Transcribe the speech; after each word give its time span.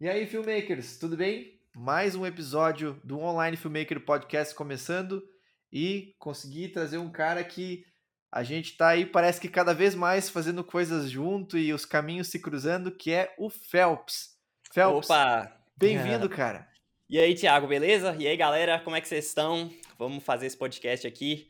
E 0.00 0.08
aí, 0.08 0.26
filmmakers, 0.26 0.96
tudo 0.96 1.14
bem? 1.14 1.60
Mais 1.76 2.14
um 2.14 2.24
episódio 2.24 2.98
do 3.04 3.18
Online 3.18 3.54
Filmmaker 3.54 4.00
Podcast 4.00 4.54
começando 4.54 5.22
e 5.70 6.14
consegui 6.18 6.68
trazer 6.68 6.96
um 6.96 7.12
cara 7.12 7.44
que 7.44 7.84
a 8.32 8.42
gente 8.42 8.78
tá 8.78 8.88
aí, 8.88 9.04
parece 9.04 9.38
que 9.38 9.46
cada 9.46 9.74
vez 9.74 9.94
mais 9.94 10.30
fazendo 10.30 10.64
coisas 10.64 11.10
junto 11.10 11.58
e 11.58 11.70
os 11.70 11.84
caminhos 11.84 12.28
se 12.28 12.38
cruzando, 12.38 12.90
que 12.90 13.12
é 13.12 13.34
o 13.36 13.50
Phelps. 13.50 14.38
Phelps, 14.72 15.10
Opa! 15.10 15.54
bem-vindo, 15.76 16.30
cara. 16.30 16.66
E 17.06 17.18
aí, 17.18 17.34
Thiago, 17.34 17.66
beleza? 17.66 18.16
E 18.18 18.26
aí, 18.26 18.38
galera, 18.38 18.80
como 18.80 18.96
é 18.96 19.02
que 19.02 19.08
vocês 19.08 19.26
estão? 19.26 19.70
Vamos 19.98 20.24
fazer 20.24 20.46
esse 20.46 20.56
podcast 20.56 21.06
aqui, 21.06 21.46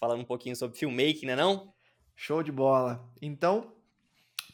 falando 0.00 0.22
um 0.22 0.24
pouquinho 0.24 0.56
sobre 0.56 0.78
filmmaking, 0.78 1.26
né 1.26 1.36
não? 1.36 1.74
Show 2.16 2.42
de 2.42 2.50
bola. 2.50 3.06
Então, 3.20 3.70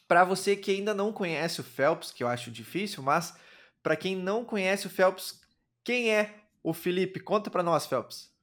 para 0.09 0.23
você 0.23 0.55
que 0.55 0.71
ainda 0.71 0.91
não 0.91 1.13
conhece 1.13 1.61
o 1.61 1.63
Phelps, 1.63 2.11
que 2.11 2.23
eu 2.23 2.27
acho 2.27 2.49
difícil, 2.49 3.03
mas 3.03 3.37
para 3.83 3.95
quem 3.95 4.15
não 4.15 4.43
conhece 4.43 4.87
o 4.87 4.89
Phelps, 4.89 5.39
quem 5.83 6.11
é 6.11 6.33
o 6.63 6.73
Felipe? 6.73 7.19
Conta 7.19 7.51
para 7.51 7.61
nós, 7.61 7.85
Phelps. 7.85 8.33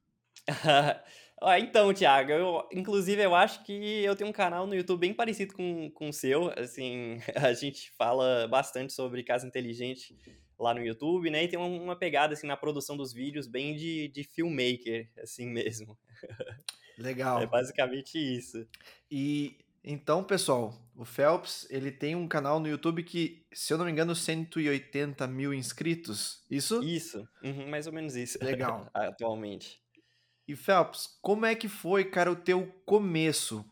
então, 1.59 1.93
Thiago, 1.93 2.31
eu, 2.31 2.69
inclusive 2.71 3.21
eu 3.21 3.35
acho 3.35 3.65
que 3.65 3.73
eu 4.01 4.15
tenho 4.15 4.29
um 4.29 4.33
canal 4.33 4.65
no 4.65 4.73
YouTube 4.73 5.01
bem 5.01 5.13
parecido 5.13 5.53
com, 5.53 5.91
com 5.91 6.07
o 6.07 6.13
seu. 6.13 6.49
Assim, 6.57 7.19
a 7.35 7.51
gente 7.51 7.91
fala 7.97 8.47
bastante 8.47 8.93
sobre 8.93 9.21
casa 9.21 9.45
inteligente 9.45 10.17
lá 10.57 10.73
no 10.73 10.81
YouTube, 10.81 11.29
né? 11.29 11.43
E 11.43 11.47
tem 11.49 11.59
uma 11.59 11.97
pegada 11.97 12.33
assim 12.33 12.47
na 12.47 12.55
produção 12.55 12.95
dos 12.95 13.11
vídeos 13.11 13.45
bem 13.45 13.75
de, 13.75 14.07
de 14.07 14.23
filmmaker, 14.23 15.11
assim 15.21 15.45
mesmo. 15.45 15.99
Legal. 16.97 17.41
É 17.41 17.45
basicamente 17.45 18.17
isso. 18.17 18.65
E 19.11 19.57
então, 19.89 20.23
pessoal, 20.23 20.73
o 20.95 21.05
Phelps, 21.05 21.65
ele 21.69 21.91
tem 21.91 22.15
um 22.15 22.27
canal 22.27 22.59
no 22.59 22.67
YouTube 22.67 23.03
que, 23.03 23.45
se 23.53 23.71
eu 23.73 23.77
não 23.77 23.85
me 23.85 23.91
engano, 23.91 24.13
180 24.13 25.25
mil 25.27 25.53
inscritos. 25.53 26.43
Isso? 26.51 26.83
Isso, 26.83 27.27
uhum, 27.43 27.69
mais 27.69 27.87
ou 27.87 27.93
menos 27.93 28.15
isso. 28.15 28.37
Legal. 28.43 28.89
Atualmente. 28.93 29.79
E 30.47 30.55
Phelps, 30.55 31.07
como 31.21 31.45
é 31.45 31.55
que 31.55 31.67
foi, 31.67 32.05
cara, 32.05 32.31
o 32.31 32.35
teu 32.35 32.67
começo? 32.85 33.65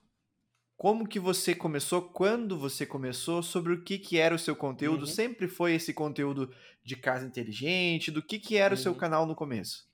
Como 0.77 1.07
que 1.07 1.19
você 1.19 1.55
começou? 1.55 2.01
Quando 2.01 2.57
você 2.57 2.85
começou? 2.85 3.41
Sobre 3.41 3.73
o 3.73 3.83
que, 3.83 3.97
que 3.97 4.17
era 4.17 4.35
o 4.35 4.39
seu 4.39 4.55
conteúdo? 4.55 5.01
Uhum. 5.01 5.07
Sempre 5.07 5.47
foi 5.47 5.73
esse 5.73 5.93
conteúdo 5.93 6.53
de 6.83 6.95
casa 6.95 7.25
inteligente? 7.25 8.11
Do 8.11 8.21
que, 8.21 8.39
que 8.39 8.57
era 8.57 8.73
o 8.73 8.77
seu 8.77 8.91
Uhum. 8.91 8.97
canal 8.97 9.25
no 9.25 9.35
começo? 9.35 9.84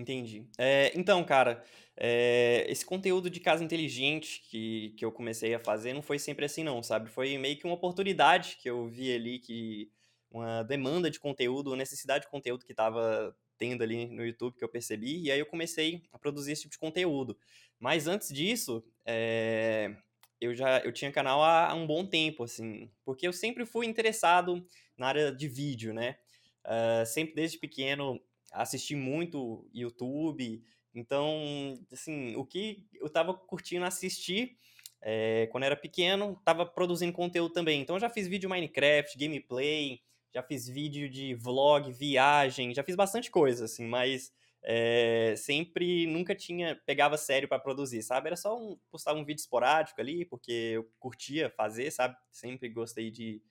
Entendi. 0.00 0.48
É, 0.56 0.90
então, 0.94 1.22
cara, 1.24 1.62
é, 1.94 2.64
esse 2.68 2.84
conteúdo 2.86 3.28
de 3.28 3.38
casa 3.38 3.62
inteligente 3.62 4.40
que, 4.48 4.94
que 4.96 5.04
eu 5.04 5.12
comecei 5.12 5.54
a 5.54 5.60
fazer 5.60 5.92
não 5.92 6.00
foi 6.00 6.18
sempre 6.18 6.46
assim, 6.46 6.64
não, 6.64 6.82
sabe? 6.82 7.10
Foi 7.10 7.36
meio 7.36 7.58
que 7.58 7.66
uma 7.66 7.74
oportunidade 7.74 8.56
que 8.56 8.70
eu 8.70 8.88
vi 8.88 9.14
ali, 9.14 9.38
que 9.38 9.90
uma 10.30 10.62
demanda 10.62 11.10
de 11.10 11.20
conteúdo, 11.20 11.68
uma 11.70 11.76
necessidade 11.76 12.24
de 12.24 12.30
conteúdo 12.30 12.64
que 12.64 12.72
estava 12.72 13.36
tendo 13.58 13.82
ali 13.82 14.06
no 14.06 14.24
YouTube 14.24 14.56
que 14.56 14.64
eu 14.64 14.70
percebi, 14.70 15.24
e 15.24 15.30
aí 15.30 15.38
eu 15.38 15.44
comecei 15.44 16.02
a 16.10 16.18
produzir 16.18 16.52
esse 16.52 16.62
tipo 16.62 16.72
de 16.72 16.78
conteúdo. 16.78 17.36
Mas 17.78 18.06
antes 18.06 18.32
disso, 18.32 18.82
é, 19.04 19.94
eu 20.40 20.54
já 20.54 20.78
eu 20.78 20.92
tinha 20.92 21.12
canal 21.12 21.42
há, 21.42 21.68
há 21.68 21.74
um 21.74 21.86
bom 21.86 22.06
tempo, 22.06 22.44
assim, 22.44 22.90
porque 23.04 23.28
eu 23.28 23.34
sempre 23.34 23.66
fui 23.66 23.84
interessado 23.84 24.66
na 24.96 25.08
área 25.08 25.30
de 25.30 25.46
vídeo, 25.46 25.92
né? 25.92 26.16
Ah, 26.64 27.04
sempre 27.04 27.34
desde 27.34 27.58
pequeno 27.58 28.20
assisti 28.50 28.94
muito 28.94 29.68
YouTube, 29.72 30.62
então, 30.94 31.78
assim, 31.92 32.34
o 32.36 32.44
que 32.44 32.86
eu 32.94 33.08
tava 33.08 33.34
curtindo 33.34 33.84
assistir 33.84 34.56
é, 35.02 35.48
quando 35.50 35.64
era 35.64 35.76
pequeno, 35.76 36.40
tava 36.44 36.66
produzindo 36.66 37.12
conteúdo 37.12 37.52
também. 37.52 37.80
Então, 37.80 37.96
eu 37.96 38.00
já 38.00 38.10
fiz 38.10 38.26
vídeo 38.26 38.50
Minecraft, 38.50 39.16
gameplay, 39.16 40.00
já 40.32 40.42
fiz 40.42 40.68
vídeo 40.68 41.08
de 41.08 41.34
vlog, 41.34 41.90
viagem, 41.92 42.74
já 42.74 42.82
fiz 42.82 42.96
bastante 42.96 43.30
coisa, 43.30 43.64
assim, 43.64 43.86
mas 43.86 44.32
é, 44.62 45.34
sempre 45.36 46.06
nunca 46.06 46.34
tinha, 46.34 46.76
pegava 46.84 47.16
sério 47.16 47.48
para 47.48 47.58
produzir, 47.58 48.02
sabe? 48.02 48.28
Era 48.28 48.36
só 48.36 48.56
um, 48.58 48.78
postar 48.90 49.14
um 49.14 49.24
vídeo 49.24 49.40
esporádico 49.40 50.00
ali, 50.00 50.24
porque 50.24 50.52
eu 50.52 50.90
curtia 50.98 51.50
fazer, 51.50 51.90
sabe? 51.90 52.16
Sempre 52.30 52.68
gostei 52.68 53.10
de, 53.10 53.42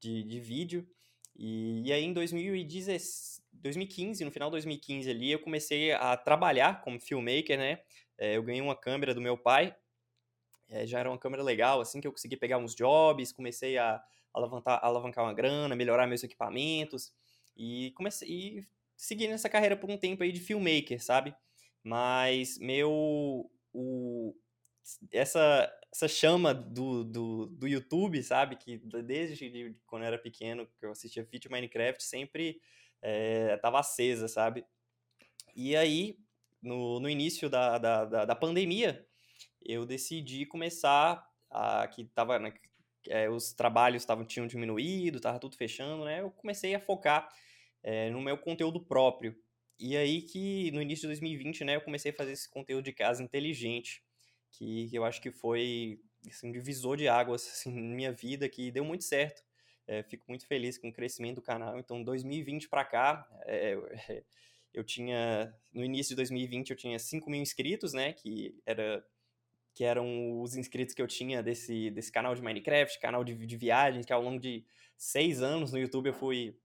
de, 0.00 0.24
de 0.24 0.40
vídeo. 0.40 0.88
E, 1.36 1.82
e 1.86 1.92
aí 1.92 2.04
em 2.04 2.12
2016, 2.12 3.40
2015, 3.60 4.24
no 4.24 4.30
final 4.30 4.48
de 4.48 4.52
2015 4.52 5.10
ali, 5.10 5.32
eu 5.32 5.38
comecei 5.38 5.92
a 5.92 6.16
trabalhar 6.16 6.80
como 6.82 7.00
filmmaker, 7.00 7.58
né? 7.58 7.80
É, 8.16 8.36
eu 8.36 8.42
ganhei 8.42 8.60
uma 8.60 8.76
câmera 8.76 9.14
do 9.14 9.20
meu 9.20 9.36
pai, 9.36 9.74
é, 10.68 10.86
já 10.86 10.98
era 10.98 11.10
uma 11.10 11.18
câmera 11.18 11.42
legal, 11.42 11.80
assim, 11.80 12.00
que 12.00 12.06
eu 12.06 12.12
consegui 12.12 12.36
pegar 12.36 12.58
uns 12.58 12.74
jobs, 12.74 13.32
comecei 13.32 13.78
a 13.78 14.02
alavancar, 14.34 14.80
alavancar 14.82 15.24
uma 15.24 15.34
grana, 15.34 15.74
melhorar 15.74 16.06
meus 16.06 16.22
equipamentos, 16.22 17.12
e 17.56 17.92
comecei 17.96 18.28
e 18.28 18.66
segui 18.96 19.28
nessa 19.28 19.48
carreira 19.48 19.76
por 19.76 19.90
um 19.90 19.96
tempo 19.96 20.22
aí 20.22 20.32
de 20.32 20.40
filmmaker, 20.40 21.02
sabe? 21.02 21.34
Mas 21.82 22.58
meu... 22.58 23.50
O, 23.72 24.34
essa, 25.12 25.72
essa 25.92 26.08
chama 26.08 26.54
do, 26.54 27.04
do, 27.04 27.46
do 27.46 27.68
YouTube, 27.68 28.22
sabe? 28.22 28.56
Que 28.56 28.78
desde 29.04 29.50
de, 29.50 29.70
de 29.70 29.80
quando 29.86 30.02
eu 30.02 30.08
era 30.08 30.18
pequeno, 30.18 30.66
que 30.78 30.86
eu 30.86 30.92
assistia 30.92 31.24
vídeo 31.24 31.50
Minecraft, 31.50 32.02
sempre 32.02 32.60
é, 33.02 33.56
tava 33.58 33.80
acesa, 33.80 34.28
sabe? 34.28 34.64
E 35.54 35.76
aí, 35.76 36.18
no, 36.62 37.00
no 37.00 37.08
início 37.08 37.48
da, 37.50 37.78
da, 37.78 38.04
da, 38.04 38.24
da 38.24 38.34
pandemia, 38.34 39.06
eu 39.64 39.84
decidi 39.84 40.46
começar 40.46 41.26
a... 41.50 41.86
que 41.88 42.04
tava... 42.04 42.38
né, 42.38 42.54
é, 43.08 43.28
os 43.28 43.52
trabalhos 43.52 44.04
tavam, 44.04 44.24
tinham 44.24 44.46
diminuído, 44.46 45.20
tava 45.20 45.38
tudo 45.38 45.56
fechando, 45.56 46.04
né? 46.04 46.20
Eu 46.20 46.30
comecei 46.30 46.74
a 46.74 46.80
focar 46.80 47.28
é, 47.82 48.10
no 48.10 48.20
meu 48.20 48.36
conteúdo 48.36 48.80
próprio. 48.80 49.36
E 49.78 49.96
aí 49.96 50.22
que, 50.22 50.70
no 50.72 50.82
início 50.82 51.02
de 51.02 51.08
2020, 51.08 51.64
né, 51.64 51.76
eu 51.76 51.80
comecei 51.80 52.10
a 52.10 52.14
fazer 52.14 52.32
esse 52.32 52.50
conteúdo 52.50 52.84
de 52.84 52.92
casa 52.92 53.22
inteligente, 53.22 54.02
que, 54.50 54.88
eu 54.92 55.04
acho 55.04 55.20
que 55.20 55.30
foi 55.30 56.00
assim, 56.28 56.48
um 56.48 56.52
divisor 56.52 56.96
de 56.96 57.08
águas 57.08 57.46
assim, 57.52 57.72
na 57.72 57.94
minha 57.94 58.12
vida, 58.12 58.48
que 58.48 58.70
deu 58.70 58.84
muito 58.84 59.04
certo. 59.04 59.42
É, 59.86 60.02
fico 60.02 60.24
muito 60.28 60.46
feliz 60.46 60.76
com 60.76 60.88
o 60.88 60.92
crescimento 60.92 61.36
do 61.36 61.42
canal. 61.42 61.78
Então, 61.78 62.02
2020 62.02 62.68
para 62.68 62.84
cá, 62.84 63.26
é, 63.46 64.22
eu 64.74 64.84
tinha, 64.84 65.54
no 65.72 65.84
início 65.84 66.10
de 66.10 66.16
2020, 66.16 66.70
eu 66.70 66.76
tinha 66.76 66.98
5 66.98 67.30
mil 67.30 67.40
inscritos, 67.40 67.92
né, 67.92 68.12
que 68.12 68.60
era 68.66 69.04
que 69.74 69.84
eram 69.84 70.40
os 70.42 70.56
inscritos 70.56 70.92
que 70.92 71.00
eu 71.00 71.06
tinha 71.06 71.40
desse, 71.40 71.88
desse 71.92 72.10
canal 72.10 72.34
de 72.34 72.42
Minecraft, 72.42 72.98
canal 72.98 73.22
de, 73.22 73.32
de 73.46 73.56
viagens, 73.56 74.04
que 74.04 74.12
ao 74.12 74.20
longo 74.20 74.40
de 74.40 74.64
seis 74.96 75.40
anos 75.40 75.70
no 75.70 75.78
YouTube 75.78 76.08
eu 76.08 76.12
fui 76.12 76.58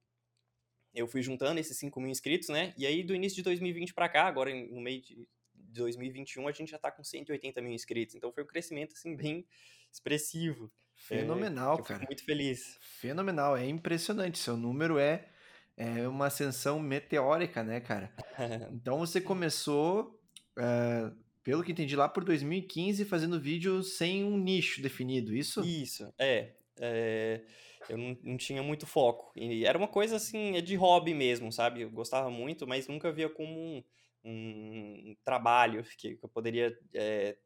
eu 0.96 1.08
fui 1.08 1.22
juntando 1.22 1.60
esses 1.60 1.78
5 1.78 2.00
mil 2.00 2.10
inscritos, 2.10 2.50
né? 2.50 2.74
E 2.78 2.86
aí, 2.86 3.04
do 3.04 3.14
início 3.14 3.36
de 3.36 3.44
2020 3.44 3.94
para 3.94 4.10
cá, 4.10 4.24
agora 4.24 4.54
no 4.54 4.82
meio 4.82 5.02
de 5.02 5.28
2021, 5.74 6.48
a 6.48 6.52
gente 6.52 6.72
já 6.72 6.78
tá 6.78 6.92
com 6.92 7.04
180 7.04 7.62
mil 7.62 7.72
inscritos. 7.72 8.16
Então, 8.16 8.32
foi 8.32 8.44
um 8.44 8.48
crescimento, 8.48 8.94
assim, 8.94 9.16
bem 9.18 9.46
expressivo. 9.92 10.72
Fenomenal, 10.96 11.76
é, 11.76 11.80
eu 11.80 11.84
cara. 11.84 12.00
Fico 12.00 12.12
muito 12.12 12.26
feliz. 12.26 12.78
Fenomenal, 12.82 13.58
é 13.58 13.66
impressionante. 13.66 14.40
Seu 14.40 14.56
número 14.56 14.98
é, 14.98 15.30
é 15.76 16.08
uma 16.08 16.28
ascensão 16.28 16.80
meteórica, 16.80 17.64
né, 17.64 17.80
cara? 17.80 18.14
Então, 18.74 19.00
você 19.00 19.22
começou, 19.22 20.20
uh, 20.58 21.16
pelo 21.44 21.64
que 21.64 21.72
entendi, 21.72 21.96
lá 21.96 22.10
por 22.10 22.24
2015, 22.24 23.06
fazendo 23.06 23.40
vídeo 23.40 23.84
sem 23.84 24.24
um 24.24 24.38
nicho 24.38 24.82
definido, 24.82 25.36
isso? 25.36 25.62
Isso, 25.62 26.12
é. 26.18 26.54
é 26.80 27.42
eu 27.90 27.98
não, 27.98 28.18
não, 28.24 28.38
tinha 28.38 28.64
muito 28.64 28.86
foco. 28.86 29.32
E 29.36 29.66
era 29.66 29.78
uma 29.78 29.88
coisa 29.88 30.16
assim, 30.16 30.56
é 30.56 30.62
de 30.62 30.76
hobby 30.76 31.14
mesmo, 31.14 31.52
sabe? 31.52 31.82
Eu 31.82 31.90
gostava 31.90 32.30
muito, 32.30 32.68
mas 32.68 32.88
nunca 32.88 33.12
via 33.12 33.30
como 33.30 33.54
um, 33.54 33.84
um 34.24 35.16
trabalho 35.24 35.84
que, 35.98 36.16
que 36.16 36.24
eu 36.26 36.30
poderia 36.30 36.78
é, 36.94 37.38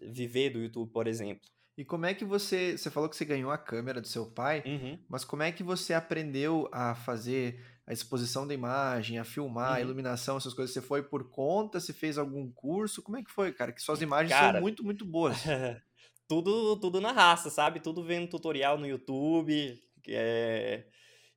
viver 0.00 0.50
do 0.50 0.60
YouTube, 0.60 0.90
por 0.90 1.06
exemplo. 1.06 1.48
E 1.76 1.84
como 1.84 2.06
é 2.06 2.12
que 2.12 2.24
você. 2.24 2.76
Você 2.76 2.90
falou 2.90 3.08
que 3.08 3.16
você 3.16 3.24
ganhou 3.24 3.52
a 3.52 3.56
câmera 3.56 4.00
do 4.00 4.08
seu 4.08 4.26
pai, 4.26 4.64
uhum. 4.66 4.98
mas 5.08 5.24
como 5.24 5.44
é 5.44 5.52
que 5.52 5.62
você 5.62 5.94
aprendeu 5.94 6.68
a 6.72 6.96
fazer 6.96 7.64
a 7.86 7.92
exposição 7.92 8.46
da 8.46 8.52
imagem, 8.52 9.18
a 9.18 9.24
filmar, 9.24 9.70
uhum. 9.70 9.76
a 9.76 9.80
iluminação, 9.80 10.36
essas 10.36 10.52
coisas? 10.52 10.74
Você 10.74 10.82
foi 10.82 11.04
por 11.04 11.30
conta? 11.30 11.78
Você 11.78 11.92
fez 11.92 12.18
algum 12.18 12.50
curso? 12.50 13.00
Como 13.00 13.16
é 13.16 13.22
que 13.22 13.30
foi, 13.30 13.52
cara? 13.52 13.72
Que 13.72 13.80
suas 13.80 14.02
imagens 14.02 14.32
cara, 14.32 14.54
são 14.54 14.60
muito, 14.60 14.82
muito 14.82 15.04
boas. 15.04 15.38
tudo, 16.26 16.80
tudo 16.80 17.00
na 17.00 17.12
raça, 17.12 17.48
sabe? 17.48 17.78
Tudo 17.78 18.04
vendo 18.04 18.28
tutorial 18.28 18.76
no 18.76 18.86
YouTube. 18.86 19.80
É, 20.08 20.84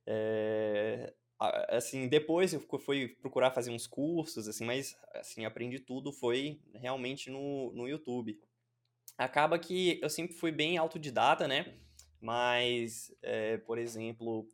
é, 0.04 1.14
assim, 1.68 2.08
depois 2.08 2.52
eu 2.52 2.60
fui 2.60 3.08
procurar 3.08 3.50
fazer 3.50 3.70
uns 3.70 3.86
cursos, 3.86 4.48
assim, 4.48 4.64
mas 4.64 4.96
assim, 5.14 5.44
aprendi 5.44 5.78
tudo 5.78 6.12
foi 6.12 6.60
realmente 6.74 7.30
no, 7.30 7.72
no 7.72 7.88
YouTube. 7.88 8.38
Acaba 9.18 9.58
que 9.58 9.98
eu 10.02 10.08
sempre 10.08 10.34
fui 10.34 10.50
bem 10.50 10.78
autodidata, 10.78 11.46
né? 11.46 11.74
Mas, 12.20 13.12
é, 13.22 13.56
por 13.58 13.78
exemplo, 13.78 14.48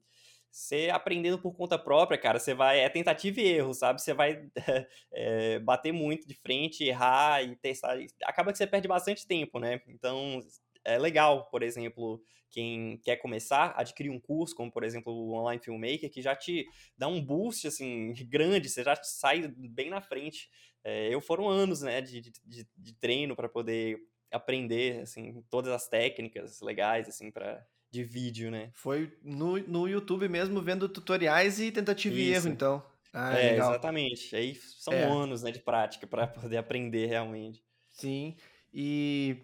você 0.50 0.88
aprendendo 0.90 1.38
por 1.38 1.54
conta 1.54 1.78
própria, 1.78 2.18
cara, 2.18 2.38
você 2.38 2.54
vai. 2.54 2.80
É 2.80 2.88
tentativa 2.88 3.40
e 3.40 3.46
erro, 3.46 3.74
sabe? 3.74 4.00
Você 4.00 4.14
vai 4.14 4.50
é, 5.12 5.58
bater 5.58 5.92
muito 5.92 6.26
de 6.26 6.34
frente, 6.34 6.84
errar 6.84 7.42
e 7.42 7.54
testar. 7.56 7.96
Acaba 8.24 8.50
que 8.50 8.58
você 8.58 8.66
perde 8.66 8.88
bastante 8.88 9.26
tempo, 9.26 9.58
né? 9.58 9.80
Então, 9.86 10.40
é 10.84 10.98
legal, 10.98 11.48
por 11.50 11.62
exemplo, 11.62 12.22
quem 12.50 12.98
quer 12.98 13.16
começar, 13.16 13.74
adquirir 13.76 14.10
um 14.10 14.20
curso, 14.20 14.54
como 14.54 14.70
por 14.70 14.82
exemplo 14.82 15.12
o 15.12 15.32
Online 15.34 15.62
Filmmaker, 15.62 16.10
que 16.10 16.22
já 16.22 16.34
te 16.34 16.66
dá 16.96 17.08
um 17.08 17.24
boost 17.24 17.66
assim 17.66 18.12
grande, 18.28 18.68
você 18.68 18.82
já 18.82 18.96
sai 18.96 19.48
bem 19.48 19.90
na 19.90 20.00
frente. 20.00 20.48
É, 20.84 21.12
eu 21.12 21.20
foram 21.20 21.48
anos 21.48 21.82
né, 21.82 22.00
de, 22.00 22.20
de, 22.20 22.66
de 22.76 22.94
treino 22.94 23.36
para 23.36 23.48
poder 23.48 23.98
aprender 24.30 25.00
assim 25.00 25.42
todas 25.50 25.72
as 25.72 25.88
técnicas 25.88 26.60
legais 26.60 27.08
assim 27.08 27.30
para 27.30 27.66
de 27.90 28.04
vídeo, 28.04 28.50
né? 28.50 28.70
Foi 28.74 29.16
no, 29.22 29.58
no 29.60 29.88
YouTube 29.88 30.28
mesmo 30.28 30.60
vendo 30.60 30.88
tutoriais 30.88 31.58
e 31.58 31.72
tentativa 31.72 32.14
Isso. 32.14 32.24
e 32.24 32.34
erro, 32.34 32.48
então. 32.48 32.84
Ah, 33.12 33.38
é, 33.38 33.52
legal. 33.52 33.70
exatamente. 33.70 34.36
Aí 34.36 34.54
são 34.54 34.92
é. 34.92 35.04
anos 35.04 35.42
né, 35.42 35.50
de 35.50 35.58
prática 35.58 36.06
para 36.06 36.26
poder 36.26 36.58
aprender 36.58 37.06
realmente. 37.06 37.62
Sim. 37.90 38.36
E, 38.72 39.36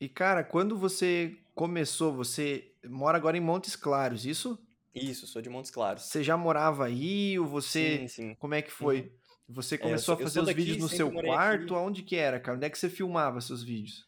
e, 0.00 0.08
cara, 0.08 0.44
quando 0.44 0.78
você 0.78 1.36
começou, 1.54 2.12
você 2.12 2.72
mora 2.84 3.16
agora 3.16 3.36
em 3.36 3.40
Montes 3.40 3.74
Claros, 3.74 4.24
isso? 4.24 4.58
Isso, 4.94 5.26
sou 5.26 5.42
de 5.42 5.48
Montes 5.48 5.70
Claros. 5.70 6.04
Você 6.04 6.22
já 6.22 6.36
morava 6.36 6.86
aí 6.86 7.38
ou 7.38 7.46
você... 7.46 7.98
Sim, 7.98 8.08
sim. 8.08 8.34
Como 8.34 8.54
é 8.54 8.62
que 8.62 8.70
foi? 8.70 9.00
Uhum. 9.00 9.10
Você 9.50 9.78
começou 9.78 10.14
é, 10.14 10.16
sou, 10.16 10.24
a 10.24 10.28
fazer 10.28 10.40
os 10.40 10.46
daqui, 10.46 10.60
vídeos 10.60 10.78
no 10.78 10.88
seu 10.88 11.10
quarto? 11.10 11.74
Aqui. 11.74 11.74
Aonde 11.74 12.02
que 12.02 12.16
era, 12.16 12.38
cara? 12.38 12.56
Onde 12.56 12.66
é 12.66 12.70
que 12.70 12.78
você 12.78 12.88
filmava 12.88 13.40
seus 13.40 13.62
vídeos? 13.62 14.06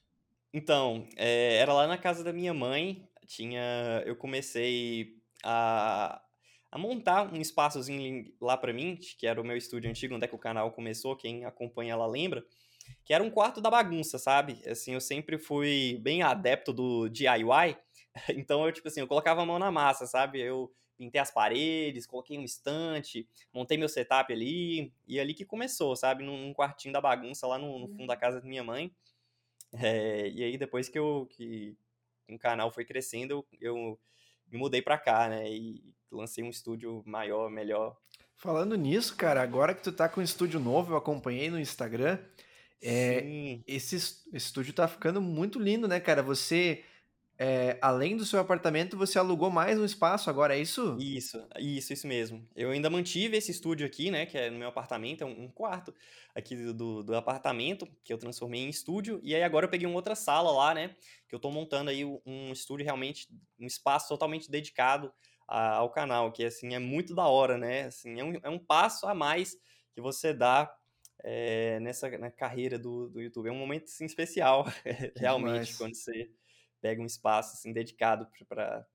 Então, 0.52 1.08
é, 1.16 1.56
era 1.56 1.72
lá 1.72 1.86
na 1.86 1.96
casa 1.96 2.22
da 2.22 2.32
minha 2.32 2.52
mãe. 2.52 3.08
Tinha, 3.26 4.02
eu 4.04 4.14
comecei 4.16 5.16
a, 5.42 6.20
a 6.70 6.78
montar 6.78 7.32
um 7.32 7.40
espaçozinho 7.40 8.32
lá 8.40 8.56
para 8.56 8.72
mim, 8.72 8.96
que 8.96 9.26
era 9.26 9.40
o 9.40 9.44
meu 9.44 9.56
estúdio 9.56 9.88
antigo, 9.88 10.14
onde 10.14 10.24
é 10.24 10.28
que 10.28 10.34
o 10.34 10.38
canal 10.38 10.70
começou. 10.72 11.16
Quem 11.16 11.44
acompanha 11.44 11.96
lá 11.96 12.06
lembra 12.06 12.44
que 13.04 13.14
era 13.14 13.22
um 13.22 13.30
quarto 13.30 13.60
da 13.60 13.70
bagunça, 13.70 14.18
sabe? 14.18 14.60
Assim, 14.66 14.94
eu 14.94 15.00
sempre 15.00 15.38
fui 15.38 15.98
bem 16.00 16.22
adepto 16.22 16.72
do 16.72 17.08
DIY, 17.08 17.76
então 18.36 18.66
eu, 18.66 18.72
tipo 18.72 18.88
assim, 18.88 19.00
eu 19.00 19.06
colocava 19.06 19.42
a 19.42 19.46
mão 19.46 19.58
na 19.58 19.70
massa, 19.70 20.06
sabe? 20.06 20.40
Eu 20.40 20.72
pintei 20.96 21.20
as 21.20 21.30
paredes, 21.30 22.06
coloquei 22.06 22.38
um 22.38 22.44
estante, 22.44 23.26
montei 23.54 23.78
meu 23.78 23.88
setup 23.88 24.30
ali, 24.32 24.92
e 25.08 25.18
ali 25.18 25.32
que 25.32 25.46
começou, 25.46 25.96
sabe? 25.96 26.22
Num, 26.22 26.52
quartinho 26.52 26.92
da 26.92 27.00
bagunça 27.00 27.46
lá 27.46 27.58
no, 27.58 27.78
no 27.78 27.88
fundo 27.88 28.06
da 28.06 28.16
casa 28.16 28.40
da 28.40 28.46
minha 28.46 28.62
mãe. 28.62 28.94
É, 29.72 30.28
e 30.28 30.44
aí 30.44 30.58
depois 30.58 30.88
que 30.88 30.98
eu 30.98 31.26
que 31.30 31.76
o 32.28 32.38
canal 32.38 32.70
foi 32.70 32.84
crescendo, 32.84 33.32
eu, 33.32 33.46
eu 33.60 34.00
me 34.50 34.58
mudei 34.58 34.82
pra 34.82 34.98
cá, 34.98 35.28
né? 35.28 35.50
E 35.50 35.82
lancei 36.10 36.44
um 36.44 36.50
estúdio 36.50 37.02
maior, 37.06 37.50
melhor. 37.50 37.96
Falando 38.36 38.74
nisso, 38.74 39.16
cara, 39.16 39.42
agora 39.42 39.74
que 39.74 39.82
tu 39.82 39.92
tá 39.92 40.08
com 40.08 40.20
um 40.20 40.24
estúdio 40.24 40.58
novo, 40.58 40.92
eu 40.92 40.96
acompanhei 40.96 41.50
no 41.50 41.60
Instagram, 41.60 42.18
é, 42.82 43.60
esse, 43.66 43.96
esse 43.96 44.26
estúdio 44.32 44.72
tá 44.72 44.88
ficando 44.88 45.20
muito 45.20 45.58
lindo, 45.58 45.86
né, 45.86 46.00
cara? 46.00 46.22
Você, 46.22 46.82
é, 47.38 47.78
além 47.82 48.16
do 48.16 48.24
seu 48.24 48.40
apartamento, 48.40 48.96
você 48.96 49.18
alugou 49.18 49.50
mais 49.50 49.78
um 49.78 49.84
espaço 49.84 50.30
agora, 50.30 50.56
é 50.56 50.60
isso? 50.60 50.96
Isso, 50.98 51.46
isso, 51.58 51.92
isso 51.92 52.06
mesmo. 52.06 52.48
Eu 52.56 52.70
ainda 52.70 52.88
mantive 52.88 53.36
esse 53.36 53.50
estúdio 53.50 53.86
aqui, 53.86 54.10
né, 54.10 54.24
que 54.24 54.38
é 54.38 54.48
no 54.48 54.58
meu 54.58 54.68
apartamento, 54.68 55.22
é 55.22 55.26
um, 55.26 55.44
um 55.44 55.48
quarto 55.48 55.94
aqui 56.34 56.56
do, 56.56 56.72
do, 56.72 57.02
do, 57.02 57.14
apartamento, 57.14 57.86
que 58.02 58.12
eu 58.12 58.18
transformei 58.18 58.62
em 58.62 58.70
estúdio, 58.70 59.20
e 59.22 59.34
aí 59.34 59.42
agora 59.42 59.66
eu 59.66 59.70
peguei 59.70 59.86
uma 59.86 59.96
outra 59.96 60.14
sala 60.14 60.50
lá, 60.50 60.72
né, 60.72 60.96
que 61.28 61.34
eu 61.34 61.38
tô 61.38 61.50
montando 61.50 61.90
aí 61.90 62.02
um 62.04 62.50
estúdio 62.50 62.84
realmente, 62.84 63.28
um 63.58 63.66
espaço 63.66 64.08
totalmente 64.08 64.50
dedicado 64.50 65.12
a, 65.46 65.74
ao 65.74 65.90
canal, 65.90 66.32
que, 66.32 66.44
assim, 66.44 66.74
é 66.74 66.78
muito 66.78 67.14
da 67.14 67.26
hora, 67.26 67.58
né, 67.58 67.82
assim, 67.82 68.18
é 68.18 68.24
um, 68.24 68.32
é 68.42 68.48
um 68.48 68.58
passo 68.58 69.06
a 69.06 69.14
mais 69.14 69.54
que 69.92 70.00
você 70.00 70.32
dá 70.32 70.72
é, 71.24 71.78
nessa 71.80 72.08
na 72.18 72.30
carreira 72.30 72.78
do, 72.78 73.08
do 73.08 73.20
YouTube. 73.20 73.48
É 73.48 73.52
um 73.52 73.58
momento 73.58 73.84
assim, 73.84 74.04
especial, 74.04 74.64
realmente, 75.16 75.52
Demais. 75.52 75.76
quando 75.76 75.94
você 75.94 76.30
pega 76.80 77.00
um 77.00 77.06
espaço 77.06 77.54
assim, 77.54 77.72
dedicado 77.72 78.26
para 78.48 78.86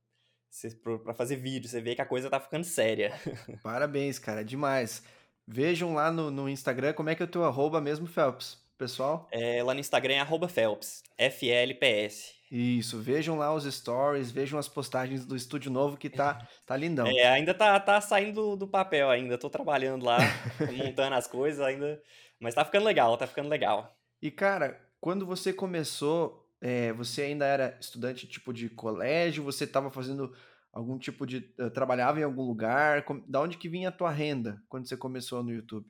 para 1.03 1.13
fazer 1.13 1.35
vídeo, 1.35 1.67
você 1.67 1.81
vê 1.81 1.95
que 1.95 2.01
a 2.01 2.05
coisa 2.05 2.29
tá 2.29 2.39
ficando 2.39 2.63
séria. 2.63 3.11
Parabéns, 3.61 4.17
cara, 4.17 4.43
demais. 4.43 5.03
Vejam 5.45 5.93
lá 5.93 6.09
no, 6.09 6.31
no 6.31 6.47
Instagram 6.47 6.93
como 6.93 7.09
é 7.09 7.15
que 7.15 7.21
é 7.21 7.25
o 7.25 7.29
teu 7.29 7.43
arroba 7.43 7.81
mesmo, 7.81 8.07
Phelps, 8.07 8.57
pessoal. 8.77 9.27
É, 9.31 9.63
lá 9.63 9.73
no 9.73 9.79
Instagram 9.79 10.15
é 10.15 10.47
Phelps, 10.47 11.03
F-L-P-S. 11.17 12.35
Isso, 12.51 13.01
vejam 13.01 13.37
lá 13.37 13.53
os 13.53 13.63
stories, 13.63 14.31
vejam 14.31 14.59
as 14.59 14.67
postagens 14.67 15.25
do 15.25 15.35
estúdio 15.35 15.71
novo 15.71 15.97
que 15.97 16.09
tá, 16.09 16.47
tá 16.65 16.77
lindão. 16.77 17.07
É, 17.07 17.27
ainda 17.27 17.53
tá, 17.53 17.79
tá 17.79 17.99
saindo 17.99 18.55
do 18.55 18.67
papel 18.67 19.09
ainda, 19.09 19.37
tô 19.37 19.49
trabalhando 19.49 20.05
lá, 20.05 20.19
montando 20.77 21.15
as 21.15 21.27
coisas 21.27 21.59
ainda, 21.59 22.01
mas 22.39 22.53
tá 22.53 22.63
ficando 22.63 22.85
legal, 22.85 23.17
tá 23.17 23.25
ficando 23.25 23.49
legal. 23.49 23.97
E 24.21 24.29
cara, 24.29 24.79
quando 25.01 25.25
você 25.25 25.51
começou, 25.51 26.47
é, 26.61 26.93
você 26.93 27.23
ainda 27.23 27.45
era 27.45 27.77
estudante 27.81 28.27
tipo 28.27 28.53
de 28.53 28.69
colégio, 28.69 29.43
você 29.43 29.65
tava 29.65 29.89
fazendo 29.89 30.33
algum 30.71 30.97
tipo 30.97 31.25
de... 31.25 31.37
Uh, 31.59 31.69
trabalhava 31.69 32.19
em 32.19 32.23
algum 32.23 32.43
lugar, 32.43 33.03
com, 33.03 33.19
da 33.27 33.41
onde 33.41 33.57
que 33.57 33.69
vinha 33.69 33.89
a 33.89 33.93
tua 33.93 34.11
renda 34.11 34.61
quando 34.67 34.87
você 34.87 34.97
começou 34.97 35.41
no 35.41 35.51
YouTube? 35.51 35.87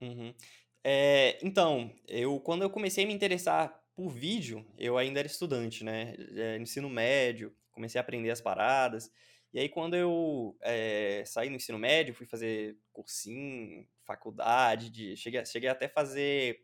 Uhum. 0.00 0.34
É, 0.82 1.38
então, 1.42 1.92
eu 2.08 2.40
quando 2.40 2.62
eu 2.62 2.70
comecei 2.70 3.04
a 3.04 3.06
me 3.06 3.12
interessar 3.12 3.78
por 3.94 4.08
vídeo, 4.08 4.64
eu 4.78 4.96
ainda 4.96 5.20
era 5.20 5.26
estudante, 5.28 5.84
né? 5.84 6.14
É, 6.36 6.56
ensino 6.58 6.88
médio, 6.88 7.54
comecei 7.70 7.98
a 7.98 8.02
aprender 8.02 8.30
as 8.30 8.40
paradas. 8.40 9.10
E 9.52 9.58
aí, 9.58 9.68
quando 9.68 9.94
eu 9.96 10.56
é, 10.62 11.22
saí 11.26 11.48
do 11.48 11.56
ensino 11.56 11.78
médio, 11.78 12.14
fui 12.14 12.26
fazer 12.26 12.78
cursinho, 12.92 13.86
faculdade, 14.04 14.90
de, 14.90 15.16
cheguei, 15.16 15.44
cheguei 15.44 15.68
até 15.68 15.88
fazer 15.88 16.62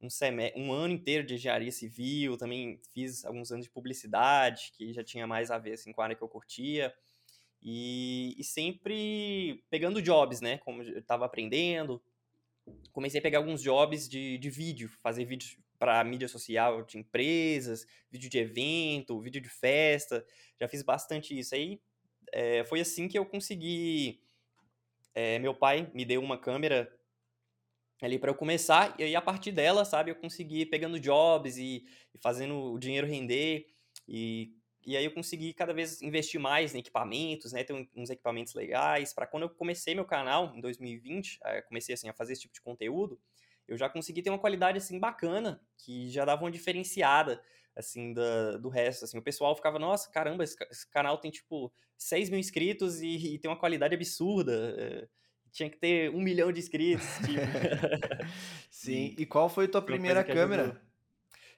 um, 0.00 0.10
semestre, 0.10 0.60
um 0.60 0.72
ano 0.72 0.94
inteiro 0.94 1.24
de 1.26 1.34
engenharia 1.34 1.72
civil, 1.72 2.36
também 2.36 2.80
fiz 2.92 3.24
alguns 3.24 3.50
anos 3.50 3.64
de 3.66 3.70
publicidade, 3.70 4.72
que 4.76 4.92
já 4.92 5.02
tinha 5.02 5.26
mais 5.26 5.50
a 5.50 5.58
ver 5.58 5.74
assim, 5.74 5.92
com 5.92 6.00
a 6.02 6.04
área 6.04 6.16
que 6.16 6.22
eu 6.22 6.28
curtia. 6.28 6.94
E, 7.62 8.34
e 8.36 8.44
sempre 8.44 9.64
pegando 9.70 10.02
jobs, 10.02 10.40
né? 10.40 10.58
Como 10.58 10.82
eu 10.82 10.98
estava 10.98 11.24
aprendendo, 11.24 12.02
comecei 12.92 13.18
a 13.18 13.22
pegar 13.22 13.38
alguns 13.38 13.62
jobs 13.62 14.08
de, 14.08 14.38
de 14.38 14.50
vídeo, 14.50 14.88
fazer 15.02 15.24
vídeos 15.24 15.56
para 15.78 16.04
mídia 16.04 16.28
social 16.28 16.82
de 16.84 16.98
empresas, 16.98 17.86
vídeo 18.10 18.30
de 18.30 18.38
evento, 18.38 19.20
vídeo 19.20 19.40
de 19.40 19.48
festa, 19.48 20.24
já 20.60 20.68
fiz 20.68 20.82
bastante 20.82 21.36
isso. 21.36 21.54
Aí 21.54 21.80
é, 22.32 22.64
foi 22.64 22.80
assim 22.80 23.08
que 23.08 23.18
eu 23.18 23.26
consegui. 23.26 24.20
É, 25.14 25.38
meu 25.38 25.54
pai 25.54 25.90
me 25.92 26.04
deu 26.04 26.22
uma 26.22 26.38
câmera 26.38 26.90
ali 28.00 28.18
para 28.18 28.30
eu 28.30 28.34
começar, 28.34 28.94
e 28.98 29.04
aí 29.04 29.14
a 29.14 29.22
partir 29.22 29.52
dela, 29.52 29.84
sabe, 29.84 30.10
eu 30.10 30.16
consegui 30.16 30.66
pegando 30.66 30.98
jobs 30.98 31.56
e, 31.56 31.84
e 32.12 32.18
fazendo 32.18 32.72
o 32.72 32.78
dinheiro 32.78 33.06
render, 33.06 33.66
e, 34.08 34.56
e 34.84 34.96
aí 34.96 35.04
eu 35.04 35.12
consegui 35.12 35.52
cada 35.52 35.72
vez 35.72 36.02
investir 36.02 36.40
mais 36.40 36.74
em 36.74 36.78
equipamentos, 36.78 37.52
né, 37.52 37.62
ter 37.64 37.88
uns 37.96 38.10
equipamentos 38.10 38.54
legais, 38.54 39.12
para 39.12 39.26
quando 39.26 39.44
eu 39.44 39.50
comecei 39.50 39.94
meu 39.94 40.04
canal, 40.04 40.52
em 40.54 40.60
2020, 40.60 41.38
é, 41.44 41.62
comecei 41.62 41.94
assim 41.94 42.08
a 42.08 42.12
fazer 42.12 42.32
esse 42.32 42.42
tipo 42.42 42.54
de 42.54 42.60
conteúdo, 42.60 43.18
eu 43.68 43.76
já 43.76 43.88
consegui 43.88 44.22
ter 44.22 44.30
uma 44.30 44.38
qualidade 44.38 44.78
assim 44.78 44.98
bacana, 44.98 45.60
que 45.78 46.08
já 46.10 46.24
dava 46.24 46.42
uma 46.44 46.50
diferenciada 46.50 47.42
assim 47.74 48.12
da, 48.12 48.58
do 48.58 48.68
resto, 48.68 49.04
assim, 49.04 49.16
o 49.16 49.22
pessoal 49.22 49.56
ficava, 49.56 49.78
nossa, 49.78 50.10
caramba, 50.10 50.44
esse, 50.44 50.56
canal 50.90 51.16
tem 51.18 51.30
tipo 51.30 51.72
6 51.96 52.28
mil 52.28 52.38
inscritos 52.38 53.00
e, 53.00 53.34
e 53.34 53.38
tem 53.38 53.50
uma 53.50 53.58
qualidade 53.58 53.94
absurda, 53.94 54.74
é, 54.78 55.08
tinha 55.50 55.70
que 55.70 55.78
ter 55.78 56.10
um 56.10 56.20
milhão 56.20 56.52
de 56.52 56.60
inscritos, 56.60 57.06
tipo. 57.18 57.40
Sim, 58.70 59.14
e 59.18 59.24
qual 59.24 59.48
foi 59.48 59.66
a 59.66 59.68
tua 59.68 59.82
primeira 59.82 60.24
câmera? 60.24 60.80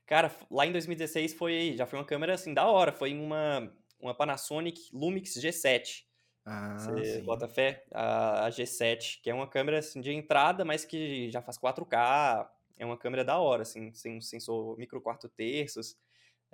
Cara, 0.07 0.35
lá 0.51 0.67
em 0.67 0.73
2016 0.73 1.35
foi, 1.35 1.75
já 1.77 1.87
foi 1.87 1.99
uma 1.99 2.05
câmera 2.05 2.35
assim 2.35 2.53
da 2.53 2.67
hora, 2.67 2.93
foi 2.93 3.15
uma, 3.15 3.73
uma 3.99 4.15
Panasonic 4.15 4.81
Lumix 4.93 5.35
G7, 5.35 6.05
ah, 6.45 6.77
Você 6.79 7.21
sim. 7.21 7.25
bota 7.25 7.49
fé? 7.49 7.85
A, 7.93 8.47
a, 8.47 8.51
G7, 8.51 9.21
que 9.23 9.31
é 9.31 9.35
uma 9.35 9.49
câmera 9.49 9.79
assim, 9.79 10.01
de 10.01 10.13
entrada, 10.13 10.65
mas 10.65 10.85
que 10.85 11.31
já 11.31 11.41
faz 11.41 11.57
4K. 11.57 12.47
É 12.77 12.85
uma 12.85 12.99
câmera 12.99 13.25
da 13.25 13.39
hora, 13.39 13.63
assim, 13.63 13.93
sem 13.95 14.21
sensor 14.21 14.77
micro 14.77 15.01
quarto 15.01 15.29
terços. 15.29 15.97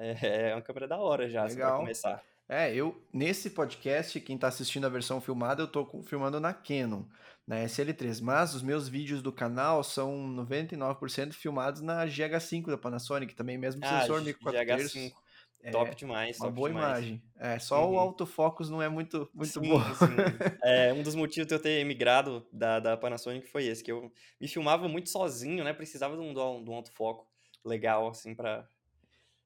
É, 0.02 0.48
é 0.48 0.54
uma 0.54 0.62
câmera 0.62 0.88
da 0.88 0.96
hora 0.96 1.28
já, 1.28 1.44
assim, 1.44 1.56
pra 1.56 1.76
começar. 1.76 2.24
É, 2.48 2.74
eu, 2.74 3.06
nesse 3.12 3.50
podcast, 3.50 4.18
quem 4.22 4.38
tá 4.38 4.48
assistindo 4.48 4.86
a 4.86 4.88
versão 4.88 5.20
filmada, 5.20 5.62
eu 5.62 5.68
tô 5.68 5.84
filmando 6.04 6.40
na 6.40 6.54
Canon, 6.54 7.04
na 7.50 7.64
SL3, 7.64 8.22
mas 8.22 8.54
os 8.54 8.62
meus 8.62 8.88
vídeos 8.88 9.20
do 9.20 9.32
canal 9.32 9.82
são 9.82 10.16
99% 10.36 11.32
filmados 11.32 11.80
na 11.80 12.06
GH5 12.06 12.66
da 12.66 12.78
Panasonic, 12.78 13.34
também 13.34 13.58
mesmo 13.58 13.84
ah, 13.84 14.02
sensor 14.02 14.22
micro 14.22 14.40
4 14.40 14.66
terços. 14.66 15.12
É, 15.60 15.72
top 15.72 15.92
demais. 15.96 16.38
Uma 16.38 16.46
top 16.46 16.54
boa 16.54 16.68
demais. 16.68 16.98
imagem. 16.98 17.22
É, 17.36 17.58
só 17.58 17.84
uhum. 17.84 17.96
o 17.96 17.98
autofocus 17.98 18.70
não 18.70 18.80
é 18.80 18.88
muito, 18.88 19.28
muito 19.34 19.52
sim, 19.52 19.68
bom. 19.68 19.80
Sim. 19.80 20.14
É, 20.62 20.92
um 20.92 21.02
dos 21.02 21.16
motivos 21.16 21.48
de 21.48 21.52
eu 21.52 21.58
ter 21.58 21.84
migrado 21.84 22.46
da, 22.52 22.78
da 22.78 22.96
Panasonic 22.96 23.48
foi 23.48 23.66
esse, 23.66 23.82
que 23.82 23.90
eu 23.90 24.12
me 24.40 24.46
filmava 24.46 24.86
muito 24.86 25.10
sozinho, 25.10 25.64
né? 25.64 25.72
Precisava 25.72 26.14
de 26.14 26.22
um, 26.22 26.32
de 26.32 26.70
um 26.70 26.74
autofoco 26.74 27.26
legal, 27.64 28.06
assim, 28.06 28.32
para 28.32 28.64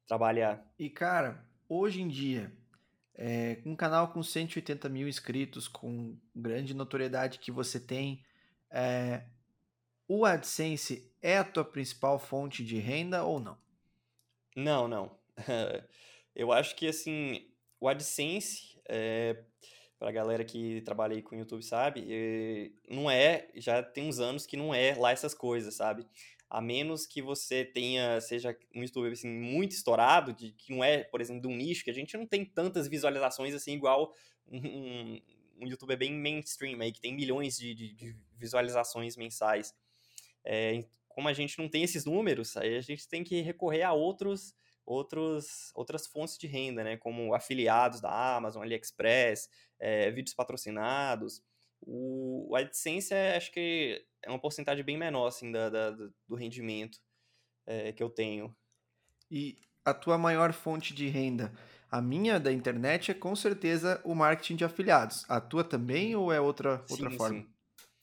trabalhar. 0.06 0.62
E, 0.78 0.90
cara, 0.90 1.42
hoje 1.66 2.02
em 2.02 2.08
dia, 2.08 2.52
é, 3.16 3.58
um 3.64 3.76
canal 3.76 4.08
com 4.08 4.22
180 4.22 4.88
mil 4.88 5.08
inscritos, 5.08 5.68
com 5.68 6.16
grande 6.34 6.74
notoriedade 6.74 7.38
que 7.38 7.52
você 7.52 7.78
tem, 7.78 8.24
é, 8.70 9.24
o 10.08 10.24
AdSense 10.24 11.10
é 11.22 11.38
a 11.38 11.44
tua 11.44 11.64
principal 11.64 12.18
fonte 12.18 12.64
de 12.64 12.78
renda 12.78 13.24
ou 13.24 13.40
não? 13.40 13.56
Não, 14.56 14.88
não. 14.88 15.18
eu 16.34 16.52
acho 16.52 16.74
que, 16.76 16.86
assim, 16.86 17.48
o 17.80 17.88
AdSense, 17.88 18.80
é, 18.88 19.42
para 19.98 20.08
a 20.08 20.12
galera 20.12 20.44
que 20.44 20.82
trabalha 20.82 21.14
aí 21.14 21.22
com 21.22 21.34
o 21.34 21.38
YouTube, 21.38 21.62
sabe, 21.62 22.04
é, 22.08 22.70
não 22.92 23.10
é, 23.10 23.48
já 23.54 23.82
tem 23.82 24.08
uns 24.08 24.18
anos 24.18 24.44
que 24.44 24.56
não 24.56 24.74
é 24.74 24.94
lá 24.94 25.12
essas 25.12 25.34
coisas, 25.34 25.74
sabe? 25.74 26.06
A 26.48 26.60
menos 26.60 27.06
que 27.06 27.20
você 27.20 27.64
tenha, 27.64 28.20
seja 28.20 28.56
um 28.74 28.82
YouTube 28.82 29.10
assim, 29.10 29.28
muito 29.28 29.72
estourado, 29.72 30.32
de, 30.32 30.52
que 30.52 30.72
não 30.72 30.84
é, 30.84 31.02
por 31.04 31.20
exemplo, 31.20 31.42
de 31.42 31.48
um 31.48 31.56
nicho, 31.56 31.84
que 31.84 31.90
a 31.90 31.94
gente 31.94 32.16
não 32.16 32.26
tem 32.26 32.44
tantas 32.44 32.86
visualizações 32.86 33.54
assim, 33.54 33.72
igual 33.72 34.14
um, 34.46 35.20
um 35.60 35.66
youtuber 35.66 35.96
bem 35.96 36.12
mainstream 36.12 36.80
aí, 36.80 36.92
que 36.92 37.00
tem 37.00 37.14
milhões 37.14 37.58
de, 37.58 37.74
de, 37.74 37.94
de 37.94 38.16
visualizações 38.36 39.16
mensais. 39.16 39.74
É, 40.44 40.84
como 41.08 41.28
a 41.28 41.32
gente 41.32 41.58
não 41.58 41.68
tem 41.68 41.82
esses 41.82 42.04
números, 42.04 42.56
aí 42.56 42.76
a 42.76 42.80
gente 42.80 43.08
tem 43.08 43.22
que 43.22 43.40
recorrer 43.40 43.82
a 43.82 43.92
outros, 43.92 44.54
outros, 44.84 45.70
outras 45.74 46.06
fontes 46.06 46.36
de 46.36 46.46
renda, 46.46 46.82
né? 46.82 46.96
Como 46.96 47.34
afiliados 47.34 48.00
da 48.00 48.36
Amazon, 48.36 48.62
AliExpress, 48.62 49.48
é, 49.78 50.10
vídeos 50.10 50.34
patrocinados. 50.34 51.42
O, 51.86 52.54
AdSense, 52.56 53.12
é, 53.12 53.36
acho 53.36 53.52
que 53.52 54.04
é 54.22 54.30
uma 54.30 54.40
porcentagem 54.40 54.84
bem 54.84 54.96
menor, 54.96 55.26
assim, 55.26 55.52
da, 55.52 55.68
da 55.68 55.90
do 55.90 56.34
rendimento 56.34 56.98
é, 57.66 57.92
que 57.92 58.02
eu 58.02 58.08
tenho. 58.08 58.54
E 59.30 59.56
a 59.84 59.92
tua 59.92 60.16
maior 60.16 60.52
fonte 60.52 60.94
de 60.94 61.08
renda? 61.08 61.52
A 61.90 62.00
minha 62.00 62.40
da 62.40 62.52
internet 62.52 63.10
é 63.10 63.14
com 63.14 63.36
certeza 63.36 64.00
o 64.04 64.14
marketing 64.14 64.56
de 64.56 64.64
afiliados. 64.64 65.24
A 65.28 65.40
tua 65.40 65.62
também 65.62 66.16
ou 66.16 66.32
é 66.32 66.40
outra, 66.40 66.84
outra 66.90 67.10
sim, 67.10 67.16
forma? 67.16 67.38
Sim. 67.40 67.48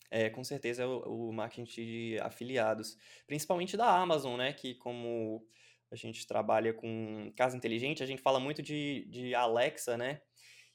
É, 0.09 0.29
com 0.29 0.43
certeza 0.43 0.83
é 0.83 0.85
o, 0.85 1.29
o 1.29 1.33
marketing 1.33 1.63
de 1.63 2.19
afiliados. 2.21 2.97
Principalmente 3.25 3.75
da 3.75 3.87
Amazon, 3.87 4.37
né? 4.37 4.53
Que 4.53 4.75
como 4.75 5.45
a 5.91 5.95
gente 5.95 6.25
trabalha 6.25 6.73
com 6.73 7.33
casa 7.35 7.57
inteligente, 7.57 8.03
a 8.03 8.05
gente 8.05 8.21
fala 8.21 8.39
muito 8.39 8.61
de, 8.61 9.05
de 9.09 9.35
Alexa, 9.35 9.97
né? 9.97 10.21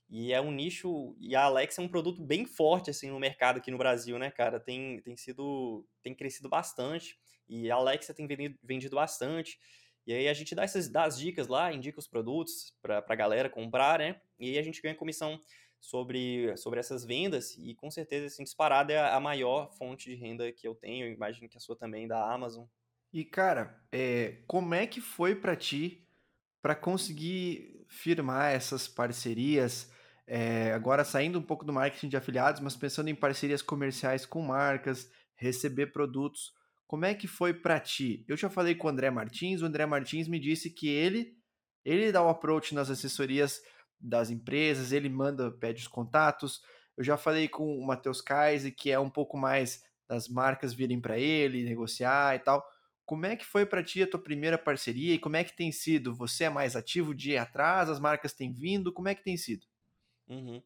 E 0.08 0.32
é 0.32 0.40
um 0.40 0.52
nicho. 0.52 1.16
E 1.18 1.34
a 1.34 1.44
Alexa 1.44 1.82
é 1.82 1.84
um 1.84 1.88
produto 1.88 2.22
bem 2.22 2.46
forte 2.46 2.90
assim 2.90 3.10
no 3.10 3.18
mercado 3.18 3.58
aqui 3.58 3.70
no 3.70 3.78
Brasil, 3.78 4.18
né, 4.18 4.30
cara? 4.30 4.60
Tem, 4.60 5.00
tem 5.00 5.16
sido. 5.16 5.86
tem 6.02 6.14
crescido 6.14 6.48
bastante. 6.48 7.18
E 7.48 7.70
a 7.70 7.76
Alexa 7.76 8.14
tem 8.14 8.26
vendido, 8.26 8.58
vendido 8.62 8.96
bastante. 8.96 9.58
E 10.06 10.12
aí 10.12 10.28
a 10.28 10.34
gente 10.34 10.54
dá 10.54 10.62
essas 10.62 10.88
dá 10.88 11.04
as 11.04 11.18
dicas 11.18 11.48
lá, 11.48 11.72
indica 11.72 11.98
os 11.98 12.06
produtos 12.06 12.72
para 12.80 13.04
a 13.06 13.14
galera 13.14 13.50
comprar, 13.50 13.98
né? 13.98 14.20
E 14.38 14.50
aí 14.50 14.58
a 14.58 14.62
gente 14.62 14.80
ganha 14.80 14.94
comissão 14.94 15.40
sobre, 15.80 16.56
sobre 16.56 16.80
essas 16.80 17.04
vendas 17.04 17.56
e 17.58 17.74
com 17.74 17.90
certeza, 17.90 18.26
assim, 18.26 18.44
disparada 18.44 18.92
é 18.92 18.98
a 18.98 19.20
maior 19.20 19.72
fonte 19.72 20.10
de 20.10 20.16
renda 20.16 20.50
que 20.52 20.66
eu 20.66 20.74
tenho, 20.74 21.06
eu 21.06 21.12
imagino 21.12 21.48
que 21.48 21.56
a 21.56 21.60
sua 21.60 21.76
também, 21.76 22.06
da 22.06 22.32
Amazon. 22.32 22.66
E 23.12 23.24
cara, 23.24 23.80
é, 23.90 24.42
como 24.46 24.74
é 24.74 24.86
que 24.86 25.00
foi 25.00 25.34
para 25.34 25.56
ti 25.56 26.06
para 26.60 26.74
conseguir 26.74 27.84
firmar 27.88 28.52
essas 28.52 28.88
parcerias? 28.88 29.92
É, 30.26 30.72
agora 30.72 31.04
saindo 31.04 31.38
um 31.38 31.42
pouco 31.42 31.64
do 31.64 31.72
marketing 31.72 32.08
de 32.08 32.16
afiliados, 32.16 32.60
mas 32.60 32.76
pensando 32.76 33.08
em 33.08 33.14
parcerias 33.14 33.62
comerciais 33.62 34.26
com 34.26 34.42
marcas, 34.42 35.08
receber 35.36 35.88
produtos. 35.92 36.52
Como 36.86 37.04
é 37.04 37.14
que 37.14 37.28
foi 37.28 37.54
para 37.54 37.78
ti? 37.80 38.24
Eu 38.28 38.36
já 38.36 38.48
falei 38.48 38.74
com 38.74 38.86
o 38.86 38.90
André 38.90 39.10
Martins, 39.10 39.62
o 39.62 39.66
André 39.66 39.86
Martins 39.86 40.28
me 40.28 40.38
disse 40.38 40.70
que 40.70 40.88
ele 40.88 41.36
ele 41.84 42.10
dá 42.10 42.20
o 42.20 42.28
approach 42.28 42.74
nas 42.74 42.90
assessorias 42.90 43.62
das 44.00 44.28
empresas, 44.28 44.90
ele 44.90 45.08
manda, 45.08 45.52
pede 45.52 45.82
os 45.82 45.88
contatos. 45.88 46.60
Eu 46.96 47.04
já 47.04 47.16
falei 47.16 47.46
com 47.46 47.78
o 47.78 47.86
Matheus 47.86 48.20
Kaise, 48.20 48.72
que 48.72 48.90
é 48.90 48.98
um 48.98 49.08
pouco 49.08 49.38
mais 49.38 49.84
das 50.08 50.28
marcas 50.28 50.74
virem 50.74 51.00
para 51.00 51.16
ele, 51.16 51.62
negociar 51.62 52.34
e 52.34 52.40
tal. 52.40 52.66
Como 53.04 53.24
é 53.24 53.36
que 53.36 53.46
foi 53.46 53.64
para 53.64 53.84
ti 53.84 54.02
a 54.02 54.06
tua 54.06 54.20
primeira 54.20 54.58
parceria 54.58 55.14
e 55.14 55.18
como 55.18 55.36
é 55.36 55.44
que 55.44 55.56
tem 55.56 55.70
sido? 55.70 56.12
Você 56.16 56.44
é 56.44 56.50
mais 56.50 56.74
ativo 56.74 57.14
de 57.14 57.32
ir 57.32 57.38
atrás, 57.38 57.88
as 57.88 58.00
marcas 58.00 58.32
têm 58.32 58.52
vindo, 58.52 58.92
como 58.92 59.06
é 59.06 59.14
que 59.14 59.22
tem 59.22 59.36
sido? 59.36 59.64
Uhum. 60.28 60.62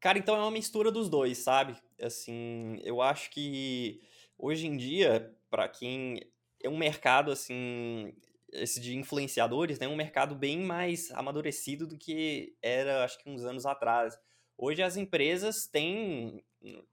Cara, 0.00 0.18
então 0.18 0.34
é 0.34 0.38
uma 0.38 0.50
mistura 0.50 0.90
dos 0.90 1.08
dois, 1.08 1.38
sabe? 1.38 1.76
Assim, 2.00 2.80
eu 2.82 3.00
acho 3.00 3.30
que 3.30 4.00
hoje 4.38 4.66
em 4.66 4.76
dia, 4.76 5.34
para 5.50 5.68
quem 5.68 6.20
é 6.62 6.68
um 6.68 6.76
mercado 6.76 7.30
assim, 7.30 8.12
esse 8.52 8.80
de 8.80 8.96
influenciadores, 8.96 9.78
né, 9.78 9.86
um 9.88 9.96
mercado 9.96 10.34
bem 10.34 10.58
mais 10.60 11.10
amadurecido 11.12 11.86
do 11.86 11.96
que 11.98 12.56
era, 12.62 13.04
acho 13.04 13.18
que 13.18 13.28
uns 13.30 13.44
anos 13.44 13.66
atrás. 13.66 14.18
Hoje 14.58 14.82
as 14.82 14.96
empresas 14.96 15.66
têm 15.66 16.42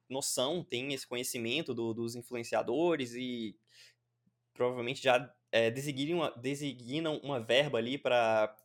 noção, 0.10 0.64
têm 0.64 0.94
esse 0.94 1.08
conhecimento 1.08 1.74
do, 1.74 1.94
dos 1.94 2.16
influenciadores 2.16 3.14
e 3.16 3.56
provavelmente 4.54 5.02
já 5.02 5.34
é, 5.52 5.72
designam, 5.72 6.20
uma, 6.20 6.32
designam 6.32 7.18
uma 7.24 7.40
verba 7.40 7.78
ali 7.78 7.98
para 7.98 8.56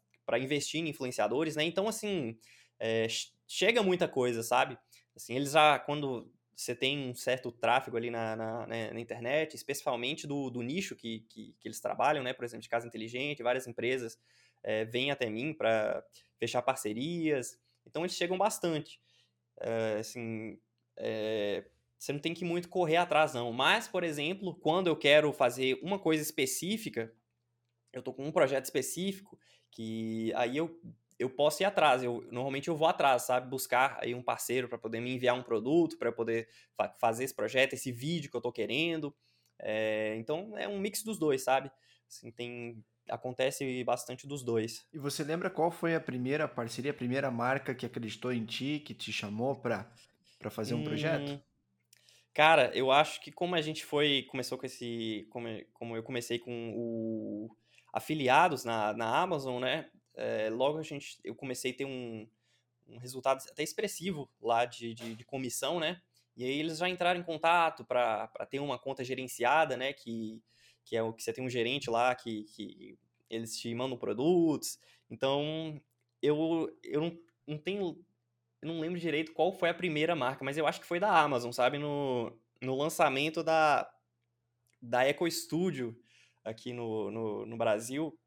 investir 0.40 0.80
em 0.80 0.88
influenciadores, 0.88 1.56
né? 1.56 1.64
Então, 1.64 1.88
assim, 1.88 2.38
é, 2.78 3.06
chega 3.46 3.82
muita 3.82 4.08
coisa, 4.08 4.42
sabe? 4.42 4.78
Assim, 5.14 5.34
eles 5.34 5.52
já, 5.52 5.78
quando 5.78 6.32
você 6.56 6.74
tem 6.74 7.10
um 7.10 7.14
certo 7.14 7.50
tráfego 7.50 7.96
ali 7.96 8.10
na, 8.10 8.36
na, 8.36 8.66
né, 8.66 8.92
na 8.92 9.00
internet, 9.00 9.54
especialmente 9.54 10.26
do, 10.26 10.50
do 10.50 10.62
nicho 10.62 10.94
que, 10.94 11.20
que, 11.28 11.54
que, 11.58 11.68
eles 11.68 11.80
trabalham, 11.80 12.22
né? 12.22 12.32
Por 12.32 12.44
exemplo, 12.44 12.62
de 12.62 12.68
casa 12.68 12.86
inteligente, 12.86 13.42
várias 13.42 13.66
empresas 13.66 14.18
é, 14.62 14.84
vêm 14.84 15.10
até 15.10 15.28
mim 15.28 15.52
para 15.52 16.04
fechar 16.38 16.62
parcerias. 16.62 17.58
Então, 17.86 18.02
eles 18.02 18.16
chegam 18.16 18.38
bastante. 18.38 19.00
É, 19.60 19.96
assim, 19.98 20.58
é, 20.96 21.64
você 21.98 22.12
não 22.12 22.20
tem 22.20 22.34
que 22.34 22.44
muito 22.44 22.68
correr 22.68 22.96
atrás, 22.96 23.34
não. 23.34 23.52
Mas, 23.52 23.88
por 23.88 24.04
exemplo, 24.04 24.54
quando 24.54 24.86
eu 24.86 24.96
quero 24.96 25.32
fazer 25.32 25.78
uma 25.82 25.98
coisa 25.98 26.22
específica, 26.22 27.12
eu 27.92 28.02
tô 28.02 28.12
com 28.12 28.26
um 28.26 28.32
projeto 28.32 28.64
específico, 28.64 29.38
que 29.70 30.32
aí 30.34 30.56
eu 30.56 30.80
eu 31.18 31.30
posso 31.30 31.62
ir 31.62 31.66
atrás. 31.66 32.02
Eu 32.02 32.26
normalmente 32.30 32.68
eu 32.68 32.76
vou 32.76 32.88
atrás, 32.88 33.22
sabe, 33.22 33.48
buscar 33.48 33.98
aí 34.00 34.14
um 34.14 34.22
parceiro 34.22 34.68
para 34.68 34.78
poder 34.78 35.00
me 35.00 35.14
enviar 35.14 35.36
um 35.36 35.42
produto, 35.42 35.98
para 35.98 36.12
poder 36.12 36.48
fa 36.76 36.88
fazer 37.00 37.24
esse 37.24 37.34
projeto, 37.34 37.74
esse 37.74 37.92
vídeo 37.92 38.30
que 38.30 38.36
eu 38.36 38.40
tô 38.40 38.52
querendo. 38.52 39.14
É, 39.58 40.14
então 40.16 40.56
é 40.58 40.66
um 40.68 40.78
mix 40.78 41.02
dos 41.02 41.18
dois, 41.18 41.42
sabe? 41.42 41.70
Assim, 42.08 42.30
tem 42.30 42.84
acontece 43.08 43.84
bastante 43.84 44.26
dos 44.26 44.42
dois. 44.42 44.86
E 44.92 44.98
você 44.98 45.22
lembra 45.22 45.50
qual 45.50 45.70
foi 45.70 45.94
a 45.94 46.00
primeira 46.00 46.48
parceria, 46.48 46.90
a 46.90 46.94
primeira 46.94 47.30
marca 47.30 47.74
que 47.74 47.84
acreditou 47.84 48.32
em 48.32 48.44
ti, 48.44 48.82
que 48.84 48.94
te 48.94 49.12
chamou 49.12 49.56
para 49.56 49.90
para 50.38 50.50
fazer 50.50 50.74
um 50.74 50.80
hum, 50.80 50.84
projeto? 50.84 51.42
Cara, 52.34 52.70
eu 52.74 52.90
acho 52.90 53.20
que 53.22 53.32
como 53.32 53.54
a 53.54 53.62
gente 53.62 53.84
foi 53.84 54.26
começou 54.28 54.58
com 54.58 54.66
esse 54.66 55.26
como, 55.30 55.48
como 55.72 55.96
eu 55.96 56.02
comecei 56.02 56.38
com 56.38 56.72
o 56.76 57.56
afiliados 57.92 58.64
na, 58.64 58.92
na 58.92 59.06
Amazon, 59.16 59.60
né? 59.60 59.88
É, 60.14 60.48
logo 60.50 60.78
a 60.78 60.82
gente, 60.82 61.18
eu 61.24 61.34
comecei 61.34 61.72
a 61.72 61.74
ter 61.74 61.84
um, 61.84 62.26
um 62.88 62.98
resultado 62.98 63.42
até 63.50 63.62
expressivo 63.62 64.30
lá 64.40 64.64
de, 64.64 64.94
de, 64.94 65.14
de, 65.14 65.24
comissão, 65.24 65.80
né? 65.80 66.00
E 66.36 66.44
aí 66.44 66.58
eles 66.58 66.78
já 66.78 66.88
entraram 66.88 67.20
em 67.20 67.24
contato 67.24 67.84
para 67.84 68.28
ter 68.48 68.60
uma 68.60 68.78
conta 68.78 69.04
gerenciada, 69.04 69.76
né? 69.76 69.92
Que, 69.92 70.42
que 70.84 70.96
é 70.96 71.02
o 71.02 71.12
que 71.12 71.22
você 71.22 71.32
tem 71.32 71.44
um 71.44 71.50
gerente 71.50 71.90
lá 71.90 72.14
que, 72.14 72.44
que 72.44 72.98
eles 73.28 73.58
te 73.58 73.74
mandam 73.74 73.98
produtos. 73.98 74.78
Então, 75.10 75.80
eu, 76.22 76.76
eu 76.82 77.00
não, 77.00 77.18
não 77.46 77.58
tenho. 77.58 78.04
Eu 78.62 78.68
não 78.68 78.80
lembro 78.80 78.98
direito 78.98 79.32
qual 79.32 79.52
foi 79.52 79.68
a 79.68 79.74
primeira 79.74 80.16
marca, 80.16 80.44
mas 80.44 80.56
eu 80.56 80.66
acho 80.66 80.80
que 80.80 80.86
foi 80.86 80.98
da 80.98 81.20
Amazon, 81.20 81.52
sabe? 81.52 81.78
No, 81.78 82.32
no 82.62 82.74
lançamento 82.76 83.42
da, 83.42 83.90
da 84.80 85.04
Eco 85.04 85.30
Studio 85.30 85.96
aqui 86.42 86.72
no, 86.72 87.10
no, 87.10 87.46
no 87.46 87.56
Brasil 87.56 88.18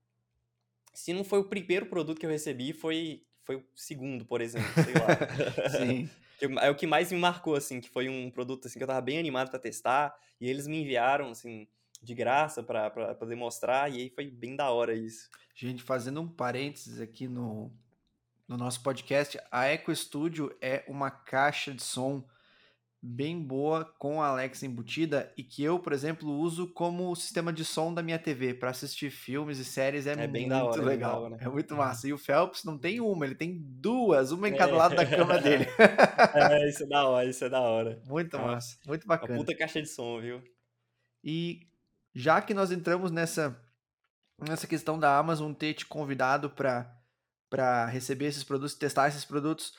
se 0.98 1.14
não 1.14 1.24
foi 1.24 1.38
o 1.38 1.44
primeiro 1.44 1.86
produto 1.86 2.20
que 2.20 2.26
eu 2.26 2.30
recebi, 2.32 2.74
foi, 2.74 3.22
foi 3.44 3.58
o 3.58 3.64
segundo, 3.76 4.26
por 4.26 4.42
exemplo, 4.42 4.68
sei 4.84 4.96
lá. 4.96 5.70
Sim. 5.78 6.10
é 6.60 6.72
o 6.72 6.76
que 6.76 6.88
mais 6.88 7.12
me 7.12 7.20
marcou, 7.20 7.54
assim, 7.54 7.80
que 7.80 7.88
foi 7.88 8.10
um 8.10 8.32
produto 8.32 8.66
assim, 8.66 8.80
que 8.80 8.84
eu 8.84 8.88
tava 8.88 9.00
bem 9.02 9.20
animado 9.20 9.52
para 9.52 9.60
testar, 9.60 10.18
e 10.42 10.50
eles 10.50 10.66
me 10.66 10.82
enviaram, 10.82 11.30
assim, 11.30 11.68
de 12.02 12.16
graça 12.16 12.64
para 12.64 13.14
poder 13.14 13.36
mostrar, 13.36 13.92
e 13.92 14.02
aí 14.02 14.10
foi 14.10 14.26
bem 14.26 14.56
da 14.56 14.72
hora 14.72 14.96
isso. 14.96 15.30
Gente, 15.54 15.84
fazendo 15.84 16.20
um 16.20 16.28
parênteses 16.28 17.00
aqui 17.00 17.28
no, 17.28 17.72
no 18.48 18.58
nosso 18.58 18.82
podcast, 18.82 19.40
a 19.52 19.66
Eco 19.68 19.96
Studio 19.96 20.52
é 20.60 20.84
uma 20.88 21.12
caixa 21.12 21.72
de 21.72 21.84
som 21.84 22.28
bem 23.08 23.42
boa 23.42 23.86
com 23.98 24.22
a 24.22 24.28
Alexa 24.28 24.66
embutida 24.66 25.32
e 25.38 25.44
que 25.44 25.64
eu, 25.64 25.80
por 25.80 25.94
exemplo, 25.94 26.30
uso 26.30 26.68
como 26.68 27.16
sistema 27.16 27.54
de 27.54 27.64
som 27.64 27.94
da 27.94 28.04
minha 28.04 28.20
TV 28.20 28.54
para 28.54 28.70
assistir 28.70 29.10
filmes 29.10 29.58
e 29.60 29.66
séries 29.66 30.06
é, 30.06 30.12
é 30.12 30.28
muito 30.28 30.54
hora, 30.54 30.82
legal. 30.82 31.16
É, 31.16 31.26
hora. 31.26 31.38
é 31.42 31.48
muito 31.48 31.76
massa. 31.76 32.08
E 32.08 32.14
o 32.14 32.18
Phelps 32.18 32.64
não 32.64 32.78
tem 32.78 33.00
uma, 33.00 33.26
ele 33.26 33.36
tem 33.36 33.58
duas, 33.58 34.32
uma 34.32 34.50
em 34.50 34.56
cada 34.56 34.74
é. 34.74 34.76
lado 34.76 34.96
da 34.96 35.06
cama 35.06 35.40
dele. 35.40 35.66
é, 36.36 36.70
isso 36.70 36.84
é 36.84 36.88
da 36.88 37.08
hora, 37.08 37.30
isso 37.30 37.46
é 37.46 37.50
da 37.50 37.62
hora. 37.62 38.02
Muito 38.06 38.38
massa, 38.38 38.78
muito 38.86 39.08
bacana. 39.08 39.34
Uma 39.34 39.40
puta 39.40 39.58
caixa 39.58 39.82
de 39.82 39.88
som, 39.88 40.20
viu? 40.20 40.44
E 41.24 41.62
já 42.14 42.42
que 42.42 42.54
nós 42.54 42.72
entramos 42.72 43.12
nessa 43.12 43.60
nessa 44.40 44.68
questão 44.68 45.00
da 45.00 45.18
Amazon 45.18 45.52
ter 45.54 45.74
te 45.74 45.86
convidado 45.86 46.50
para 46.50 47.86
receber 47.88 48.26
esses 48.26 48.44
produtos, 48.44 48.76
testar 48.76 49.08
esses 49.08 49.26
produtos, 49.26 49.74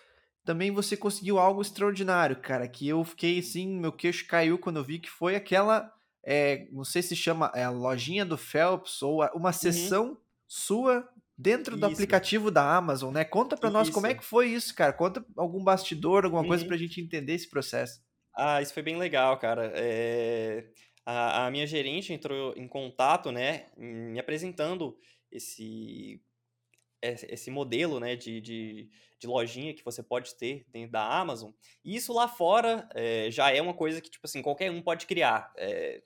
também 0.48 0.70
você 0.70 0.96
conseguiu 0.96 1.38
algo 1.38 1.60
extraordinário, 1.60 2.34
cara, 2.36 2.66
que 2.66 2.88
eu 2.88 3.04
fiquei 3.04 3.38
assim, 3.38 3.68
meu 3.68 3.92
queixo 3.92 4.26
caiu 4.26 4.58
quando 4.58 4.78
eu 4.78 4.82
vi 4.82 4.98
que 4.98 5.10
foi 5.10 5.36
aquela, 5.36 5.92
é, 6.24 6.66
não 6.72 6.84
sei 6.84 7.02
se 7.02 7.14
chama 7.14 7.52
é, 7.54 7.64
a 7.64 7.70
lojinha 7.70 8.24
do 8.24 8.38
Phelps 8.38 9.02
ou 9.02 9.22
uma 9.34 9.50
uhum. 9.50 9.52
sessão 9.52 10.18
sua 10.46 11.06
dentro 11.36 11.76
do 11.76 11.84
aplicativo 11.84 12.50
da 12.50 12.76
Amazon, 12.76 13.12
né? 13.12 13.26
Conta 13.26 13.58
para 13.58 13.68
nós 13.68 13.90
como 13.90 14.06
é 14.06 14.14
que 14.14 14.24
foi 14.24 14.48
isso, 14.48 14.74
cara. 14.74 14.90
Conta 14.90 15.22
algum 15.36 15.62
bastidor, 15.62 16.24
alguma 16.24 16.40
uhum. 16.40 16.48
coisa 16.48 16.64
pra 16.64 16.78
gente 16.78 16.98
entender 16.98 17.34
esse 17.34 17.50
processo. 17.50 18.00
Ah, 18.34 18.62
isso 18.62 18.72
foi 18.72 18.82
bem 18.82 18.96
legal, 18.96 19.38
cara. 19.38 19.70
É... 19.74 20.64
A, 21.04 21.44
a 21.44 21.50
minha 21.50 21.66
gerente 21.66 22.10
entrou 22.10 22.54
em 22.56 22.66
contato, 22.66 23.30
né, 23.30 23.66
me 23.76 24.18
apresentando 24.18 24.96
esse 25.30 26.22
esse 27.02 27.50
modelo 27.50 28.00
né, 28.00 28.16
de, 28.16 28.40
de, 28.40 28.90
de, 29.18 29.26
lojinha 29.26 29.74
que 29.74 29.84
você 29.84 30.02
pode 30.02 30.34
ter 30.34 30.66
dentro 30.68 30.92
da 30.92 31.04
Amazon. 31.04 31.50
E 31.84 31.94
isso 31.94 32.12
lá 32.12 32.26
fora 32.26 32.88
é, 32.94 33.30
já 33.30 33.50
é 33.50 33.62
uma 33.62 33.74
coisa 33.74 34.00
que, 34.00 34.10
tipo 34.10 34.26
assim, 34.26 34.42
qualquer 34.42 34.70
um 34.70 34.82
pode 34.82 35.06
criar. 35.06 35.52
É, 35.56 36.02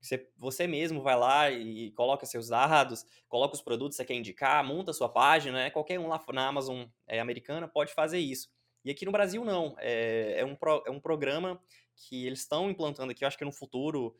você, 0.00 0.28
você 0.36 0.66
mesmo 0.66 1.02
vai 1.02 1.16
lá 1.16 1.50
e 1.50 1.90
coloca 1.92 2.24
seus 2.26 2.48
dados, 2.48 3.04
coloca 3.28 3.54
os 3.54 3.62
produtos 3.62 3.96
que 3.96 4.02
você 4.02 4.06
quer 4.06 4.14
indicar, 4.14 4.64
monta 4.64 4.92
sua 4.92 5.08
página, 5.08 5.58
né? 5.58 5.70
Qualquer 5.70 5.98
um 5.98 6.08
lá 6.08 6.22
na 6.32 6.46
Amazon 6.46 6.84
é, 7.06 7.18
americana 7.18 7.66
pode 7.66 7.92
fazer 7.92 8.18
isso. 8.18 8.48
E 8.84 8.90
aqui 8.90 9.04
no 9.04 9.10
Brasil, 9.12 9.44
não. 9.44 9.74
É, 9.78 10.44
um, 10.44 10.54
pro, 10.54 10.84
é 10.86 10.90
um 10.90 11.00
programa 11.00 11.60
que 11.96 12.26
eles 12.26 12.40
estão 12.40 12.70
implantando 12.70 13.10
aqui, 13.10 13.24
eu 13.24 13.28
acho 13.28 13.38
que 13.38 13.44
no 13.44 13.52
futuro 13.52 14.14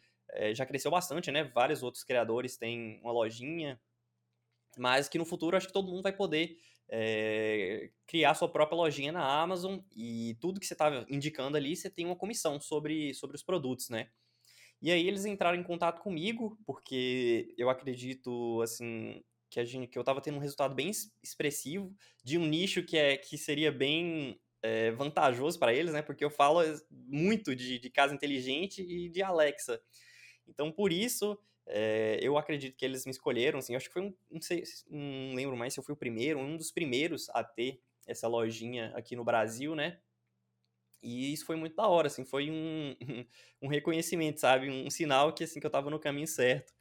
já 0.55 0.67
cresceu 0.67 0.91
bastante, 0.91 1.31
né? 1.31 1.45
Vários 1.45 1.85
outros 1.85 2.03
criadores 2.03 2.57
têm 2.57 3.01
uma 3.03 3.13
lojinha 3.13 3.81
mas 4.77 5.09
que 5.09 5.19
no 5.19 5.25
futuro 5.25 5.57
acho 5.57 5.67
que 5.67 5.73
todo 5.73 5.89
mundo 5.89 6.03
vai 6.03 6.13
poder 6.13 6.57
é, 6.89 7.91
criar 8.07 8.35
sua 8.35 8.49
própria 8.49 8.77
lojinha 8.77 9.13
na 9.13 9.43
Amazon 9.43 9.79
e 9.95 10.37
tudo 10.41 10.61
que 10.61 10.67
você 10.67 10.75
está 10.75 11.05
indicando 11.09 11.57
ali, 11.57 11.75
você 11.75 11.91
tem 11.91 12.07
uma 12.07 12.17
comissão 12.17 12.61
sobre, 12.61 13.13
sobre 13.15 13.37
os 13.37 13.43
produtos, 13.43 13.89
né? 13.89 14.09
E 14.81 14.91
aí 14.91 15.09
eles 15.09 15.25
entraram 15.25 15.59
em 15.59 15.63
contato 15.63 16.01
comigo, 16.01 16.59
porque 16.67 17.55
eu 17.57 17.71
acredito, 17.71 18.61
assim, 18.63 19.23
que, 19.49 19.59
a 19.59 19.65
gente, 19.65 19.89
que 19.89 19.99
eu 19.99 20.03
estava 20.03 20.21
tendo 20.21 20.37
um 20.37 20.41
resultado 20.41 20.75
bem 20.75 20.91
expressivo 21.23 21.95
de 22.23 22.37
um 22.37 22.47
nicho 22.47 22.83
que, 22.83 22.97
é, 22.97 23.17
que 23.17 23.39
seria 23.39 23.73
bem 23.73 24.39
é, 24.63 24.91
vantajoso 24.93 25.59
para 25.59 25.73
eles, 25.73 25.93
né? 25.93 26.03
Porque 26.03 26.25
eu 26.25 26.31
falo 26.31 26.61
muito 26.91 27.57
de, 27.57 27.79
de 27.79 27.91
casa 27.91 28.15
inteligente 28.15 28.83
e 28.83 29.09
de 29.09 29.23
Alexa. 29.23 29.81
Então, 30.47 30.71
por 30.71 30.93
isso, 30.93 31.39
é, 31.69 32.19
eu 32.23 32.39
acredito 32.39 32.77
que 32.77 32.85
eles 32.85 33.05
me 33.05 33.11
escolheram, 33.11 33.59
assim, 33.59 33.75
acho 33.75 33.89
que 33.89 33.93
foi 33.93 34.03
um, 34.03 34.15
não 34.31 34.41
sei, 34.41 34.63
não 34.89 35.35
lembro 35.35 35.57
mais 35.57 35.75
se 35.75 35.81
eu 35.81 35.85
fui 35.85 35.95
o 35.95 35.97
primeiro, 35.99 36.39
um 36.39 36.57
dos 36.57 36.71
primeiros 36.71 37.29
a 37.31 37.43
ter 37.43 37.81
essa 38.07 38.29
lojinha 38.29 38.93
aqui 38.95 39.17
no 39.17 39.25
Brasil, 39.25 39.75
né? 39.75 39.99
E 41.03 41.33
isso 41.33 41.45
foi 41.45 41.57
muito 41.57 41.77
da 41.77 41.87
hora, 41.87 42.07
assim, 42.07 42.25
foi 42.25 42.51
um, 42.51 42.97
um 43.63 43.69
reconhecimento, 43.69 44.41
sabe? 44.41 44.71
Um 44.71 44.89
sinal 44.91 45.33
que, 45.33 45.45
assim, 45.45 45.61
que 45.61 45.67
eu 45.67 45.71
tava 45.71 45.91
no 45.91 45.99
caminho 45.99 46.27
certo. 46.27 46.73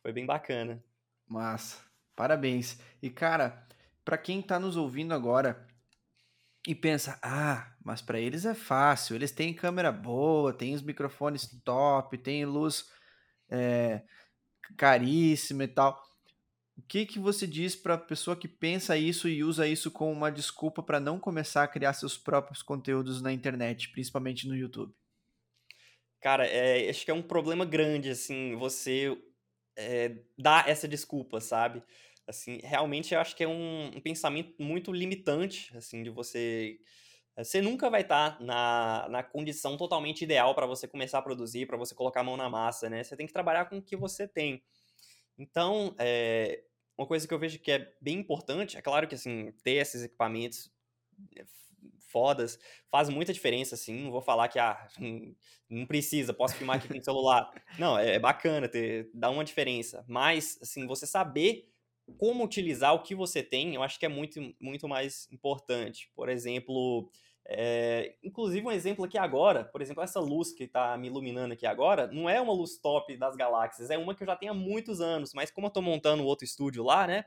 Foi 0.00 0.12
bem 0.12 0.24
bacana. 0.24 0.82
Massa. 1.26 1.84
Parabéns. 2.14 2.78
E, 3.02 3.10
cara, 3.10 3.66
para 4.04 4.18
quem 4.18 4.40
tá 4.40 4.58
nos 4.58 4.76
ouvindo 4.76 5.12
agora 5.12 5.66
e 6.66 6.74
pensa, 6.74 7.18
ah, 7.22 7.72
mas 7.84 8.02
para 8.02 8.18
eles 8.18 8.44
é 8.44 8.54
fácil, 8.54 9.14
eles 9.14 9.30
têm 9.30 9.54
câmera 9.54 9.92
boa, 9.92 10.52
têm 10.52 10.74
os 10.74 10.82
microfones 10.82 11.46
top, 11.62 12.18
tem 12.18 12.44
luz 12.44 12.90
é, 13.48 14.02
caríssima 14.76 15.64
e 15.64 15.68
tal. 15.68 16.02
O 16.76 16.82
que 16.82 17.04
que 17.04 17.18
você 17.18 17.46
diz 17.46 17.74
para 17.74 17.94
a 17.94 17.98
pessoa 17.98 18.36
que 18.36 18.46
pensa 18.46 18.96
isso 18.96 19.28
e 19.28 19.42
usa 19.42 19.66
isso 19.66 19.90
como 19.90 20.12
uma 20.12 20.30
desculpa 20.30 20.80
para 20.82 21.00
não 21.00 21.18
começar 21.18 21.64
a 21.64 21.68
criar 21.68 21.92
seus 21.92 22.16
próprios 22.16 22.62
conteúdos 22.62 23.20
na 23.20 23.32
internet, 23.32 23.90
principalmente 23.90 24.46
no 24.46 24.56
YouTube? 24.56 24.94
Cara, 26.20 26.46
é, 26.46 26.88
acho 26.88 27.04
que 27.04 27.10
é 27.10 27.14
um 27.14 27.22
problema 27.22 27.64
grande, 27.64 28.10
assim, 28.10 28.54
você 28.56 29.16
é, 29.76 30.16
dar 30.36 30.68
essa 30.68 30.86
desculpa, 30.86 31.40
sabe? 31.40 31.82
Assim, 32.26 32.60
realmente 32.62 33.14
eu 33.14 33.20
acho 33.20 33.34
que 33.34 33.42
é 33.42 33.48
um, 33.48 33.86
um 33.96 34.00
pensamento 34.00 34.54
muito 34.62 34.92
limitante, 34.92 35.76
assim, 35.76 36.02
de 36.02 36.10
você 36.10 36.78
você 37.44 37.60
nunca 37.60 37.88
vai 37.88 38.02
estar 38.02 38.38
tá 38.38 38.44
na, 38.44 39.08
na 39.08 39.22
condição 39.22 39.76
totalmente 39.76 40.22
ideal 40.22 40.54
para 40.54 40.66
você 40.66 40.88
começar 40.88 41.18
a 41.18 41.22
produzir, 41.22 41.66
para 41.66 41.76
você 41.76 41.94
colocar 41.94 42.20
a 42.20 42.24
mão 42.24 42.36
na 42.36 42.48
massa, 42.48 42.90
né? 42.90 43.04
Você 43.04 43.16
tem 43.16 43.26
que 43.26 43.32
trabalhar 43.32 43.66
com 43.66 43.78
o 43.78 43.82
que 43.82 43.96
você 43.96 44.26
tem. 44.26 44.62
Então, 45.38 45.94
é, 45.98 46.64
uma 46.96 47.06
coisa 47.06 47.28
que 47.28 47.32
eu 47.32 47.38
vejo 47.38 47.60
que 47.60 47.70
é 47.70 47.92
bem 48.00 48.18
importante, 48.18 48.76
é 48.76 48.82
claro 48.82 49.06
que, 49.06 49.14
assim, 49.14 49.52
ter 49.62 49.74
esses 49.74 50.02
equipamentos 50.02 50.70
é, 51.36 51.44
fodas 52.00 52.58
faz 52.90 53.08
muita 53.08 53.32
diferença, 53.32 53.76
assim, 53.76 54.02
não 54.02 54.10
vou 54.10 54.20
falar 54.20 54.48
que, 54.48 54.58
ah, 54.58 54.88
não 55.70 55.86
precisa, 55.86 56.34
posso 56.34 56.56
filmar 56.56 56.76
aqui 56.76 56.88
com 56.88 56.98
o 56.98 57.04
celular. 57.04 57.50
Não, 57.78 57.96
é, 57.96 58.16
é 58.16 58.18
bacana 58.18 58.68
ter, 58.68 59.08
dá 59.14 59.30
uma 59.30 59.44
diferença, 59.44 60.04
mas, 60.08 60.58
assim, 60.60 60.86
você 60.86 61.06
saber 61.06 61.68
como 62.16 62.44
utilizar 62.44 62.94
o 62.94 63.02
que 63.02 63.14
você 63.14 63.42
tem, 63.42 63.74
eu 63.74 63.82
acho 63.82 63.98
que 63.98 64.06
é 64.06 64.08
muito, 64.08 64.54
muito 64.58 64.88
mais 64.88 65.28
importante. 65.30 66.10
Por 66.16 66.28
exemplo, 66.28 67.10
é, 67.50 68.14
inclusive, 68.22 68.66
um 68.66 68.70
exemplo 68.70 69.06
aqui 69.06 69.16
agora, 69.16 69.64
por 69.64 69.80
exemplo, 69.80 70.02
essa 70.02 70.20
luz 70.20 70.52
que 70.52 70.64
está 70.64 70.96
me 70.98 71.06
iluminando 71.06 71.54
aqui 71.54 71.66
agora, 71.66 72.06
não 72.06 72.28
é 72.28 72.38
uma 72.38 72.52
luz 72.52 72.76
top 72.76 73.16
das 73.16 73.34
galáxias, 73.34 73.88
é 73.88 73.96
uma 73.96 74.14
que 74.14 74.22
eu 74.22 74.26
já 74.26 74.36
tenho 74.36 74.52
há 74.52 74.54
muitos 74.54 75.00
anos, 75.00 75.32
mas 75.32 75.50
como 75.50 75.66
eu 75.66 75.68
estou 75.68 75.82
montando 75.82 76.24
outro 76.24 76.44
estúdio 76.44 76.84
lá, 76.84 77.06
né? 77.06 77.24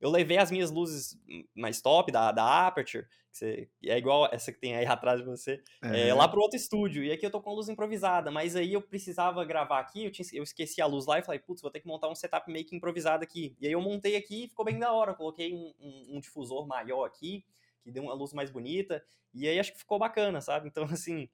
Eu 0.00 0.10
levei 0.10 0.38
as 0.38 0.50
minhas 0.50 0.72
luzes 0.72 1.16
mais 1.54 1.80
top 1.80 2.10
da, 2.10 2.32
da 2.32 2.66
Aperture, 2.66 3.06
que 3.30 3.38
você, 3.38 3.68
é 3.84 3.96
igual 3.96 4.28
essa 4.32 4.52
que 4.52 4.58
tem 4.58 4.74
aí 4.74 4.84
atrás 4.86 5.20
de 5.20 5.24
você, 5.24 5.62
é. 5.82 6.08
É, 6.08 6.14
lá 6.14 6.26
pro 6.26 6.40
outro 6.40 6.56
estúdio. 6.56 7.04
E 7.04 7.12
aqui 7.12 7.24
eu 7.24 7.30
tô 7.30 7.40
com 7.40 7.54
luz 7.54 7.68
improvisada, 7.68 8.32
mas 8.32 8.56
aí 8.56 8.72
eu 8.72 8.82
precisava 8.82 9.44
gravar 9.44 9.78
aqui, 9.78 10.04
eu, 10.04 10.10
tinha, 10.10 10.26
eu 10.32 10.42
esqueci 10.42 10.82
a 10.82 10.86
luz 10.86 11.06
lá 11.06 11.20
e 11.20 11.22
falei, 11.22 11.38
putz, 11.38 11.62
vou 11.62 11.70
ter 11.70 11.78
que 11.78 11.86
montar 11.86 12.08
um 12.08 12.14
setup 12.14 12.50
meio 12.50 12.66
que 12.66 12.74
improvisado 12.74 13.22
aqui. 13.22 13.56
E 13.60 13.68
aí 13.68 13.72
eu 13.72 13.80
montei 13.80 14.16
aqui 14.16 14.44
e 14.44 14.48
ficou 14.48 14.64
bem 14.64 14.80
da 14.80 14.92
hora. 14.92 15.14
Coloquei 15.14 15.54
um, 15.54 15.72
um, 15.80 16.16
um 16.16 16.20
difusor 16.20 16.66
maior 16.66 17.04
aqui, 17.04 17.44
que 17.84 17.92
deu 17.92 18.02
uma 18.02 18.14
luz 18.14 18.32
mais 18.32 18.50
bonita. 18.50 19.04
E 19.32 19.46
aí 19.46 19.60
acho 19.60 19.72
que 19.72 19.78
ficou 19.78 19.98
bacana, 19.98 20.40
sabe? 20.40 20.66
Então, 20.68 20.84
assim, 20.90 21.28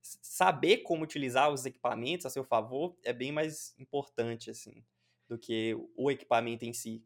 saber 0.00 0.78
como 0.78 1.04
utilizar 1.04 1.52
os 1.52 1.66
equipamentos 1.66 2.24
a 2.24 2.30
seu 2.30 2.44
favor 2.44 2.96
é 3.04 3.12
bem 3.12 3.32
mais 3.32 3.74
importante, 3.78 4.50
assim, 4.50 4.84
do 5.28 5.36
que 5.36 5.76
o 5.96 6.10
equipamento 6.10 6.64
em 6.64 6.72
si. 6.72 7.04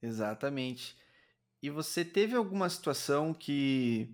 Exatamente. 0.00 0.96
E 1.60 1.70
você 1.70 2.04
teve 2.04 2.34
alguma 2.34 2.68
situação 2.68 3.34
que 3.34 4.08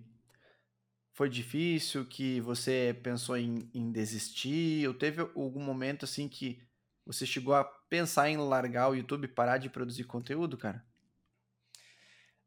foi 1.13 1.29
difícil, 1.29 2.05
que 2.05 2.39
você 2.41 2.97
pensou 3.03 3.37
em, 3.37 3.69
em 3.73 3.91
desistir? 3.91 4.87
Ou 4.87 4.93
teve 4.93 5.21
algum 5.21 5.61
momento 5.61 6.05
assim 6.05 6.27
que 6.27 6.61
você 7.05 7.25
chegou 7.25 7.53
a 7.55 7.63
pensar 7.63 8.29
em 8.29 8.37
largar 8.37 8.89
o 8.89 8.95
YouTube 8.95 9.25
e 9.25 9.27
parar 9.27 9.57
de 9.57 9.69
produzir 9.69 10.03
conteúdo, 10.03 10.57
cara? 10.57 10.85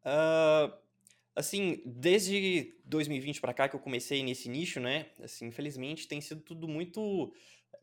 Uh, 0.04 0.72
Assim, 1.34 1.82
desde 1.86 2.74
2020 2.84 3.40
para 3.40 3.54
cá 3.54 3.68
que 3.68 3.74
eu 3.74 3.80
comecei 3.80 4.22
nesse 4.22 4.48
nicho, 4.48 4.80
né? 4.80 5.10
Assim, 5.22 5.46
infelizmente 5.46 6.06
tem 6.06 6.20
sido 6.20 6.42
tudo 6.42 6.68
muito 6.68 7.32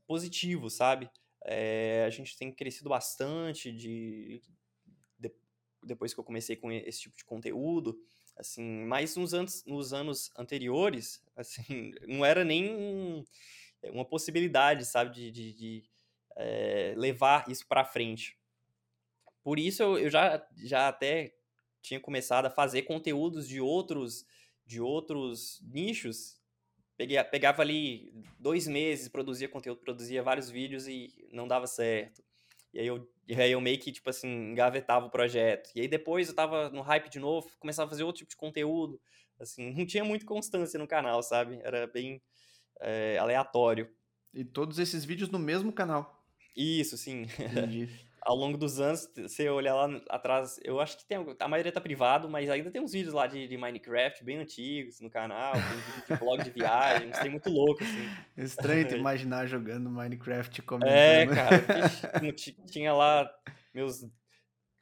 positivo, 0.05 0.69
sabe? 0.69 1.09
É, 1.43 2.03
a 2.05 2.09
gente 2.09 2.37
tem 2.37 2.51
crescido 2.51 2.89
bastante 2.89 3.71
de, 3.71 4.41
de, 5.17 5.31
depois 5.83 6.13
que 6.13 6.19
eu 6.19 6.23
comecei 6.23 6.55
com 6.55 6.71
esse 6.71 7.01
tipo 7.01 7.17
de 7.17 7.25
conteúdo, 7.25 7.99
assim, 8.37 8.85
mas 8.85 9.15
nos 9.15 9.33
anos, 9.33 9.63
nos 9.65 9.93
anos 9.93 10.31
anteriores, 10.37 11.23
assim, 11.35 11.91
não 12.07 12.25
era 12.25 12.43
nem 12.43 13.25
uma 13.83 14.05
possibilidade, 14.05 14.85
sabe, 14.85 15.13
de, 15.13 15.31
de, 15.31 15.53
de 15.53 15.83
é, 16.35 16.93
levar 16.97 17.49
isso 17.49 17.67
para 17.67 17.85
frente. 17.85 18.37
Por 19.43 19.57
isso 19.57 19.81
eu, 19.81 19.97
eu 19.97 20.09
já, 20.09 20.45
já 20.57 20.87
até 20.87 21.38
tinha 21.81 21.99
começado 21.99 22.45
a 22.45 22.49
fazer 22.49 22.83
conteúdos 22.83 23.47
de 23.47 23.59
outros 23.59 24.25
de 24.65 24.79
outros 24.79 25.61
nichos. 25.67 26.39
Peguei, 26.95 27.21
pegava 27.23 27.63
ali 27.63 28.13
dois 28.37 28.67
meses, 28.67 29.07
produzia 29.07 29.49
conteúdo, 29.49 29.79
produzia 29.79 30.21
vários 30.21 30.49
vídeos 30.49 30.87
e 30.87 31.11
não 31.31 31.47
dava 31.47 31.65
certo. 31.65 32.21
E 32.71 32.79
aí 32.79 32.85
eu, 32.85 33.09
aí 33.35 33.51
eu 33.51 33.59
meio 33.59 33.79
que, 33.79 33.91
tipo 33.91 34.09
assim, 34.11 34.27
engavetava 34.51 35.07
o 35.07 35.09
projeto. 35.09 35.71
E 35.75 35.81
aí 35.81 35.87
depois 35.87 36.27
eu 36.27 36.35
tava 36.35 36.69
no 36.69 36.81
hype 36.81 37.09
de 37.09 37.17
novo, 37.17 37.49
começava 37.59 37.87
a 37.87 37.89
fazer 37.89 38.03
outro 38.03 38.19
tipo 38.19 38.29
de 38.29 38.37
conteúdo. 38.37 39.01
Assim, 39.39 39.71
não 39.73 39.85
tinha 39.85 40.03
muita 40.03 40.25
constância 40.25 40.77
no 40.77 40.87
canal, 40.87 41.23
sabe? 41.23 41.59
Era 41.63 41.87
bem 41.87 42.21
é, 42.79 43.17
aleatório. 43.17 43.89
E 44.31 44.45
todos 44.45 44.77
esses 44.77 45.03
vídeos 45.03 45.29
no 45.31 45.39
mesmo 45.39 45.73
canal. 45.73 46.23
Isso, 46.55 46.95
sim. 46.95 47.23
Entendi. 47.39 47.89
ao 48.21 48.35
longo 48.35 48.57
dos 48.57 48.79
anos, 48.79 49.09
você 49.15 49.49
olhar 49.49 49.75
lá 49.75 50.01
atrás, 50.09 50.59
eu 50.63 50.79
acho 50.79 50.97
que 50.97 51.05
tem, 51.05 51.17
a 51.39 51.47
maioria 51.47 51.71
tá 51.71 51.81
privado, 51.81 52.29
mas 52.29 52.49
ainda 52.49 52.71
tem 52.71 52.81
uns 52.81 52.91
vídeos 52.91 53.13
lá 53.13 53.27
de, 53.27 53.47
de 53.47 53.57
Minecraft 53.57 54.23
bem 54.23 54.37
antigos 54.37 54.99
no 54.99 55.09
canal, 55.09 55.53
tem 55.53 55.61
vídeo 55.61 56.03
de 56.07 56.15
vlog 56.15 56.43
de 56.43 56.49
viagem, 56.49 57.11
tem 57.11 57.31
muito 57.31 57.49
louco, 57.49 57.83
assim. 57.83 58.09
Estranho 58.37 58.87
te 58.87 58.95
imaginar 58.97 59.45
jogando 59.47 59.89
Minecraft 59.89 60.61
comentando. 60.63 60.91
É, 60.91 61.27
cara, 61.27 62.33
tinha 62.67 62.93
lá 62.93 63.29
meus 63.73 64.05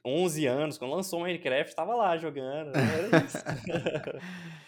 11 0.05 0.45
anos, 0.45 0.77
quando 0.77 0.93
lançou 0.93 1.21
Minecraft, 1.21 1.75
tava 1.75 1.95
lá 1.95 2.17
jogando, 2.17 2.71
era 2.75 3.25
isso. 3.25 3.37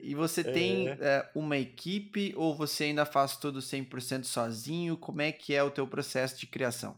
E 0.00 0.14
você 0.14 0.44
tem 0.44 0.88
é. 0.88 0.96
É, 1.00 1.30
uma 1.34 1.56
equipe 1.56 2.32
ou 2.36 2.54
você 2.54 2.84
ainda 2.84 3.04
faz 3.04 3.36
tudo 3.36 3.58
100% 3.58 4.24
sozinho? 4.24 4.96
Como 4.96 5.20
é 5.20 5.32
que 5.32 5.54
é 5.54 5.62
o 5.62 5.70
teu 5.70 5.86
processo 5.86 6.38
de 6.38 6.46
criação? 6.46 6.96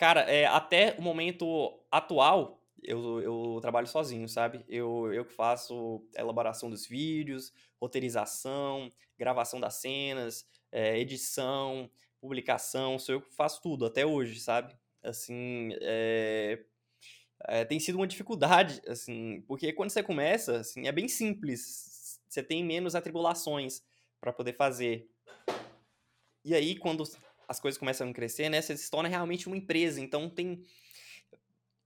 Cara, 0.00 0.22
é, 0.22 0.46
até 0.46 0.94
o 0.98 1.02
momento 1.02 1.78
atual, 1.90 2.58
eu, 2.82 3.20
eu 3.20 3.58
trabalho 3.60 3.86
sozinho, 3.86 4.26
sabe? 4.26 4.64
Eu, 4.66 5.12
eu 5.12 5.26
que 5.26 5.34
faço 5.34 6.02
elaboração 6.16 6.70
dos 6.70 6.86
vídeos, 6.86 7.52
roteirização, 7.78 8.90
gravação 9.18 9.60
das 9.60 9.74
cenas, 9.74 10.46
é, 10.72 10.98
edição, 10.98 11.90
publicação, 12.18 12.98
sou 12.98 13.16
eu 13.16 13.20
que 13.20 13.30
faço 13.34 13.60
tudo 13.60 13.84
até 13.84 14.06
hoje, 14.06 14.40
sabe? 14.40 14.74
Assim, 15.02 15.68
é, 15.82 16.64
é, 17.48 17.66
tem 17.66 17.78
sido 17.78 17.96
uma 17.96 18.06
dificuldade, 18.06 18.80
assim, 18.88 19.42
porque 19.42 19.70
quando 19.70 19.90
você 19.90 20.02
começa, 20.02 20.60
assim, 20.60 20.86
é 20.86 20.92
bem 20.92 21.08
simples, 21.08 22.18
você 22.26 22.42
tem 22.42 22.64
menos 22.64 22.94
atribulações 22.94 23.82
para 24.18 24.32
poder 24.32 24.54
fazer. 24.54 25.10
E 26.42 26.54
aí, 26.54 26.74
quando 26.74 27.04
as 27.50 27.58
coisas 27.58 27.76
começam 27.76 28.08
a 28.08 28.12
crescer, 28.12 28.48
né, 28.48 28.62
você 28.62 28.76
se 28.76 28.88
torna 28.88 29.08
realmente 29.08 29.48
uma 29.48 29.56
empresa, 29.56 30.00
então 30.00 30.30
tem 30.30 30.62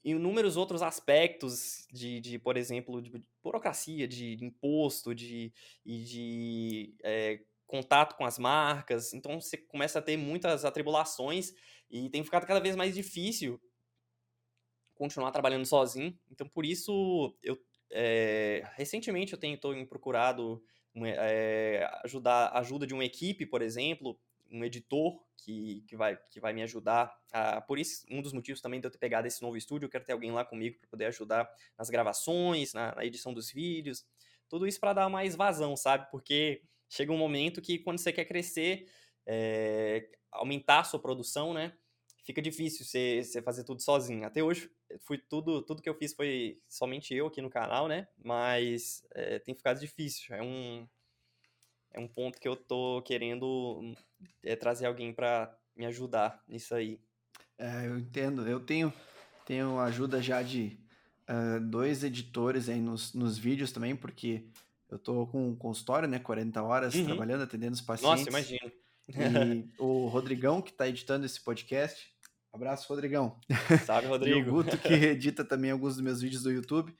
inúmeros 0.04 0.58
outros 0.58 0.82
aspectos 0.82 1.86
de, 1.90 2.20
de 2.20 2.38
por 2.38 2.58
exemplo, 2.58 3.00
de 3.00 3.10
burocracia, 3.42 4.06
de, 4.06 4.36
imposto, 4.44 5.14
de, 5.14 5.50
e 5.82 6.04
de 6.04 6.94
é, 7.02 7.40
contato 7.66 8.14
com 8.14 8.26
as 8.26 8.38
marcas, 8.38 9.14
então 9.14 9.40
você 9.40 9.56
começa 9.56 10.00
a 10.00 10.02
ter 10.02 10.18
muitas 10.18 10.66
atribulações 10.66 11.54
e 11.90 12.10
tem 12.10 12.22
ficado 12.22 12.46
cada 12.46 12.60
vez 12.60 12.76
mais 12.76 12.94
difícil 12.94 13.58
continuar 14.94 15.30
trabalhando 15.30 15.64
sozinho. 15.64 16.16
Então, 16.30 16.46
por 16.46 16.66
isso, 16.66 17.34
eu 17.42 17.58
é, 17.90 18.68
recentemente 18.74 19.32
eu 19.32 19.38
tenho 19.38 19.56
tô 19.56 19.72
procurado 19.86 20.62
é, 20.96 21.88
ajudar 22.04 22.50
ajuda 22.54 22.86
de 22.86 22.92
uma 22.92 23.04
equipe, 23.04 23.46
por 23.46 23.62
exemplo, 23.62 24.18
um 24.50 24.64
editor 24.64 25.23
que, 25.44 25.82
que, 25.86 25.96
vai, 25.96 26.18
que 26.30 26.40
vai 26.40 26.52
me 26.52 26.62
ajudar. 26.62 27.14
A, 27.32 27.60
por 27.60 27.78
isso, 27.78 28.06
um 28.10 28.22
dos 28.22 28.32
motivos 28.32 28.60
também 28.60 28.80
de 28.80 28.86
eu 28.86 28.90
ter 28.90 28.98
pegado 28.98 29.26
esse 29.26 29.42
novo 29.42 29.56
estúdio, 29.56 29.86
eu 29.86 29.90
quero 29.90 30.04
ter 30.04 30.12
alguém 30.12 30.32
lá 30.32 30.44
comigo 30.44 30.78
para 30.78 30.88
poder 30.88 31.06
ajudar 31.06 31.50
nas 31.76 31.90
gravações, 31.90 32.72
na, 32.72 32.94
na 32.94 33.04
edição 33.04 33.34
dos 33.34 33.50
vídeos, 33.50 34.06
tudo 34.48 34.66
isso 34.66 34.80
para 34.80 34.94
dar 34.94 35.08
mais 35.08 35.36
vazão, 35.36 35.76
sabe? 35.76 36.10
Porque 36.10 36.62
chega 36.88 37.12
um 37.12 37.18
momento 37.18 37.60
que 37.60 37.78
quando 37.78 37.98
você 37.98 38.12
quer 38.12 38.24
crescer, 38.24 38.88
é, 39.26 40.08
aumentar 40.32 40.80
a 40.80 40.84
sua 40.84 41.00
produção, 41.00 41.52
né? 41.52 41.74
fica 42.24 42.40
difícil 42.40 42.84
você, 42.84 43.22
você 43.22 43.42
fazer 43.42 43.64
tudo 43.64 43.82
sozinho. 43.82 44.26
Até 44.26 44.42
hoje, 44.42 44.70
fui 45.00 45.18
tudo, 45.18 45.62
tudo 45.62 45.82
que 45.82 45.88
eu 45.88 45.94
fiz 45.94 46.14
foi 46.14 46.58
somente 46.66 47.14
eu 47.14 47.26
aqui 47.26 47.42
no 47.42 47.50
canal, 47.50 47.86
né? 47.86 48.08
Mas 48.16 49.04
é, 49.12 49.38
tem 49.38 49.54
ficado 49.54 49.78
difícil. 49.78 50.34
É 50.34 50.42
um, 50.42 50.88
é 51.94 52.00
um 52.00 52.08
ponto 52.08 52.38
que 52.40 52.46
eu 52.46 52.56
tô 52.56 53.00
querendo 53.02 53.94
é, 54.42 54.54
trazer 54.56 54.86
alguém 54.86 55.12
para 55.12 55.56
me 55.76 55.86
ajudar 55.86 56.42
nisso 56.46 56.74
aí. 56.74 57.00
É, 57.56 57.86
eu 57.86 57.96
entendo. 57.98 58.46
Eu 58.46 58.60
tenho, 58.60 58.92
tenho 59.46 59.78
ajuda 59.78 60.20
já 60.20 60.42
de 60.42 60.78
uh, 61.28 61.60
dois 61.60 62.04
editores 62.04 62.68
aí 62.68 62.80
nos, 62.80 63.14
nos 63.14 63.38
vídeos 63.38 63.72
também, 63.72 63.94
porque 63.94 64.44
eu 64.90 64.98
tô 64.98 65.26
com 65.28 65.48
um 65.48 65.56
consultório, 65.56 66.08
né? 66.08 66.18
40 66.18 66.62
horas 66.62 66.94
uhum. 66.94 67.04
trabalhando, 67.04 67.44
atendendo 67.44 67.74
os 67.74 67.80
pacientes. 67.80 68.26
Nossa, 68.26 68.28
imagino. 68.28 68.72
E 69.08 69.70
o 69.78 70.08
Rodrigão, 70.08 70.60
que 70.60 70.70
está 70.70 70.88
editando 70.88 71.24
esse 71.24 71.40
podcast, 71.40 72.12
Abraço, 72.54 72.88
Rodrigão. 72.88 73.36
Salve, 73.84 74.06
Rodrigo. 74.06 74.38
e 74.38 74.42
o 74.42 74.44
Guto, 74.52 74.78
que 74.78 74.92
edita 74.94 75.44
também 75.44 75.72
alguns 75.72 75.94
dos 75.94 76.04
meus 76.04 76.20
vídeos 76.20 76.44
do 76.44 76.52
YouTube, 76.52 76.94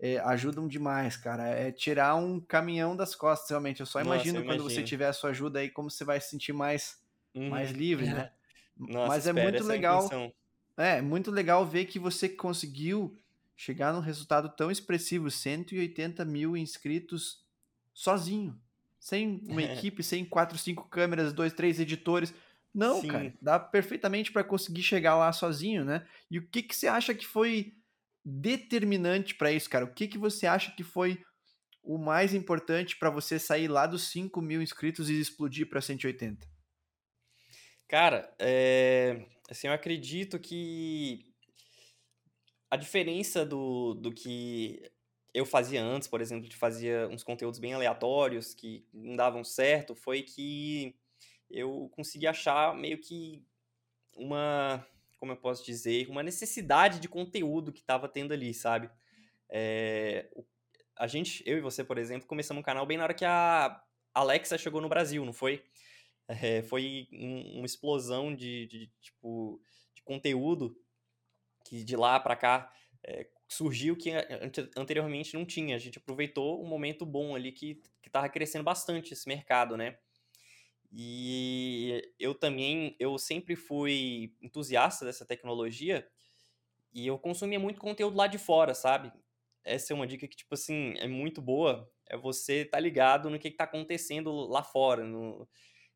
é, 0.00 0.18
ajudam 0.20 0.66
demais, 0.66 1.16
cara. 1.16 1.46
É 1.46 1.70
tirar 1.70 2.14
um 2.16 2.40
caminhão 2.40 2.96
das 2.96 3.14
costas, 3.14 3.50
realmente. 3.50 3.80
Eu 3.80 3.86
só 3.86 4.00
imagino 4.00 4.34
Nossa, 4.34 4.38
eu 4.38 4.44
quando 4.46 4.60
imagino. 4.60 4.82
você 4.82 4.82
tiver 4.82 5.08
a 5.08 5.12
sua 5.12 5.30
ajuda 5.30 5.58
aí, 5.58 5.68
como 5.68 5.90
você 5.90 6.04
vai 6.04 6.18
se 6.18 6.30
sentir 6.30 6.54
mais, 6.54 6.98
uhum. 7.34 7.50
mais 7.50 7.70
livre, 7.70 8.06
né? 8.06 8.32
Nossa, 8.78 9.08
Mas 9.08 9.26
é 9.26 9.32
muito 9.32 9.62
legal. 9.62 10.08
É, 10.74 11.02
muito 11.02 11.30
legal 11.30 11.66
ver 11.66 11.84
que 11.84 11.98
você 11.98 12.30
conseguiu 12.30 13.14
chegar 13.54 13.92
num 13.92 14.00
resultado 14.00 14.48
tão 14.48 14.70
expressivo, 14.70 15.30
180 15.30 16.24
mil 16.24 16.56
inscritos 16.56 17.44
sozinho. 17.92 18.58
Sem 18.98 19.42
uma 19.46 19.60
equipe, 19.62 20.02
sem 20.02 20.24
quatro, 20.24 20.56
cinco 20.56 20.88
câmeras, 20.88 21.34
dois, 21.34 21.52
três 21.52 21.78
editores. 21.78 22.32
Não, 22.72 23.02
Sim. 23.02 23.08
cara, 23.08 23.34
dá 23.42 23.58
perfeitamente 23.58 24.32
para 24.32 24.44
conseguir 24.44 24.82
chegar 24.82 25.16
lá 25.16 25.30
sozinho, 25.30 25.84
né? 25.84 26.06
E 26.30 26.38
o 26.38 26.46
que 26.46 26.62
que 26.62 26.74
você 26.74 26.86
acha 26.86 27.12
que 27.12 27.26
foi 27.26 27.74
determinante 28.24 29.34
para 29.34 29.52
isso, 29.52 29.68
cara? 29.68 29.84
O 29.84 29.94
que 29.94 30.08
que 30.08 30.18
você 30.18 30.46
acha 30.46 30.72
que 30.72 30.82
foi 30.82 31.22
o 31.82 31.98
mais 31.98 32.34
importante 32.34 32.96
para 32.96 33.10
você 33.10 33.38
sair 33.38 33.68
lá 33.68 33.86
dos 33.86 34.10
5 34.10 34.40
mil 34.40 34.62
inscritos 34.62 35.08
e 35.08 35.18
explodir 35.18 35.68
para 35.68 35.80
180? 35.80 36.46
Cara, 37.88 38.32
é... 38.38 39.26
assim, 39.48 39.66
eu 39.66 39.72
acredito 39.72 40.38
que 40.38 41.26
a 42.70 42.76
diferença 42.76 43.44
do, 43.44 43.94
do 43.94 44.12
que 44.12 44.80
eu 45.34 45.44
fazia 45.44 45.82
antes, 45.82 46.06
por 46.06 46.20
exemplo, 46.20 46.48
de 46.48 46.56
fazia 46.56 47.08
uns 47.08 47.24
conteúdos 47.24 47.58
bem 47.58 47.74
aleatórios 47.74 48.54
que 48.54 48.86
não 48.92 49.16
davam 49.16 49.42
certo, 49.42 49.94
foi 49.94 50.22
que 50.22 50.94
eu 51.50 51.90
consegui 51.92 52.26
achar 52.26 52.76
meio 52.76 52.98
que 52.98 53.44
uma, 54.14 54.86
como 55.20 55.32
eu 55.32 55.36
posso 55.36 55.64
dizer, 55.64 56.08
uma 56.08 56.22
necessidade 56.22 56.98
de 56.98 57.08
conteúdo 57.08 57.72
que 57.72 57.80
estava 57.80 58.08
tendo 58.08 58.32
ali, 58.32 58.54
sabe? 58.54 58.90
É, 59.50 60.30
a 60.96 61.06
gente, 61.06 61.44
eu 61.46 61.58
e 61.58 61.60
você, 61.60 61.84
por 61.84 61.98
exemplo, 61.98 62.26
começamos 62.26 62.62
um 62.62 62.64
canal 62.64 62.86
bem 62.86 62.96
na 62.96 63.04
hora 63.04 63.14
que 63.14 63.26
a 63.26 63.84
Alexa 64.14 64.56
chegou 64.56 64.80
no 64.80 64.88
Brasil, 64.88 65.24
não 65.24 65.32
foi? 65.32 65.62
É, 66.32 66.62
foi 66.62 67.08
um, 67.12 67.56
uma 67.58 67.66
explosão 67.66 68.32
de, 68.32 68.68
de, 68.68 68.86
tipo, 69.00 69.60
de 69.92 70.00
conteúdo 70.04 70.76
que 71.64 71.82
de 71.82 71.96
lá 71.96 72.20
para 72.20 72.36
cá 72.36 72.72
é, 73.02 73.26
surgiu 73.48 73.96
que 73.96 74.12
anteriormente 74.76 75.34
não 75.34 75.44
tinha. 75.44 75.74
A 75.74 75.78
gente 75.80 75.98
aproveitou 75.98 76.64
um 76.64 76.68
momento 76.68 77.04
bom 77.04 77.34
ali 77.34 77.50
que 77.50 77.82
estava 78.06 78.28
crescendo 78.28 78.62
bastante 78.62 79.12
esse 79.12 79.26
mercado, 79.26 79.76
né? 79.76 79.98
E 80.92 82.02
eu 82.18 82.34
também, 82.34 82.96
eu 82.98 83.16
sempre 83.16 83.54
fui 83.54 84.34
entusiasta 84.42 85.04
dessa 85.04 85.24
tecnologia 85.24 86.06
e 86.92 87.06
eu 87.06 87.18
consumia 87.18 87.60
muito 87.60 87.80
conteúdo 87.80 88.16
lá 88.16 88.26
de 88.26 88.38
fora, 88.38 88.74
sabe? 88.74 89.12
Essa 89.64 89.92
é 89.92 89.96
uma 89.96 90.06
dica 90.06 90.26
que, 90.26 90.36
tipo 90.36 90.54
assim, 90.54 90.94
é 90.98 91.06
muito 91.06 91.40
boa. 91.40 91.88
É 92.06 92.16
você 92.16 92.62
estar 92.62 92.78
tá 92.78 92.80
ligado 92.80 93.30
no 93.30 93.38
que, 93.38 93.48
está 93.48 93.64
acontecendo 93.64 94.32
lá 94.48 94.64
fora, 94.64 95.04
no, 95.04 95.48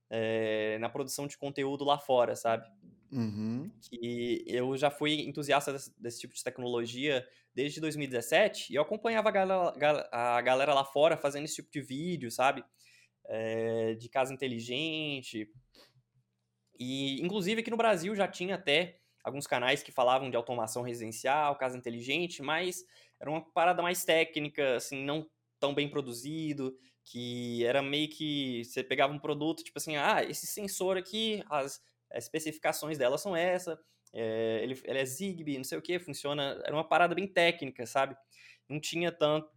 é, 0.09 0.79
na 0.79 0.89
produção 0.89 1.27
de 1.27 1.37
conteúdo 1.37 1.85
lá 1.85 1.99
fora, 1.99 2.37
sabe? 2.37 2.69
Uhum. 3.11 3.71
Que 3.81 4.45
eu 4.47 4.77
já 4.77 4.91
fui 4.91 5.23
entusiasta 5.23 5.73
desse, 5.73 6.01
desse, 6.01 6.21
tipo 6.21 6.35
de 6.35 6.43
tecnologia 6.43 7.27
desde 7.55 7.81
2017 7.81 8.73
e 8.73 8.77
eu 8.77 8.83
acompanhava 8.83 9.29
a 9.29 9.33
galera, 9.33 10.09
a 10.11 10.41
galera 10.41 10.75
lá 10.75 10.85
fora 10.85 11.17
fazendo 11.17 11.45
esse 11.45 11.57
tipo 11.57 11.71
de 11.71 11.81
vídeo, 11.81 12.31
sabe? 12.31 12.65
É, 13.27 13.95
de 13.95 14.09
casa 14.09 14.33
inteligente. 14.33 15.49
E, 16.79 17.21
inclusive, 17.23 17.61
aqui 17.61 17.71
no 17.71 17.77
Brasil 17.77 18.15
já 18.15 18.27
tinha 18.27 18.57
até 18.57 18.99
alguns 19.23 19.47
canais 19.47 19.83
que 19.83 19.91
falavam 19.91 20.29
de 20.29 20.37
automação 20.37 20.83
residencial, 20.83 21.57
casa 21.57 21.79
inteligente, 21.79 22.43
mas 22.43 22.85
era 23.19 23.31
uma 23.31 23.41
parada 23.41 23.83
mais 23.83 24.05
técnica, 24.05 24.77
assim, 24.77 25.03
não 25.05 25.29
tão 25.59 25.75
bem 25.75 25.89
produzido, 25.89 26.77
que 27.05 27.65
era 27.65 27.83
meio 27.83 28.09
que 28.09 28.65
você 28.65 28.85
pegava 28.85 29.13
um 29.13 29.19
produto, 29.19 29.65
tipo 29.65 29.79
assim, 29.79 29.97
ah, 29.97 30.23
esse 30.23 30.47
sensor 30.47 30.97
aqui, 30.97 31.43
as 31.49 31.81
especificações 32.13 32.99
dela 32.99 33.17
são 33.17 33.35
essa, 33.35 33.79
é, 34.13 34.61
ele, 34.63 34.81
ele 34.85 34.99
é 34.99 35.05
Zigbee, 35.05 35.57
não 35.57 35.65
sei 35.65 35.79
o 35.79 35.83
que, 35.83 35.99
funciona, 35.99 36.61
era 36.65 36.75
uma 36.75 36.87
parada 36.87 37.15
bem 37.15 37.27
técnica, 37.27 37.87
sabe? 37.87 38.17
Não 38.69 38.79
tinha 38.79 39.11
tanto, 39.11 39.51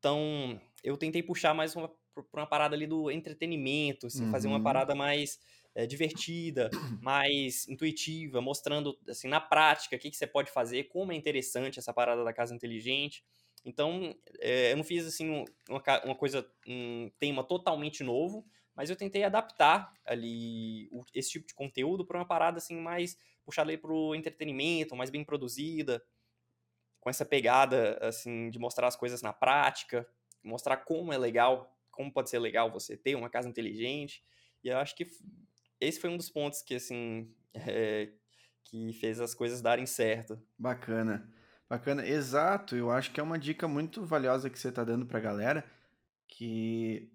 tão, 0.00 0.60
eu 0.84 0.96
tentei 0.96 1.22
puxar 1.22 1.54
mais 1.54 1.74
uma 1.74 1.90
por, 2.14 2.26
uma 2.32 2.46
parada 2.46 2.74
ali 2.74 2.86
do 2.86 3.10
entretenimento, 3.10 4.06
assim, 4.06 4.24
uhum. 4.24 4.30
fazer 4.30 4.48
uma 4.48 4.58
uhum. 4.58 4.62
parada 4.62 4.94
mais 4.94 5.38
é, 5.74 5.86
divertida, 5.86 6.70
mais 7.02 7.66
intuitiva, 7.68 8.40
mostrando 8.40 8.98
assim 9.08 9.28
na 9.28 9.40
prática 9.40 9.96
o 9.96 9.98
que, 9.98 10.10
que 10.10 10.16
você 10.16 10.26
pode 10.26 10.50
fazer, 10.50 10.84
como 10.84 11.12
é 11.12 11.14
interessante 11.14 11.78
essa 11.78 11.92
parada 11.92 12.24
da 12.24 12.32
casa 12.32 12.54
inteligente. 12.54 13.24
Então, 13.64 14.14
é, 14.40 14.72
eu 14.72 14.76
não 14.76 14.84
fiz 14.84 15.06
assim 15.06 15.46
uma, 15.68 15.82
uma 16.04 16.14
coisa, 16.14 16.46
um 16.66 17.10
tema 17.18 17.44
totalmente 17.44 18.02
novo, 18.02 18.44
mas 18.74 18.90
eu 18.90 18.96
tentei 18.96 19.22
adaptar 19.22 19.92
ali 20.04 20.90
esse 21.14 21.30
tipo 21.30 21.46
de 21.46 21.54
conteúdo 21.54 22.04
para 22.04 22.18
uma 22.18 22.26
parada 22.26 22.58
assim 22.58 22.76
mais 22.76 23.16
puxada 23.44 23.76
para 23.76 23.92
o 23.92 24.14
entretenimento, 24.14 24.96
mais 24.96 25.10
bem 25.10 25.24
produzida, 25.24 26.02
com 27.00 27.10
essa 27.10 27.24
pegada 27.24 27.98
assim 28.00 28.50
de 28.50 28.58
mostrar 28.58 28.86
as 28.86 28.96
coisas 28.96 29.22
na 29.22 29.32
prática, 29.32 30.08
mostrar 30.42 30.78
como 30.78 31.12
é 31.12 31.18
legal 31.18 31.71
como 31.92 32.12
pode 32.12 32.30
ser 32.30 32.40
legal 32.40 32.72
você 32.72 32.96
ter 32.96 33.14
uma 33.14 33.30
casa 33.30 33.48
inteligente. 33.48 34.24
E 34.64 34.68
eu 34.68 34.78
acho 34.78 34.96
que 34.96 35.06
esse 35.80 36.00
foi 36.00 36.10
um 36.10 36.16
dos 36.16 36.30
pontos 36.30 36.62
que, 36.62 36.74
assim, 36.74 37.32
é, 37.54 38.08
que 38.64 38.92
fez 38.94 39.20
as 39.20 39.34
coisas 39.34 39.60
darem 39.60 39.86
certo. 39.86 40.40
Bacana. 40.58 41.30
Bacana, 41.68 42.06
exato. 42.06 42.74
Eu 42.74 42.90
acho 42.90 43.12
que 43.12 43.20
é 43.20 43.22
uma 43.22 43.38
dica 43.38 43.68
muito 43.68 44.04
valiosa 44.04 44.50
que 44.50 44.58
você 44.58 44.68
está 44.68 44.84
dando 44.84 45.06
para 45.06 45.18
a 45.18 45.22
galera, 45.22 45.64
que 46.28 47.10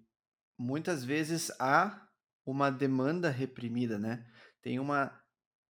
muitas 0.58 1.04
vezes 1.04 1.50
há 1.60 2.08
uma 2.44 2.70
demanda 2.70 3.30
reprimida, 3.30 3.98
né? 3.98 4.26
Tem 4.62 4.78
uma 4.78 5.12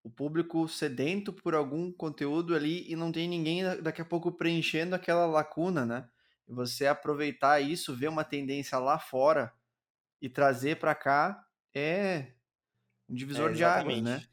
o 0.01 0.09
público 0.09 0.67
sedento 0.67 1.33
por 1.33 1.53
algum 1.53 1.91
conteúdo 1.91 2.55
ali 2.55 2.89
e 2.89 2.95
não 2.95 3.11
tem 3.11 3.27
ninguém 3.27 3.63
daqui 3.81 4.01
a 4.01 4.05
pouco 4.05 4.31
preenchendo 4.31 4.95
aquela 4.95 5.25
lacuna, 5.25 5.85
né? 5.85 6.09
Você 6.49 6.87
aproveitar 6.87 7.59
isso, 7.61 7.95
ver 7.95 8.07
uma 8.07 8.23
tendência 8.23 8.77
lá 8.79 8.97
fora 8.97 9.53
e 10.21 10.27
trazer 10.27 10.77
para 10.77 10.95
cá 10.95 11.45
é 11.73 12.33
um 13.07 13.13
divisor 13.13 13.51
é, 13.51 13.53
de 13.53 13.63
águas, 13.63 14.01
né? 14.01 14.23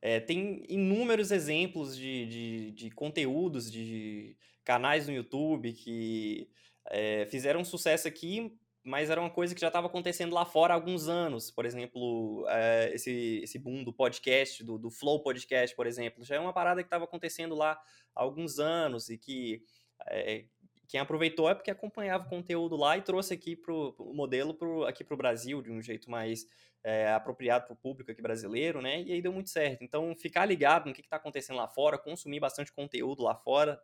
É, 0.00 0.20
tem 0.20 0.64
inúmeros 0.68 1.30
exemplos 1.30 1.96
de, 1.96 2.26
de, 2.26 2.70
de, 2.72 2.90
conteúdos, 2.90 3.70
de 3.70 4.36
canais 4.64 5.06
no 5.06 5.12
YouTube 5.12 5.72
que 5.72 6.48
é, 6.90 7.26
fizeram 7.26 7.64
sucesso 7.64 8.06
aqui, 8.06 8.56
mas 8.84 9.10
era 9.10 9.20
uma 9.20 9.30
coisa 9.30 9.54
que 9.54 9.60
já 9.60 9.66
estava 9.66 9.88
acontecendo 9.88 10.34
lá 10.34 10.44
fora 10.44 10.72
há 10.72 10.76
alguns 10.76 11.08
anos. 11.08 11.50
Por 11.50 11.66
exemplo, 11.66 12.46
é, 12.48 12.92
esse, 12.94 13.40
esse 13.42 13.58
boom 13.58 13.82
do 13.82 13.92
podcast, 13.92 14.62
do, 14.62 14.78
do 14.78 14.90
Flow 14.90 15.22
Podcast, 15.22 15.74
por 15.74 15.86
exemplo, 15.86 16.24
já 16.24 16.36
é 16.36 16.40
uma 16.40 16.52
parada 16.52 16.82
que 16.82 16.86
estava 16.86 17.04
acontecendo 17.04 17.54
lá 17.54 17.72
há 18.14 18.22
alguns 18.22 18.58
anos 18.58 19.08
e 19.08 19.18
que 19.18 19.62
é, 20.08 20.44
quem 20.88 21.00
aproveitou 21.00 21.48
é 21.48 21.54
porque 21.54 21.70
acompanhava 21.70 22.26
o 22.26 22.28
conteúdo 22.28 22.76
lá 22.76 22.96
e 22.96 23.02
trouxe 23.02 23.34
aqui 23.34 23.56
pro, 23.56 23.94
o 23.98 24.14
modelo 24.14 24.54
pro, 24.54 24.84
aqui 24.84 25.04
para 25.04 25.14
o 25.14 25.18
Brasil 25.18 25.62
de 25.62 25.70
um 25.70 25.82
jeito 25.82 26.10
mais 26.10 26.46
é, 26.84 27.12
apropriado 27.12 27.66
para 27.66 27.74
o 27.74 27.76
público 27.76 28.10
aqui 28.10 28.22
brasileiro, 28.22 28.80
né? 28.80 29.02
E 29.02 29.12
aí 29.12 29.20
deu 29.20 29.32
muito 29.32 29.50
certo. 29.50 29.82
Então, 29.82 30.14
ficar 30.14 30.46
ligado 30.46 30.86
no 30.86 30.94
que 30.94 31.00
está 31.00 31.16
acontecendo 31.16 31.56
lá 31.56 31.66
fora, 31.66 31.98
consumir 31.98 32.38
bastante 32.38 32.72
conteúdo 32.72 33.22
lá 33.22 33.34
fora 33.34 33.80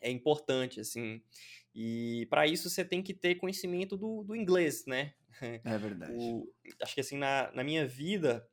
é 0.00 0.10
importante, 0.10 0.80
assim. 0.80 1.22
E 1.74 2.26
para 2.30 2.46
isso 2.46 2.70
você 2.70 2.84
tem 2.84 3.02
que 3.02 3.12
ter 3.12 3.34
conhecimento 3.34 3.96
do, 3.96 4.24
do 4.24 4.34
inglês, 4.34 4.84
né? 4.86 5.14
É 5.40 5.78
verdade. 5.78 6.12
O, 6.16 6.50
acho 6.82 6.94
que 6.94 7.00
assim, 7.00 7.18
na, 7.18 7.52
na 7.52 7.62
minha 7.62 7.86
vida, 7.86 8.47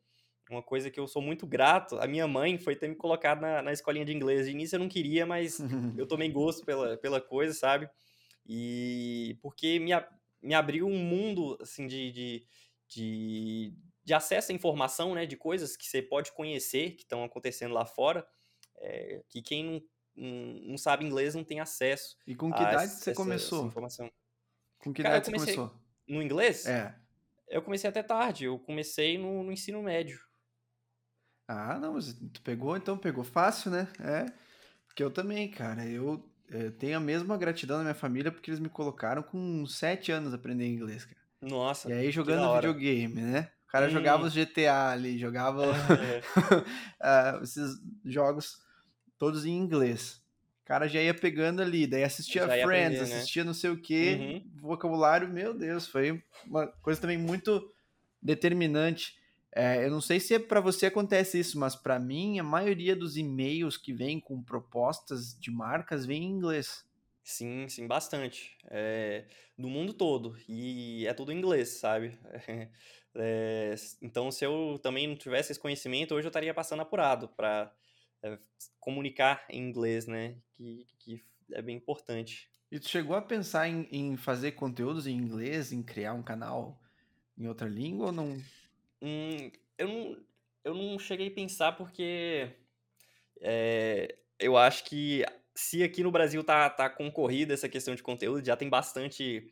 uma 0.50 0.62
coisa 0.62 0.92
que 0.92 1.00
eu 1.00 1.08
sou 1.08 1.22
muito 1.22 1.48
grato, 1.48 1.98
a 2.00 2.08
minha 2.08 2.28
mãe 2.28 2.58
foi 2.58 2.76
ter 2.76 2.88
me 2.88 2.96
colocado 2.96 3.42
na, 3.42 3.62
na 3.62 3.74
escolinha 3.74 4.06
de 4.06 4.14
inglês. 4.14 4.46
De 4.46 4.52
início 4.52 4.76
eu 4.76 4.80
não 4.80 4.90
queria, 4.90 5.26
mas 5.26 5.60
eu 5.98 6.08
tomei 6.08 6.30
gosto 6.30 6.66
pela, 6.66 6.98
pela 6.98 7.20
coisa, 7.20 7.54
sabe? 7.54 7.90
E 8.46 9.38
porque 9.42 9.80
me, 9.80 9.92
me 10.42 10.54
abriu 10.54 10.88
um 10.88 10.98
mundo, 10.98 11.58
assim, 11.60 11.88
de, 11.88 12.12
de, 12.12 12.48
de, 12.88 13.74
de 14.04 14.14
acesso 14.14 14.52
à 14.52 14.56
informação, 14.56 15.16
né? 15.16 15.26
De 15.26 15.36
coisas 15.36 15.76
que 15.76 15.88
você 15.88 16.02
pode 16.02 16.32
conhecer, 16.32 16.92
que 16.92 17.02
estão 17.02 17.24
acontecendo 17.24 17.74
lá 17.74 17.86
fora, 17.86 18.26
é, 18.78 19.24
que 19.28 19.42
quem 19.42 19.84
não, 20.16 20.62
não, 20.70 20.78
sabe 20.78 21.06
inglês 21.06 21.34
não 21.34 21.44
tem 21.44 21.60
acesso 21.60 22.18
E 22.26 22.36
com 22.36 22.52
que 22.52 22.62
idade 22.62 22.86
essa, 22.86 23.04
você 23.04 23.14
começou? 23.14 23.66
Informação. 23.66 24.12
Com 24.78 24.94
que 24.94 25.02
Cara, 25.02 25.18
idade 25.18 25.26
você 25.26 25.32
começou? 25.32 25.76
No 26.08 26.22
inglês? 26.22 26.68
É. 26.68 26.96
Eu 27.48 27.62
comecei 27.62 27.90
até 27.90 28.04
tarde, 28.04 28.46
eu 28.46 28.60
comecei 28.60 29.18
no, 29.18 29.44
no 29.44 29.52
ensino 29.52 29.82
médio. 29.82 30.20
Ah, 31.48 31.78
não, 31.80 31.94
mas 31.94 32.14
tu 32.34 32.42
pegou, 32.42 32.76
então 32.76 32.98
pegou 32.98 33.24
fácil, 33.24 33.72
né? 33.72 33.88
É. 34.00 34.26
Porque 34.88 35.04
eu 35.04 35.12
também, 35.12 35.50
cara, 35.50 35.86
eu, 35.86 36.24
eu 36.50 36.72
tenho 36.72 36.98
a 36.98 37.02
mesma 37.02 37.38
gratidão 37.38 37.78
na 37.78 37.84
minha 37.84 37.96
família 37.96 38.32
porque 38.32 38.50
eles 38.50 38.60
me 38.60 38.70
colocaram 38.70 39.22
com 39.22 39.66
sete 39.66 40.12
anos 40.12 40.34
aprender 40.34 40.68
inglês, 40.68 41.06
cara. 41.06 41.18
Nossa. 41.42 41.90
E 41.90 41.94
aí 41.94 42.12
jogando 42.12 42.54
videogame, 42.56 43.22
né? 43.22 43.50
O 43.68 43.72
cara 43.72 43.88
hum. 43.88 43.92
jogava 43.92 44.24
os 44.24 44.34
GTA 44.34 44.90
ali, 44.90 45.18
jogava 45.18 45.66
é. 45.66 47.40
uh, 47.40 47.44
esses 47.44 47.78
jogos 48.04 48.58
todos 49.18 49.46
em 49.46 49.56
inglês. 49.56 50.22
O 50.64 50.66
cara 50.66 50.88
já 50.88 51.00
ia 51.00 51.14
pegando 51.14 51.62
ali, 51.62 51.86
daí 51.86 52.04
assistia 52.04 52.44
Friends, 52.44 52.64
aprender, 52.64 52.98
né? 52.98 53.04
assistia 53.04 53.44
não 53.44 53.54
sei 53.54 53.70
o 53.70 53.80
que, 53.80 54.14
uhum. 54.14 54.52
vocabulário, 54.62 55.28
meu 55.28 55.54
Deus, 55.54 55.88
foi 55.88 56.24
uma 56.48 56.66
coisa 56.66 57.00
também 57.00 57.18
muito 57.18 57.72
determinante. 58.20 59.16
É, 59.58 59.86
eu 59.86 59.90
não 59.90 60.02
sei 60.02 60.20
se 60.20 60.34
é 60.34 60.40
para 60.40 60.60
você 60.60 60.88
acontece 60.88 61.40
isso, 61.40 61.58
mas 61.58 61.78
para 61.78 61.98
mim 61.98 62.38
a 62.38 62.44
maioria 62.44 62.94
dos 62.94 63.16
e-mails 63.16 63.78
que 63.78 63.94
vêm 63.94 64.20
com 64.20 64.44
propostas 64.44 65.34
de 65.40 65.50
marcas 65.50 66.06
vem 66.06 66.24
em 66.24 66.32
inglês. 66.32 66.86
Sim, 67.24 67.68
sim, 67.70 67.88
bastante. 67.88 68.58
É, 68.66 69.24
no 69.58 69.70
mundo 69.70 69.94
todo. 69.94 70.38
E 70.48 71.08
é 71.08 71.14
tudo 71.14 71.32
em 71.32 71.38
inglês, 71.38 71.70
sabe? 71.80 72.18
É, 73.18 73.74
então, 74.02 74.30
se 74.30 74.46
eu 74.46 74.78
também 74.84 75.08
não 75.08 75.16
tivesse 75.16 75.50
esse 75.50 75.60
conhecimento, 75.62 76.14
hoje 76.14 76.28
eu 76.28 76.30
estaria 76.30 76.54
passando 76.54 76.82
apurado 76.82 77.30
para 77.30 77.74
é, 78.22 78.38
comunicar 78.78 79.46
em 79.50 79.70
inglês, 79.70 80.06
né? 80.06 80.36
Que, 80.52 80.86
que 81.00 81.24
é 81.54 81.62
bem 81.62 81.78
importante. 81.78 82.50
E 82.70 82.78
tu 82.78 82.90
chegou 82.90 83.16
a 83.16 83.22
pensar 83.22 83.70
em, 83.70 83.88
em 83.90 84.18
fazer 84.18 84.52
conteúdos 84.52 85.08
em 85.08 85.16
inglês, 85.16 85.72
em 85.72 85.82
criar 85.82 86.14
um 86.14 86.22
canal 86.22 86.78
em 87.38 87.48
outra 87.48 87.70
língua 87.70 88.08
ou 88.08 88.12
não? 88.12 88.38
Hum, 89.02 89.52
eu 89.78 89.88
não, 89.88 90.26
eu 90.64 90.74
não 90.74 91.00
cheguei 91.00 91.28
a 91.28 91.32
pensar 91.32 91.74
porque 91.74 92.50
é, 93.42 94.16
eu 94.40 94.58
acho 94.58 94.84
que 94.86 95.24
se 95.56 95.84
aqui 95.84 96.04
no 96.04 96.12
Brasil 96.12 96.44
tá, 96.44 96.70
tá 96.70 96.90
concorrida 96.90 97.54
essa 97.54 97.70
questão 97.70 97.96
de 97.96 98.04
conteúdo, 98.04 98.46
já 98.46 98.58
tem 98.58 98.70
bastante. 98.70 99.52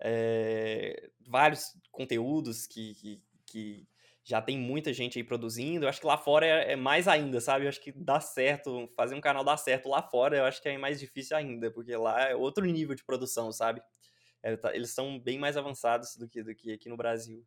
É, 0.00 1.08
vários 1.26 1.72
conteúdos 1.92 2.66
que, 2.66 2.94
que, 2.96 3.22
que, 3.46 3.88
já 4.24 4.42
tem 4.42 4.58
muita 4.58 4.92
gente 4.92 5.18
aí 5.18 5.24
produzindo. 5.24 5.84
Eu 5.84 5.88
acho 5.88 6.00
que 6.00 6.06
lá 6.06 6.16
fora 6.16 6.46
é, 6.46 6.72
é, 6.72 6.76
mais 6.76 7.06
ainda, 7.06 7.40
sabe? 7.40 7.64
Eu 7.64 7.68
acho 7.68 7.80
que 7.80 7.92
dá 7.92 8.20
certo, 8.20 8.88
fazer 8.96 9.14
um 9.14 9.20
canal 9.20 9.44
dar 9.44 9.56
certo 9.56 9.88
lá 9.88 10.02
fora, 10.02 10.38
eu 10.38 10.44
acho 10.44 10.60
que 10.62 10.68
é 10.68 10.78
mais 10.78 10.98
difícil 10.98 11.36
ainda, 11.36 11.70
porque 11.70 11.94
lá 11.96 12.30
é 12.30 12.34
outro 12.34 12.64
nível 12.64 12.94
de 12.94 13.04
produção, 13.04 13.52
sabe? 13.52 13.82
É, 14.42 14.56
tá, 14.56 14.74
eles 14.74 14.90
são 14.90 15.18
bem 15.18 15.38
mais 15.38 15.56
avançados 15.56 16.16
do 16.16 16.28
que, 16.28 16.42
do 16.42 16.54
que 16.54 16.72
aqui 16.72 16.88
no 16.88 16.96
Brasil. 16.96 17.46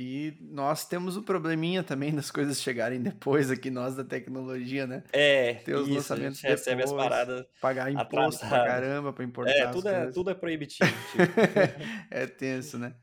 E 0.00 0.36
nós 0.40 0.86
temos 0.86 1.16
o 1.16 1.22
probleminha 1.24 1.82
também 1.82 2.14
das 2.14 2.30
coisas 2.30 2.60
chegarem 2.62 3.02
depois 3.02 3.50
aqui, 3.50 3.68
nós 3.68 3.96
da 3.96 4.04
tecnologia, 4.04 4.86
né? 4.86 5.02
É, 5.12 5.54
Ter 5.64 5.74
os 5.74 5.88
isso, 5.88 5.94
lançamentos 5.96 6.40
depois, 6.40 6.60
recebe 6.60 6.82
as 6.84 6.92
paradas 6.92 7.46
pagar 7.60 7.90
imposto 7.90 8.44
atrasado. 8.44 8.48
pra 8.48 8.60
caramba 8.60 9.12
pra 9.12 9.24
importar 9.24 9.50
É, 9.52 9.66
tudo, 9.72 9.88
é, 9.88 10.06
tudo 10.12 10.30
é 10.30 10.34
proibitivo. 10.34 10.88
Tipo. 11.10 11.34
é 12.10 12.26
tenso, 12.26 12.78
né? 12.78 12.94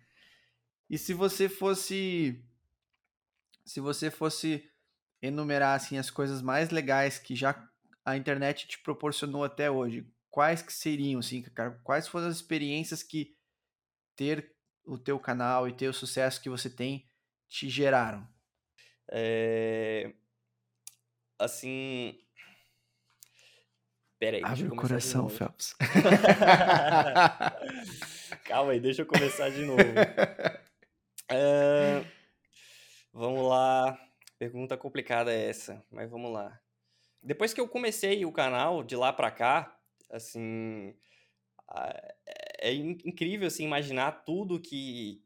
E 0.90 0.98
se 0.98 1.14
você 1.14 1.50
fosse 1.50 2.44
se 3.66 3.80
você 3.82 4.10
fosse 4.12 4.70
enumerar 5.22 5.76
assim 5.76 5.98
as 5.98 6.10
coisas 6.10 6.42
mais 6.42 6.70
legais 6.70 7.18
que 7.20 7.36
já 7.36 7.68
a 8.06 8.16
internet 8.16 8.68
te 8.68 8.80
proporcionou 8.80 9.44
até 9.44 9.70
hoje, 9.70 10.08
quais 10.30 10.62
que 10.62 10.72
seriam 10.72 11.20
assim, 11.20 11.42
cara? 11.42 11.72
Quais 11.84 12.08
foram 12.08 12.28
as 12.28 12.36
experiências 12.36 13.02
que 13.04 13.36
ter 14.16 14.55
o 14.86 14.98
teu 14.98 15.20
canal 15.20 15.68
e 15.68 15.74
ter 15.74 15.88
o 15.88 15.94
sucesso 15.94 16.42
que 16.42 16.50
você 16.50 16.70
tem 16.70 17.08
te 17.48 17.70
geraram? 17.70 18.28
É... 19.12 20.12
Assim. 21.40 22.20
Pera 24.18 24.38
aí, 24.38 24.44
Abre 24.44 24.68
o 24.68 24.76
coração, 24.76 25.28
Phelps. 25.28 25.76
Calma 28.46 28.72
aí, 28.72 28.80
deixa 28.80 29.02
eu 29.02 29.06
começar 29.06 29.50
de 29.50 29.66
novo. 29.66 29.82
É... 31.30 32.06
Vamos 33.12 33.50
lá. 33.50 34.00
Pergunta 34.38 34.78
complicada 34.78 35.34
é 35.34 35.50
essa, 35.50 35.84
mas 35.92 36.10
vamos 36.10 36.32
lá. 36.32 36.60
Depois 37.24 37.54
que 37.54 37.60
eu 37.60 37.68
comecei 37.68 38.26
o 38.26 38.32
canal, 38.32 38.84
de 38.84 38.96
lá 38.96 39.12
pra 39.12 39.32
cá, 39.32 39.76
assim, 40.12 40.96
é 42.66 42.74
incrível 42.74 43.48
assim, 43.48 43.64
imaginar 43.64 44.24
tudo 44.24 44.60
que, 44.60 45.22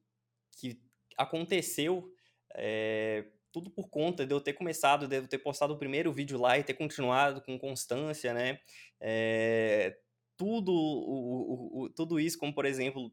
que 0.51 0.81
aconteceu, 1.17 2.11
é, 2.53 3.25
tudo 3.51 3.69
por 3.69 3.89
conta 3.89 4.25
de 4.25 4.33
eu 4.33 4.41
ter 4.41 4.53
começado, 4.53 5.07
de 5.07 5.15
eu 5.15 5.27
ter 5.27 5.37
postado 5.37 5.73
o 5.73 5.77
primeiro 5.77 6.11
vídeo 6.11 6.37
lá 6.37 6.57
e 6.57 6.63
ter 6.63 6.73
continuado 6.73 7.41
com 7.41 7.57
constância, 7.57 8.33
né? 8.33 8.59
É, 8.99 9.97
tudo, 10.35 10.71
o, 10.73 11.81
o, 11.81 11.83
o, 11.83 11.89
tudo 11.89 12.19
isso, 12.19 12.37
como 12.37 12.53
por 12.53 12.65
exemplo, 12.65 13.11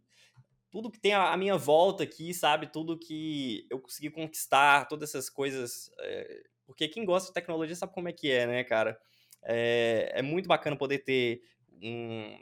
tudo 0.71 0.91
que 0.91 1.01
tem 1.01 1.15
a, 1.15 1.37
minha 1.37 1.57
volta 1.57 2.03
aqui, 2.03 2.35
sabe? 2.35 2.67
Tudo 2.67 2.99
que 2.99 3.67
eu 3.71 3.79
consegui 3.79 4.11
conquistar, 4.11 4.89
todas 4.89 5.11
essas 5.11 5.31
coisas. 5.31 5.91
É, 6.01 6.43
porque 6.67 6.89
quem 6.89 7.05
gosta 7.05 7.29
de 7.29 7.35
tecnologia 7.35 7.77
sabe 7.77 7.95
como 7.95 8.09
é 8.09 8.13
que 8.13 8.31
é, 8.31 8.47
né, 8.47 8.65
cara? 8.65 9.01
É, 9.45 10.13
é 10.17 10.23
muito 10.23 10.49
bacana 10.49 10.77
poder 10.77 10.99
ter 10.99 11.43
um, 11.81 12.37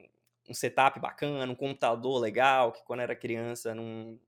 um 0.49 0.55
setup 0.55 1.01
bacana, 1.01 1.51
um 1.51 1.57
computador 1.57 2.21
legal, 2.21 2.73
que 2.73 2.83
quando 2.85 3.01
era 3.01 3.17
criança 3.17 3.75
não 3.75 4.19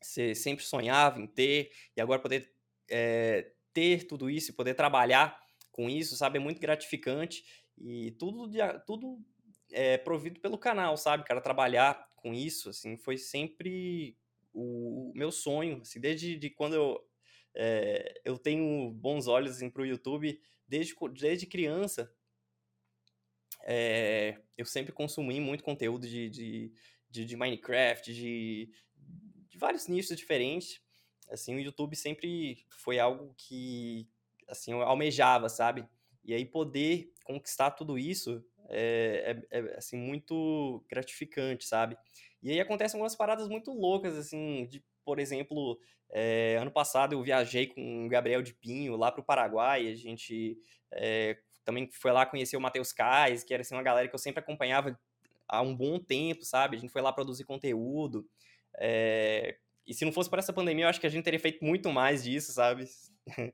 você 0.00 0.34
sempre 0.34 0.64
sonhava 0.64 1.18
em 1.18 1.26
ter, 1.26 1.70
e 1.96 2.00
agora 2.00 2.20
poder 2.20 2.52
é, 2.90 3.52
ter 3.72 4.06
tudo 4.06 4.28
isso 4.28 4.50
e 4.50 4.54
poder 4.54 4.74
trabalhar 4.74 5.40
com 5.72 5.88
isso, 5.88 6.16
sabe, 6.16 6.36
é 6.38 6.40
muito 6.40 6.60
gratificante 6.60 7.44
e 7.78 8.12
tudo, 8.12 8.50
tudo 8.86 9.18
é 9.72 9.96
provido 9.96 10.40
pelo 10.40 10.58
canal, 10.58 10.96
sabe, 10.96 11.24
cara, 11.24 11.40
trabalhar 11.40 12.08
com 12.16 12.32
isso, 12.32 12.68
assim, 12.70 12.96
foi 12.96 13.16
sempre 13.16 14.16
o, 14.52 15.10
meu 15.14 15.32
sonho, 15.32 15.80
assim, 15.82 15.98
desde 15.98 16.36
de 16.36 16.50
quando 16.50 16.74
eu, 16.74 17.04
é, 17.54 18.20
eu 18.24 18.38
tenho 18.38 18.90
bons 18.92 19.26
olhos 19.26 19.56
assim, 19.56 19.70
para 19.70 19.82
o 19.82 19.86
YouTube, 19.86 20.40
desde, 20.68 20.94
desde 21.18 21.46
criança, 21.46 22.12
é, 23.64 24.38
eu 24.56 24.66
sempre 24.66 24.92
consumi 24.92 25.40
muito 25.40 25.64
conteúdo 25.64 26.06
de, 26.06 26.28
de, 26.28 26.72
de, 27.10 27.24
de 27.24 27.36
Minecraft, 27.36 28.12
de, 28.12 28.70
de, 29.48 29.58
vários 29.58 29.88
nichos 29.88 30.16
diferentes. 30.16 30.80
Assim, 31.30 31.54
o 31.54 31.60
YouTube 31.60 31.96
sempre 31.96 32.66
foi 32.68 32.98
algo 32.98 33.34
que, 33.38 34.06
assim, 34.46 34.72
eu 34.72 34.82
almejava, 34.82 35.48
sabe? 35.48 35.88
E 36.22 36.34
aí 36.34 36.44
poder 36.44 37.10
conquistar 37.24 37.70
tudo 37.70 37.98
isso 37.98 38.44
é, 38.68 39.42
é, 39.50 39.58
é, 39.58 39.76
assim, 39.78 39.96
muito 39.96 40.84
gratificante, 40.88 41.66
sabe? 41.66 41.96
E 42.42 42.50
aí 42.50 42.60
acontecem 42.60 42.98
algumas 42.98 43.16
paradas 43.16 43.48
muito 43.48 43.72
loucas, 43.72 44.16
assim, 44.18 44.66
de, 44.66 44.84
por 45.02 45.18
exemplo, 45.18 45.80
é, 46.10 46.58
ano 46.60 46.70
passado 46.70 47.14
eu 47.14 47.22
viajei 47.22 47.66
com 47.66 48.04
o 48.04 48.08
Gabriel 48.10 48.42
de 48.42 48.52
Pinho 48.52 48.96
lá 48.96 49.10
para 49.10 49.22
o 49.22 49.24
Paraguai, 49.24 49.88
a 49.88 49.94
gente 49.94 50.58
também 51.64 51.88
foi 51.92 52.12
lá 52.12 52.26
conhecer 52.26 52.56
o 52.56 52.60
Matheus 52.60 52.92
Kais, 52.92 53.42
que 53.42 53.54
era 53.54 53.62
assim, 53.62 53.74
uma 53.74 53.82
galera 53.82 54.08
que 54.08 54.14
eu 54.14 54.18
sempre 54.18 54.40
acompanhava 54.40 54.98
há 55.48 55.62
um 55.62 55.74
bom 55.74 55.98
tempo, 55.98 56.44
sabe? 56.44 56.76
A 56.76 56.80
gente 56.80 56.92
foi 56.92 57.02
lá 57.02 57.12
produzir 57.12 57.44
conteúdo. 57.44 58.26
É... 58.78 59.56
E 59.86 59.92
se 59.92 60.04
não 60.04 60.12
fosse 60.12 60.30
por 60.30 60.38
essa 60.38 60.52
pandemia, 60.52 60.86
eu 60.86 60.88
acho 60.88 61.00
que 61.00 61.06
a 61.06 61.10
gente 61.10 61.24
teria 61.24 61.40
feito 61.40 61.64
muito 61.64 61.90
mais 61.92 62.24
disso, 62.24 62.52
sabe? 62.52 62.86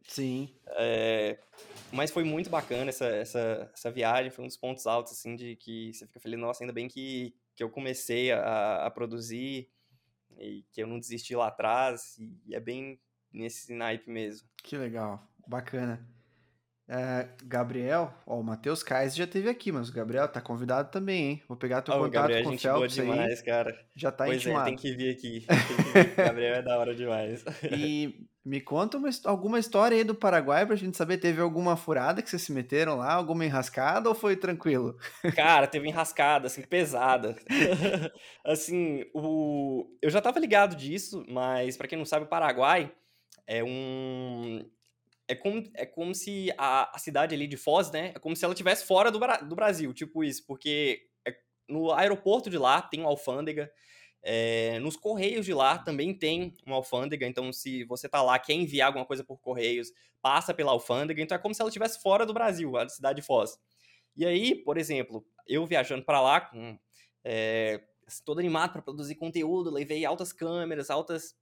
Sim. 0.04 0.54
É... 0.76 1.38
Mas 1.92 2.10
foi 2.10 2.24
muito 2.24 2.48
bacana 2.48 2.90
essa, 2.90 3.06
essa, 3.06 3.70
essa 3.72 3.90
viagem, 3.90 4.30
foi 4.30 4.44
um 4.44 4.48
dos 4.48 4.56
pontos 4.56 4.86
altos, 4.86 5.12
assim, 5.12 5.34
de 5.34 5.56
que 5.56 5.92
você 5.92 6.06
fica 6.06 6.20
feliz, 6.20 6.38
nossa, 6.38 6.62
ainda 6.62 6.72
bem 6.72 6.88
que, 6.88 7.34
que 7.56 7.62
eu 7.62 7.70
comecei 7.70 8.30
a, 8.32 8.86
a 8.86 8.90
produzir 8.90 9.68
e 10.38 10.64
que 10.70 10.82
eu 10.82 10.86
não 10.86 10.98
desisti 10.98 11.34
lá 11.34 11.48
atrás, 11.48 12.16
e 12.46 12.54
é 12.54 12.60
bem 12.60 13.00
nesse 13.32 13.74
naipe 13.74 14.08
mesmo. 14.08 14.48
Que 14.62 14.76
legal, 14.76 15.28
bacana. 15.46 16.06
É, 16.92 17.28
Gabriel, 17.44 18.12
ó, 18.26 18.40
o 18.40 18.42
Matheus 18.42 18.82
Kais 18.82 19.14
já 19.14 19.24
teve 19.24 19.48
aqui, 19.48 19.70
mas 19.70 19.88
o 19.88 19.92
Gabriel 19.92 20.26
tá 20.26 20.40
convidado 20.40 20.90
também, 20.90 21.24
hein? 21.24 21.42
Vou 21.46 21.56
pegar 21.56 21.82
teu 21.82 21.94
oh, 21.94 21.98
contato 21.98 22.12
Gabriel, 22.14 22.42
com 22.42 22.50
o 22.50 22.58
Phelps 22.58 22.94
demais, 22.94 23.38
aí. 23.38 23.44
cara. 23.44 23.80
Já 23.94 24.10
tá 24.10 24.24
pois 24.24 24.38
intimado. 24.38 24.62
é, 24.62 24.64
tem 24.70 24.76
que 24.76 24.96
vir 24.96 25.10
aqui. 25.14 25.46
Que 25.46 26.02
vir. 26.02 26.14
Gabriel 26.18 26.54
é 26.56 26.62
da 26.62 26.76
hora 26.76 26.92
demais. 26.92 27.44
E 27.70 28.26
me 28.44 28.60
conta 28.60 28.96
uma, 28.96 29.08
alguma 29.26 29.60
história 29.60 29.96
aí 29.96 30.02
do 30.02 30.16
Paraguai 30.16 30.66
pra 30.66 30.74
gente 30.74 30.96
saber, 30.96 31.18
teve 31.18 31.40
alguma 31.40 31.76
furada 31.76 32.20
que 32.22 32.28
vocês 32.28 32.42
se 32.42 32.52
meteram 32.52 32.96
lá, 32.96 33.12
alguma 33.12 33.44
enrascada 33.44 34.08
ou 34.08 34.14
foi 34.14 34.34
tranquilo? 34.34 34.98
Cara, 35.36 35.68
teve 35.68 35.86
enrascada, 35.88 36.48
assim, 36.48 36.62
pesada. 36.62 37.36
assim, 38.44 39.04
o... 39.14 39.86
eu 40.02 40.10
já 40.10 40.20
tava 40.20 40.40
ligado 40.40 40.74
disso, 40.74 41.24
mas 41.28 41.76
para 41.76 41.86
quem 41.86 41.96
não 41.96 42.04
sabe, 42.04 42.24
o 42.24 42.28
Paraguai 42.28 42.90
é 43.46 43.62
um 43.62 44.64
é 45.30 45.34
como, 45.36 45.62
é 45.74 45.86
como 45.86 46.12
se 46.12 46.52
a, 46.58 46.94
a 46.94 46.98
cidade 46.98 47.36
ali 47.36 47.46
de 47.46 47.56
Foz, 47.56 47.88
né? 47.92 48.10
É 48.16 48.18
como 48.18 48.34
se 48.34 48.44
ela 48.44 48.52
estivesse 48.52 48.84
fora 48.84 49.12
do, 49.12 49.20
do 49.46 49.54
Brasil, 49.54 49.94
tipo 49.94 50.24
isso, 50.24 50.44
porque 50.44 51.06
é, 51.24 51.32
no 51.68 51.92
aeroporto 51.92 52.50
de 52.50 52.58
lá 52.58 52.82
tem 52.82 52.98
uma 52.98 53.10
alfândega, 53.10 53.72
é, 54.24 54.80
nos 54.80 54.96
correios 54.96 55.46
de 55.46 55.54
lá 55.54 55.78
também 55.78 56.12
tem 56.12 56.56
uma 56.66 56.74
alfândega, 56.74 57.24
então 57.28 57.52
se 57.52 57.84
você 57.84 58.08
tá 58.08 58.20
lá, 58.20 58.40
quer 58.40 58.54
enviar 58.54 58.88
alguma 58.88 59.06
coisa 59.06 59.22
por 59.22 59.38
correios, 59.38 59.92
passa 60.20 60.52
pela 60.52 60.72
alfândega, 60.72 61.22
então 61.22 61.36
é 61.36 61.38
como 61.38 61.54
se 61.54 61.62
ela 61.62 61.70
estivesse 61.70 62.02
fora 62.02 62.26
do 62.26 62.34
Brasil, 62.34 62.76
a 62.76 62.88
cidade 62.88 63.20
de 63.20 63.26
Foz. 63.26 63.56
E 64.16 64.26
aí, 64.26 64.56
por 64.56 64.76
exemplo, 64.76 65.24
eu 65.46 65.64
viajando 65.64 66.04
para 66.04 66.20
lá, 66.20 66.40
com, 66.40 66.76
é, 67.22 67.80
todo 68.24 68.40
animado 68.40 68.72
para 68.72 68.82
produzir 68.82 69.14
conteúdo, 69.14 69.70
levei 69.70 70.04
altas 70.04 70.32
câmeras, 70.32 70.90
altas 70.90 71.36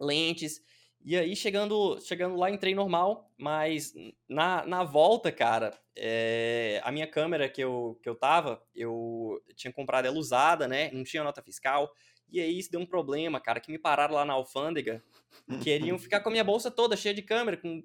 lentes, 0.00 0.60
e 1.04 1.16
aí, 1.16 1.34
chegando, 1.34 2.00
chegando 2.00 2.36
lá, 2.36 2.50
entrei 2.50 2.74
normal, 2.74 3.30
mas 3.36 3.92
na, 4.28 4.64
na 4.64 4.84
volta, 4.84 5.32
cara, 5.32 5.76
é, 5.96 6.80
a 6.84 6.92
minha 6.92 7.06
câmera 7.06 7.48
que 7.48 7.60
eu, 7.60 7.98
que 8.02 8.08
eu 8.08 8.14
tava, 8.14 8.62
eu 8.74 9.42
tinha 9.56 9.72
comprado 9.72 10.06
ela 10.06 10.16
usada, 10.16 10.68
né? 10.68 10.90
Não 10.92 11.02
tinha 11.02 11.24
nota 11.24 11.42
fiscal. 11.42 11.90
E 12.30 12.40
aí 12.40 12.58
isso 12.58 12.70
deu 12.70 12.80
um 12.80 12.86
problema, 12.86 13.40
cara, 13.40 13.60
que 13.60 13.70
me 13.70 13.78
pararam 13.78 14.14
lá 14.14 14.24
na 14.24 14.32
alfândega. 14.32 15.02
Queriam 15.62 15.98
ficar 15.98 16.20
com 16.20 16.28
a 16.28 16.32
minha 16.32 16.44
bolsa 16.44 16.70
toda 16.70 16.96
cheia 16.96 17.14
de 17.14 17.22
câmera, 17.22 17.56
com, 17.56 17.82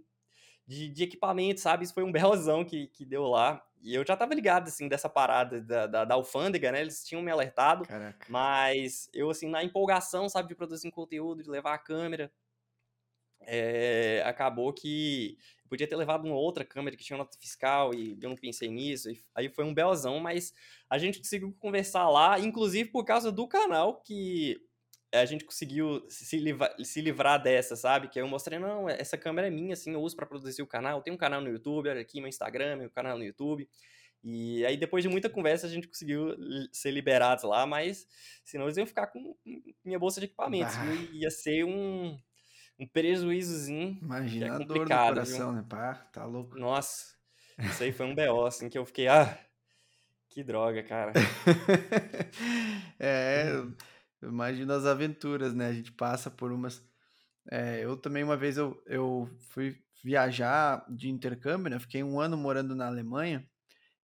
de, 0.66 0.88
de 0.88 1.04
equipamento, 1.04 1.60
sabe? 1.60 1.86
Isso 1.86 1.94
foi 1.94 2.04
um 2.04 2.12
belozão 2.12 2.64
que, 2.64 2.88
que 2.88 3.06
deu 3.06 3.24
lá. 3.24 3.64
E 3.82 3.94
eu 3.94 4.06
já 4.06 4.16
tava 4.16 4.34
ligado, 4.34 4.68
assim, 4.68 4.88
dessa 4.88 5.10
parada 5.10 5.62
da, 5.62 5.88
da, 5.88 6.06
da 6.06 6.16
alfândega, 6.16 6.72
né? 6.72 6.82
Eles 6.82 7.04
tinham 7.06 7.22
me 7.22 7.32
alertado. 7.32 7.86
Caraca. 7.86 8.26
Mas 8.30 9.10
eu, 9.14 9.30
assim, 9.30 9.50
na 9.50 9.64
empolgação, 9.64 10.30
sabe, 10.30 10.50
de 10.50 10.56
produzir 10.56 10.88
um 10.88 10.92
conteúdo, 10.92 11.44
de 11.44 11.50
levar 11.50 11.74
a 11.74 11.78
câmera, 11.78 12.32
é, 13.42 14.22
acabou 14.26 14.74
que 14.74 15.38
podia 15.68 15.88
ter 15.88 15.96
levado 15.96 16.26
uma 16.26 16.36
outra 16.36 16.64
câmera 16.64 16.96
que 16.96 17.04
tinha 17.04 17.18
nota 17.18 17.38
fiscal 17.38 17.94
e 17.94 18.18
eu 18.22 18.30
não 18.30 18.36
pensei 18.36 18.70
nisso. 18.70 19.10
aí 19.36 19.50
foi 19.50 19.66
um 19.66 19.74
belzão, 19.74 20.20
mas 20.20 20.54
a 20.90 20.98
gente 20.98 21.20
conseguiu 21.20 21.56
conversar 21.60 22.10
lá, 22.10 22.40
inclusive 22.40 22.90
por 22.90 23.04
causa 23.04 23.32
do 23.32 23.48
canal 23.48 24.02
que 24.02 24.60
a 25.14 25.26
gente 25.26 25.46
conseguiu 25.46 26.06
se 26.10 26.38
livrar, 26.38 26.76
se 26.84 27.02
livrar 27.02 27.42
dessa, 27.42 27.76
sabe? 27.76 28.10
Que 28.10 28.20
eu 28.20 28.28
mostrei, 28.28 28.60
não, 28.60 28.90
essa 28.90 29.18
câmera 29.18 29.48
é 29.48 29.50
minha, 29.50 29.74
assim, 29.74 29.94
eu 29.94 30.02
uso 30.02 30.16
para 30.16 30.26
produzir 30.26 30.62
o 30.62 30.68
canal. 30.68 31.02
Tenho 31.02 31.16
um 31.16 31.20
canal 31.20 31.42
no 31.42 31.50
YouTube, 31.50 31.90
olha 31.90 32.02
aqui 32.02 32.20
meu 32.20 32.28
Instagram, 32.28 32.76
meu 32.76 32.90
canal 32.90 33.18
no 33.18 33.24
YouTube. 33.24 33.68
E 34.24 34.66
aí, 34.66 34.76
depois 34.76 35.04
de 35.04 35.10
muita 35.10 35.30
conversa, 35.30 35.68
a 35.68 35.70
gente 35.70 35.88
conseguiu 35.88 36.36
ser 36.72 36.92
liberados 36.92 37.46
lá, 37.46 37.66
mas 37.66 38.06
senão 38.44 38.66
eles 38.66 38.76
iam 38.76 38.86
ficar 38.86 39.08
com 39.08 39.36
minha 39.86 40.00
bolsa 40.00 40.20
de 40.20 40.26
equipamentos. 40.26 40.76
Ia 41.14 41.30
ser 41.30 41.64
um, 41.64 42.18
um 42.80 42.88
prejuízozinho. 42.88 43.98
Imagina 44.02 44.48
é 44.48 44.60
no 44.60 44.68
coração, 44.68 45.52
viu? 45.52 45.62
né? 45.62 45.66
Pá, 45.68 45.96
tá 46.12 46.26
louco. 46.26 46.58
Nossa, 46.58 47.16
isso 47.60 47.84
aí 47.84 47.92
foi 47.92 48.06
um 48.06 48.16
BO, 48.16 48.46
assim, 48.46 48.70
que 48.70 48.78
eu 48.78 48.86
fiquei, 48.86 49.08
ah, 49.08 49.38
que 50.30 50.44
droga, 50.44 50.84
cara. 50.84 51.14
é, 53.00 53.48
imagina 54.22 54.76
as 54.76 54.86
aventuras, 54.86 55.54
né? 55.56 55.68
A 55.68 55.74
gente 55.74 55.92
passa 55.92 56.30
por 56.30 56.52
umas. 56.52 56.86
É, 57.50 57.84
eu 57.84 57.98
também, 57.98 58.24
uma 58.24 58.38
vez, 58.38 58.58
eu, 58.58 58.80
eu 58.86 59.28
fui 59.50 59.76
viajar 60.04 60.86
de 60.90 61.10
intercâmbio, 61.10 61.72
né? 61.72 61.80
Fiquei 61.80 62.04
um 62.04 62.20
ano 62.20 62.38
morando 62.38 62.76
na 62.76 62.88
Alemanha. 62.88 63.50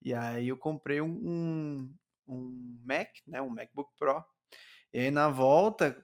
E 0.00 0.14
aí 0.14 0.48
eu 0.48 0.56
comprei 0.56 1.00
um, 1.00 1.10
um, 1.10 1.94
um 2.26 2.80
Mac, 2.84 3.10
né? 3.26 3.42
Um 3.42 3.50
MacBook 3.50 3.90
Pro. 3.98 4.24
E 4.92 5.00
aí 5.00 5.10
na 5.10 5.28
volta, 5.28 6.02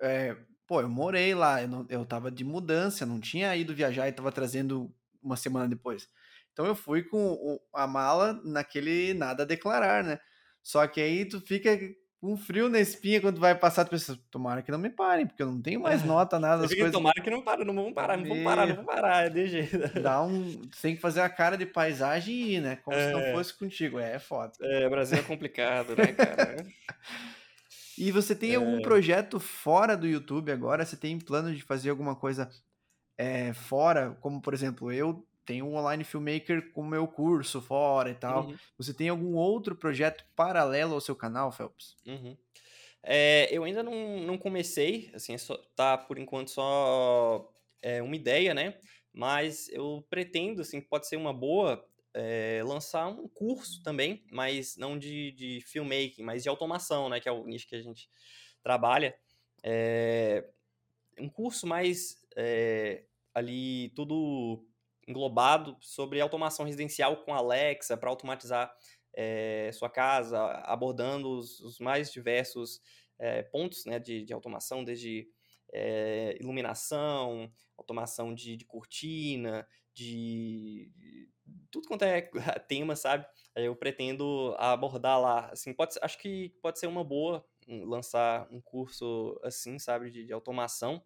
é, 0.00 0.36
Pô, 0.68 0.82
eu 0.82 0.88
morei 0.88 1.34
lá, 1.34 1.62
eu, 1.62 1.68
não, 1.68 1.86
eu 1.88 2.04
tava 2.04 2.30
de 2.30 2.44
mudança, 2.44 3.06
não 3.06 3.18
tinha 3.18 3.56
ido 3.56 3.74
viajar 3.74 4.06
e 4.06 4.12
tava 4.12 4.30
trazendo 4.30 4.94
uma 5.22 5.34
semana 5.34 5.66
depois. 5.66 6.06
Então 6.52 6.66
eu 6.66 6.74
fui 6.74 7.02
com 7.02 7.58
a 7.72 7.86
mala 7.86 8.38
naquele 8.44 9.14
nada 9.14 9.44
a 9.44 9.46
declarar, 9.46 10.04
né? 10.04 10.20
Só 10.62 10.86
que 10.86 11.00
aí 11.00 11.24
tu 11.24 11.40
fica 11.40 11.70
com 12.20 12.36
frio 12.36 12.68
na 12.68 12.80
espinha 12.80 13.18
quando 13.18 13.40
vai 13.40 13.54
passar, 13.54 13.86
tu 13.86 13.90
pensa, 13.90 14.18
tomara 14.30 14.60
que 14.60 14.70
não 14.70 14.78
me 14.78 14.90
parem, 14.90 15.26
porque 15.26 15.42
eu 15.42 15.46
não 15.46 15.62
tenho 15.62 15.80
mais 15.80 16.04
nota, 16.04 16.38
nada 16.38 16.62
das 16.62 16.74
coisas. 16.74 16.92
Tomara 16.92 17.22
que 17.22 17.30
não 17.30 17.40
parem, 17.40 17.64
não 17.64 17.74
vão 17.74 17.92
parar, 17.92 18.18
não 18.18 18.26
vão 18.26 18.44
parar, 18.44 18.66
não 18.66 18.76
vão 18.76 18.84
parar, 18.84 19.26
é 19.26 19.30
de 19.30 19.46
jeito. 19.46 20.02
Dá 20.02 20.22
um, 20.22 20.60
tem 20.82 20.96
que 20.96 21.00
fazer 21.00 21.22
a 21.22 21.30
cara 21.30 21.56
de 21.56 21.64
paisagem 21.64 22.34
e 22.34 22.54
ir, 22.56 22.60
né? 22.60 22.76
Como 22.84 22.94
é. 22.94 23.06
se 23.06 23.12
não 23.12 23.20
é. 23.20 23.32
fosse 23.32 23.56
contigo, 23.56 23.98
é, 23.98 24.16
é 24.16 24.18
foda. 24.18 24.52
É, 24.60 24.86
Brasil 24.90 25.16
é 25.16 25.22
complicado, 25.22 25.96
né, 25.96 26.08
cara? 26.08 26.56
E 27.98 28.12
você 28.12 28.34
tem 28.34 28.52
é... 28.52 28.54
algum 28.56 28.80
projeto 28.80 29.40
fora 29.40 29.96
do 29.96 30.06
YouTube 30.06 30.52
agora? 30.52 30.84
Você 30.84 30.96
tem 30.96 31.18
plano 31.18 31.54
de 31.54 31.62
fazer 31.62 31.90
alguma 31.90 32.14
coisa 32.14 32.50
é, 33.16 33.52
fora? 33.52 34.16
Como, 34.20 34.40
por 34.40 34.54
exemplo, 34.54 34.92
eu 34.92 35.26
tenho 35.44 35.66
um 35.66 35.76
online 35.76 36.04
filmmaker 36.04 36.72
com 36.72 36.84
meu 36.84 37.08
curso 37.08 37.60
fora 37.60 38.10
e 38.10 38.14
tal. 38.14 38.46
Uhum. 38.46 38.56
Você 38.76 38.92
tem 38.92 39.08
algum 39.08 39.34
outro 39.34 39.74
projeto 39.74 40.24
paralelo 40.36 40.94
ao 40.94 41.00
seu 41.00 41.16
canal, 41.16 41.50
Phelps? 41.50 41.96
Uhum. 42.06 42.36
É, 43.02 43.48
eu 43.50 43.64
ainda 43.64 43.82
não, 43.82 44.20
não 44.20 44.36
comecei, 44.36 45.10
assim, 45.14 45.32
é 45.32 45.38
só, 45.38 45.56
tá 45.74 45.96
por 45.96 46.18
enquanto 46.18 46.50
só 46.50 47.50
é, 47.80 48.02
uma 48.02 48.14
ideia, 48.14 48.52
né? 48.52 48.74
Mas 49.12 49.68
eu 49.70 50.04
pretendo, 50.10 50.60
assim, 50.60 50.80
pode 50.80 51.08
ser 51.08 51.16
uma 51.16 51.32
boa 51.32 51.87
é, 52.18 52.60
lançar 52.64 53.06
um 53.06 53.28
curso 53.28 53.80
também, 53.80 54.24
mas 54.32 54.76
não 54.76 54.98
de, 54.98 55.30
de 55.30 55.60
filmmaking, 55.60 56.24
mas 56.24 56.42
de 56.42 56.48
automação, 56.48 57.08
né? 57.08 57.20
Que 57.20 57.28
é 57.28 57.32
o 57.32 57.46
nicho 57.46 57.68
que 57.68 57.76
a 57.76 57.82
gente 57.82 58.10
trabalha. 58.60 59.16
É, 59.62 60.44
um 61.16 61.28
curso 61.28 61.64
mais 61.64 62.20
é, 62.36 63.04
ali 63.32 63.90
tudo 63.90 64.66
englobado 65.06 65.76
sobre 65.80 66.20
automação 66.20 66.66
residencial 66.66 67.18
com 67.18 67.32
Alexa 67.32 67.96
para 67.96 68.10
automatizar 68.10 68.74
sua 69.72 69.90
casa, 69.90 70.40
abordando 70.64 71.28
os, 71.30 71.58
os 71.60 71.80
mais 71.80 72.12
diversos 72.12 72.80
pontos 73.50 73.84
né, 73.84 73.98
de, 73.98 74.24
de 74.24 74.32
automação, 74.32 74.84
desde 74.84 75.28
iluminação, 76.38 77.50
automação 77.76 78.32
de, 78.32 78.56
de 78.56 78.64
cortina, 78.64 79.66
de 79.92 80.92
tudo 81.70 81.88
quanto 81.88 82.04
é 82.04 82.22
tema, 82.68 82.96
sabe? 82.96 83.26
Eu 83.54 83.74
pretendo 83.74 84.54
abordar 84.58 85.20
lá, 85.20 85.50
assim, 85.52 85.72
pode, 85.72 85.94
acho 86.02 86.18
que 86.18 86.54
pode 86.62 86.78
ser 86.78 86.86
uma 86.86 87.04
boa 87.04 87.44
lançar 87.66 88.46
um 88.50 88.60
curso 88.60 89.38
assim, 89.42 89.78
sabe, 89.78 90.10
de, 90.10 90.24
de 90.24 90.32
automação. 90.32 91.02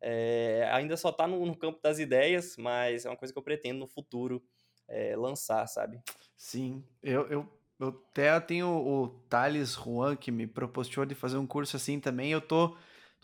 É, 0.00 0.68
ainda 0.72 0.96
só 0.96 1.08
está 1.08 1.26
no, 1.26 1.44
no, 1.44 1.56
campo 1.56 1.80
das 1.82 1.98
ideias, 1.98 2.56
mas 2.56 3.04
é 3.04 3.10
uma 3.10 3.16
coisa 3.16 3.32
que 3.32 3.38
eu 3.38 3.42
pretendo 3.42 3.80
no 3.80 3.88
futuro 3.88 4.42
é, 4.86 5.16
lançar, 5.16 5.66
sabe? 5.66 6.00
Sim, 6.36 6.84
eu, 7.02 7.26
eu, 7.28 7.48
eu 7.80 7.88
até 7.88 8.38
tenho 8.40 8.68
o 8.68 9.08
Thales 9.28 9.72
Juan 9.72 10.14
que 10.14 10.30
me 10.30 10.46
proporcionou 10.46 11.06
de 11.06 11.14
fazer 11.14 11.38
um 11.38 11.46
curso 11.46 11.76
assim 11.76 11.98
também. 11.98 12.30
Eu 12.30 12.40
tô, 12.40 12.76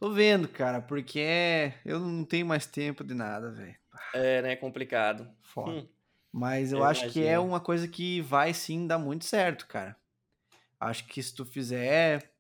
Tô 0.03 0.11
vendo, 0.11 0.49
cara, 0.49 0.81
porque 0.83 1.21
é, 1.21 1.79
eu 1.85 2.01
não 2.01 2.25
tenho 2.25 2.45
mais 2.45 2.67
tempo 2.67 3.05
de 3.05 3.15
nada, 3.15 3.53
velho. 3.53 3.77
É, 4.13 4.43
né? 4.43 4.57
Complicado. 4.57 5.33
Foda. 5.43 5.71
Hum, 5.71 5.89
Mas 6.33 6.73
eu, 6.73 6.83
eu 6.83 6.85
acho 6.85 7.07
que 7.09 7.25
é 7.27 7.39
imagino. 7.39 7.41
uma 7.41 7.61
coisa 7.61 7.87
que 7.89 8.21
vai 8.23 8.55
sim 8.55 8.87
dar 8.87 8.99
muito 8.99 9.25
certo, 9.25 9.67
cara. 9.67 9.97
Acho 10.81 11.07
que 11.07 11.23
se 11.23 11.35
tu 11.35 11.45
fizer, 11.47 12.33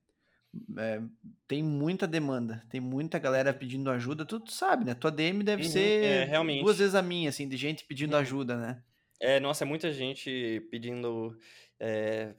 é, 0.78 1.02
tem 1.48 1.62
muita 1.62 2.06
demanda, 2.06 2.64
tem 2.70 2.80
muita 2.80 3.18
galera 3.18 3.54
pedindo 3.54 3.90
ajuda. 3.90 4.26
Tu, 4.26 4.40
tu 4.40 4.52
sabe, 4.52 4.84
né? 4.84 4.94
Tua 4.94 5.10
DM 5.12 5.44
deve 5.44 5.64
Uhum, 5.64 5.94
é, 6.00 6.24
ser 6.24 6.36
duas 6.58 6.78
realmente. 6.78 6.78
vezes 6.78 6.94
a 6.94 7.02
minha, 7.02 7.30
assim, 7.30 7.48
de 7.48 7.56
gente 7.56 7.84
pedindo 7.86 8.16
Uhum. 8.16 8.16
ajuda, 8.16 8.56
né? 8.58 8.84
É, 9.20 9.38
nossa, 9.40 9.64
é 9.64 9.66
muita 9.66 9.92
gente 9.92 10.60
pedindo, 10.70 11.38
é, 11.78 12.34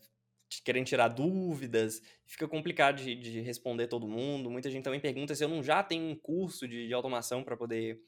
querendo 0.65 0.85
tirar 0.87 1.07
dúvidas, 1.09 2.01
fica 2.25 2.47
complicado 2.47 2.97
de, 2.97 3.15
de 3.15 3.39
responder 3.41 3.87
todo 3.87 4.07
mundo. 4.07 4.51
Muita 4.51 4.69
gente 4.69 4.83
também 4.83 4.99
pergunta 4.99 5.35
se 5.35 5.43
eu 5.43 5.49
não 5.49 5.63
já 5.63 5.81
tenho 5.83 6.03
um 6.05 6.15
curso 6.15 6.67
de, 6.67 6.87
de 6.87 6.93
automação 6.93 7.43
para 7.43 7.57
poder 7.57 8.01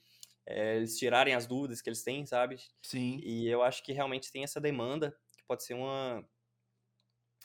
é, 0.47 0.77
eles 0.77 0.97
tirarem 0.97 1.33
as 1.33 1.47
dúvidas 1.47 1.81
que 1.81 1.89
eles 1.89 2.03
têm, 2.03 2.25
sabe? 2.25 2.57
Sim. 2.81 3.19
E 3.23 3.47
eu 3.47 3.61
acho 3.63 3.83
que 3.83 3.93
realmente 3.93 4.31
tem 4.31 4.43
essa 4.43 4.61
demanda, 4.61 5.17
que 5.37 5.43
pode 5.45 5.63
ser 5.63 5.73
uma, 5.73 6.27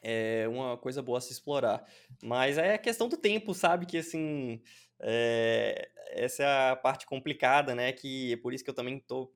é, 0.03 0.47
uma 0.49 0.77
coisa 0.79 1.03
boa 1.03 1.19
a 1.19 1.21
se 1.21 1.33
explorar. 1.33 1.85
Mas 2.23 2.59
é 2.59 2.79
questão 2.79 3.09
do 3.09 3.17
tempo, 3.17 3.55
sabe? 3.55 3.87
Que 3.87 3.99
assim. 3.99 4.63
é, 5.01 5.91
essa 6.13 6.43
é 6.43 6.71
a 6.71 6.77
parte 6.77 7.07
complicada, 7.07 7.75
né? 7.75 7.93
Que 7.93 8.33
é 8.33 8.37
por 8.37 8.53
isso 8.55 8.65
que 8.65 8.71
eu 8.71 8.75
também 8.75 8.97
estou 8.99 9.33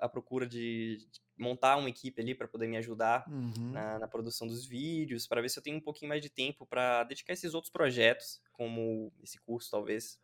à 0.00 0.08
procura 0.08 0.46
de 0.46 0.98
montar 1.36 1.76
uma 1.76 1.88
equipe 1.88 2.20
ali 2.20 2.34
para 2.34 2.48
poder 2.48 2.66
me 2.68 2.76
ajudar 2.76 3.26
Uhum. 3.26 3.72
na, 3.72 3.98
na 3.98 4.08
produção 4.08 4.46
dos 4.46 4.64
vídeos, 4.66 5.26
para 5.26 5.40
ver 5.40 5.48
se 5.48 5.58
eu 5.58 5.62
tenho 5.62 5.76
um 5.78 5.80
pouquinho 5.80 6.08
mais 6.08 6.22
de 6.22 6.30
tempo 6.30 6.64
para 6.66 7.02
dedicar 7.04 7.32
a 7.32 7.34
esses 7.34 7.54
outros 7.54 7.72
projetos, 7.72 8.40
como 8.52 9.12
esse 9.22 9.40
curso, 9.40 9.70
talvez. 9.70 10.20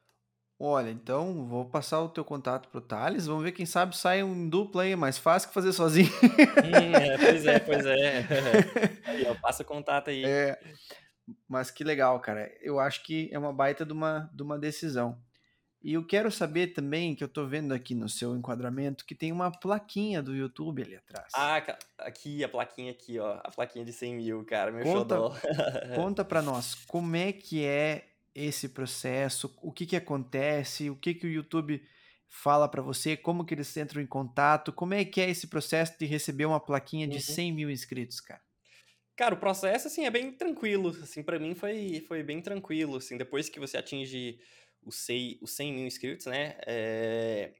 Olha, 0.63 0.91
então 0.91 1.47
vou 1.47 1.65
passar 1.65 2.03
o 2.03 2.09
teu 2.11 2.23
contato 2.23 2.69
pro 2.69 2.83
Thales. 2.83 3.27
Vamos 3.27 3.43
ver 3.43 3.53
quem 3.53 3.65
sabe 3.65 3.97
sai 3.97 4.23
um 4.23 4.47
dupla 4.47 4.83
aí, 4.83 4.93
é 4.93 4.97
mais 4.97 5.17
fácil 5.17 5.49
que 5.49 5.55
fazer 5.55 5.73
sozinho. 5.73 6.11
Hum, 6.23 6.95
é, 6.95 7.17
pois 7.17 7.47
é, 7.47 7.59
pois 7.59 7.87
é. 7.87 8.27
Aí, 9.07 9.27
ó, 9.27 9.35
passa 9.37 9.65
contato 9.65 10.11
aí. 10.11 10.23
É, 10.23 10.61
mas 11.49 11.71
que 11.71 11.83
legal, 11.83 12.21
cara. 12.21 12.53
Eu 12.61 12.79
acho 12.79 13.03
que 13.05 13.31
é 13.33 13.39
uma 13.39 13.55
baita 13.55 13.87
de 13.87 13.95
uma, 13.95 14.31
de 14.35 14.43
uma 14.43 14.59
decisão. 14.59 15.19
E 15.83 15.95
eu 15.95 16.07
quero 16.07 16.31
saber 16.31 16.75
também, 16.75 17.15
que 17.15 17.25
eu 17.25 17.29
tô 17.29 17.47
vendo 17.47 17.73
aqui 17.73 17.95
no 17.95 18.07
seu 18.07 18.37
enquadramento, 18.37 19.07
que 19.07 19.15
tem 19.15 19.33
uma 19.33 19.51
plaquinha 19.51 20.23
do 20.23 20.37
YouTube 20.37 20.83
ali 20.83 20.97
atrás. 20.97 21.33
Ah, 21.35 21.57
aqui, 22.01 22.45
a 22.45 22.49
plaquinha 22.51 22.93
aqui, 22.93 23.19
ó. 23.19 23.41
A 23.43 23.51
plaquinha 23.51 23.83
de 23.83 23.95
100 23.95 24.15
mil, 24.15 24.45
cara, 24.45 24.71
meu 24.71 24.85
Conta, 24.85 25.15
xodó. 25.17 25.35
conta 25.95 26.23
pra 26.23 26.43
nós, 26.43 26.75
como 26.87 27.17
é 27.17 27.33
que 27.33 27.65
é 27.65 28.10
esse 28.35 28.69
processo, 28.71 29.55
o 29.63 29.73
que 29.73 29.87
que 29.87 29.97
acontece, 29.97 30.91
o 30.91 30.97
que 30.97 31.15
que 31.15 31.27
o 31.27 31.31
YouTube 31.31 31.83
fala 32.29 32.69
pra 32.69 32.83
você, 32.83 33.17
como 33.17 33.45
que 33.45 33.55
eles 33.55 33.77
entram 33.77 34.01
em 34.03 34.07
contato, 34.07 34.73
como 34.73 34.95
é 34.95 35.05
que 35.05 35.21
é 35.21 35.29
esse 35.31 35.49
processo 35.49 35.99
de 35.99 36.07
receber 36.07 36.47
uma 36.47 36.61
plaquinha 36.61 37.09
de 37.09 37.19
Uhum. 37.19 37.21
100 37.21 37.53
mil 37.53 37.71
inscritos, 37.71 38.21
cara? 38.21 38.43
Cara, 39.17 39.35
o 39.35 39.39
processo, 39.39 39.87
assim, 39.89 40.07
é 40.07 40.11
bem 40.11 40.33
tranquilo. 40.33 40.91
Assim, 40.91 41.23
pra 41.23 41.39
mim 41.39 41.55
foi, 41.55 42.01
foi 42.09 42.23
bem 42.23 42.41
tranquilo, 42.41 42.97
assim. 42.97 43.17
Depois 43.19 43.49
que 43.49 43.61
você 43.61 43.77
atinge 43.77 44.41
os 44.83 44.97
100, 44.97 45.39
os 45.43 45.53
100 45.53 45.73
mil 45.73 45.87
inscritos, 45.87 46.27
né? 46.27 46.57
é, 46.67 47.53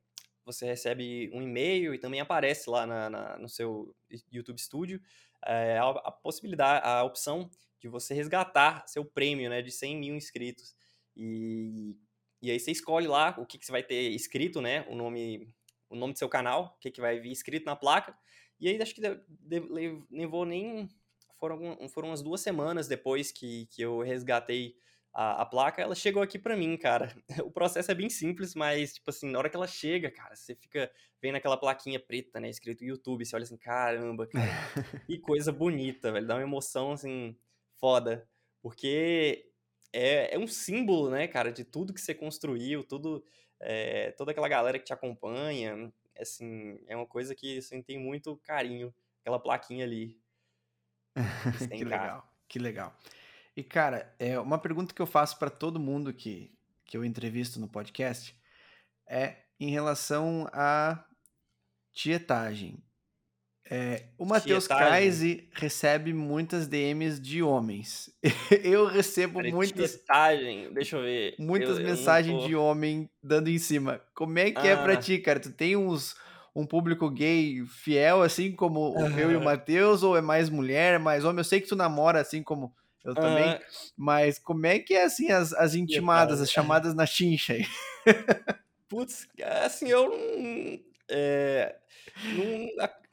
você 0.45 0.65
recebe 0.67 1.31
um 1.35 1.43
e-mail 1.43 1.95
e 1.95 1.99
também 1.99 2.21
aparece 2.21 2.71
lá 2.71 2.87
na, 2.87 3.11
na- 3.11 3.39
no 3.39 3.49
seu 3.49 3.95
YouTube 4.33 4.59
Studio 4.61 5.01
é, 5.45 5.79
a, 5.79 5.89
a 5.91 6.11
possibilidade, 6.13 6.87
a 6.87 7.05
opção 7.05 7.51
de 7.81 7.89
você 7.89 8.15
resgatar 8.15 8.87
seu 8.87 9.05
prêmio, 9.05 9.49
né? 9.49 9.63
De 9.63 9.71
100 9.71 9.97
mil 9.97 10.15
inscritos. 10.15 10.77
E, 11.17 11.97
e 12.43 12.51
aí 12.51 12.61
você 12.61 12.71
escolhe 12.71 13.07
lá 13.07 13.35
o 13.39 13.47
que, 13.47 13.59
que 13.59 13.67
você 13.67 13.73
vai 13.73 13.83
ter 13.83 14.11
escrito, 14.11 14.61
né? 14.61 14.87
O 14.89 14.95
nome, 14.95 15.53
o 15.89 15.97
nome 15.97 16.13
do 16.13 16.19
seu 16.19 16.29
canal, 16.29 16.75
o 16.77 16.81
que, 16.81 16.91
que 16.91 17.01
vai 17.01 17.19
vir 17.19 17.33
escrito 17.33 17.65
na 17.65 17.75
placa. 17.75 18.17
E 18.61 18.69
aí 18.69 18.81
acho 18.81 18.95
que 18.95 19.03
levou 20.11 20.45
nem 20.45 20.89
foram, 21.39 21.89
foram 21.89 22.09
umas 22.09 22.23
duas 22.23 22.43
semanas 22.43 22.87
depois 22.87 23.33
que, 23.33 23.67
que 23.67 23.81
eu 23.81 24.01
resgatei 24.01 24.77
a, 25.13 25.43
a 25.43 25.47
placa, 25.47 25.83
ela 25.83 25.95
chegou 25.95 26.23
aqui 26.23 26.39
pra 26.39 26.57
mim, 26.57 26.77
cara. 26.77 27.15
O 27.45 27.51
processo 27.51 27.91
é 27.91 27.95
bem 27.95 28.11
simples, 28.11 28.55
mas, 28.55 28.95
tipo 28.95 29.11
assim, 29.11 29.31
na 29.31 29.39
hora 29.39 29.49
que 29.49 29.57
ela 29.57 29.67
chega, 29.67 30.11
cara, 30.11 30.37
você 30.37 30.55
fica 30.55 30.91
vendo 31.21 31.37
aquela 31.37 31.57
plaquinha 31.57 31.99
preta, 31.99 32.39
né, 32.41 32.49
escrito 32.49 32.85
YouTube, 32.85 33.25
você 33.25 33.35
olha 33.35 33.43
assim, 33.43 33.57
caramba, 33.57 34.27
cara, 34.27 34.51
que 35.07 35.19
coisa 35.19 35.53
bonita, 35.53 36.13
velho, 36.13 36.27
dá 36.27 36.35
uma 36.35 36.43
emoção, 36.43 36.93
assim, 36.93 37.37
foda. 37.81 38.29
Porque 38.63 39.51
é, 39.93 40.35
é 40.35 40.39
um 40.39 40.47
símbolo, 40.47 41.11
né, 41.11 41.27
cara, 41.27 41.51
de 41.51 41.65
tudo 41.65 41.95
que 41.95 42.01
você 42.01 42.15
construiu, 42.15 42.85
tudo, 42.85 43.25
é, 43.59 44.13
toda 44.13 44.31
aquela 44.33 44.49
galera 44.49 44.79
que 44.79 44.85
te 44.85 44.93
acompanha, 44.93 45.93
assim, 46.19 46.79
é 46.87 46.95
uma 46.95 47.07
coisa 47.07 47.35
que, 47.35 47.59
assim, 47.59 47.83
tem 47.83 47.99
muito 47.99 48.37
carinho, 48.39 48.95
aquela 49.21 49.41
plaquinha 49.41 49.85
ali. 49.85 50.21
que 51.15 51.17
100k. 51.67 51.85
legal, 51.85 52.35
que 52.49 52.59
legal. 52.59 52.97
E 53.57 53.65
cara, 53.65 54.15
é 54.19 54.39
uma 54.39 54.59
pergunta 54.59 54.95
que 54.95 55.03
eu 55.03 55.07
faço 55.07 55.39
pra 55.39 55.51
todo 55.51 55.81
mundo 55.81 56.15
que, 56.15 56.57
que 56.85 56.97
eu 56.97 57.05
entrevisto 57.05 57.59
no 57.59 57.69
podcast 57.69 58.39
é 59.09 59.45
em 59.59 59.71
relação 59.71 60.49
à 60.53 61.05
tietagem. 61.93 62.83
É, 63.73 64.03
o 64.19 64.25
Matheus 64.27 64.65
Tietagem. 64.65 64.89
Kaise 64.89 65.49
recebe 65.53 66.13
muitas 66.13 66.67
DMs 66.67 67.21
de 67.21 67.41
homens. 67.41 68.11
Eu 68.65 68.85
recebo 68.85 69.39
Cara, 69.39 69.55
muitas, 69.55 69.93
tietagem, 69.93 70.73
deixa 70.75 70.97
eu 70.97 71.03
ver. 71.03 71.37
muitas 71.39 71.79
eu, 71.79 71.85
eu 71.85 71.91
mensagens 71.91 72.43
tô... 72.43 72.49
de 72.49 72.57
homem 72.57 73.09
dando 73.23 73.49
em 73.49 73.59
cima. 73.59 74.01
Como 74.13 74.37
é 74.41 74.51
que 74.51 74.67
é 74.67 74.75
pra 74.75 74.95
Ah, 74.95 74.97
ti, 74.97 75.19
cara? 75.19 75.39
Tu 75.39 75.53
tem 75.53 75.77
uns, 75.77 76.17
um 76.53 76.67
público 76.67 77.09
gay 77.09 77.65
fiel, 77.65 78.23
assim 78.23 78.51
como 78.51 78.91
o 78.91 79.07
eu 79.17 79.31
e 79.31 79.37
o 79.37 79.41
Matheus, 79.41 80.03
ou 80.03 80.17
é 80.17 80.21
mais 80.21 80.51
mulher, 80.51 80.95
é 80.95 80.99
mais 80.99 81.25
homem? 81.25 81.39
Eu 81.39 81.45
sei 81.45 81.61
que 81.61 81.69
tu 81.69 81.77
namora, 81.77 82.21
assim 82.21 82.43
como 82.43 82.75
eu 83.05 83.15
também, 83.15 83.45
aham, 83.45 83.61
mas 83.97 84.39
como 84.39 84.67
é 84.67 84.81
que 84.81 84.95
é, 84.95 85.05
assim, 85.05 85.31
as, 85.31 85.53
as 85.53 85.75
intimadas, 85.77 86.41
as 86.41 86.51
chamadas 86.51 86.93
na 86.93 87.07
chincha 87.07 87.53
aí? 87.53 87.65
Putz, 88.89 89.29
assim, 89.65 89.89
eu 89.89 90.09
não, 90.11 90.81
é, 91.11 91.77
não, 92.33 92.67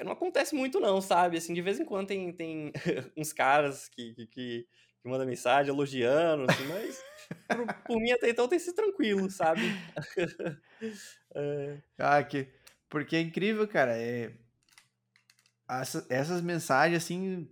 não 0.03 0.11
acontece 0.11 0.55
muito 0.55 0.79
não, 0.79 1.01
sabe? 1.01 1.37
Assim, 1.37 1.53
de 1.53 1.61
vez 1.61 1.79
em 1.79 1.85
quando 1.85 2.07
tem, 2.07 2.31
tem 2.33 2.71
uns 3.17 3.33
caras 3.33 3.89
que, 3.89 4.13
que, 4.13 4.27
que, 4.27 4.67
mandam 5.03 5.25
mensagem 5.25 5.73
elogiando, 5.73 6.43
assim, 6.43 6.67
mas 6.67 6.99
por, 7.47 7.73
por 7.85 7.99
mim 8.01 8.11
até 8.11 8.29
então 8.29 8.47
tem 8.47 8.59
sido 8.59 8.75
tranquilo, 8.75 9.29
sabe? 9.29 9.61
É, 11.35 11.77
Ah, 11.97 12.23
que... 12.23 12.47
Porque 12.89 13.15
é 13.15 13.19
incrível, 13.19 13.67
cara, 13.67 13.97
é... 13.97 14.31
Essa- 15.69 16.05
essas 16.09 16.41
mensagens, 16.41 17.03
assim, 17.03 17.47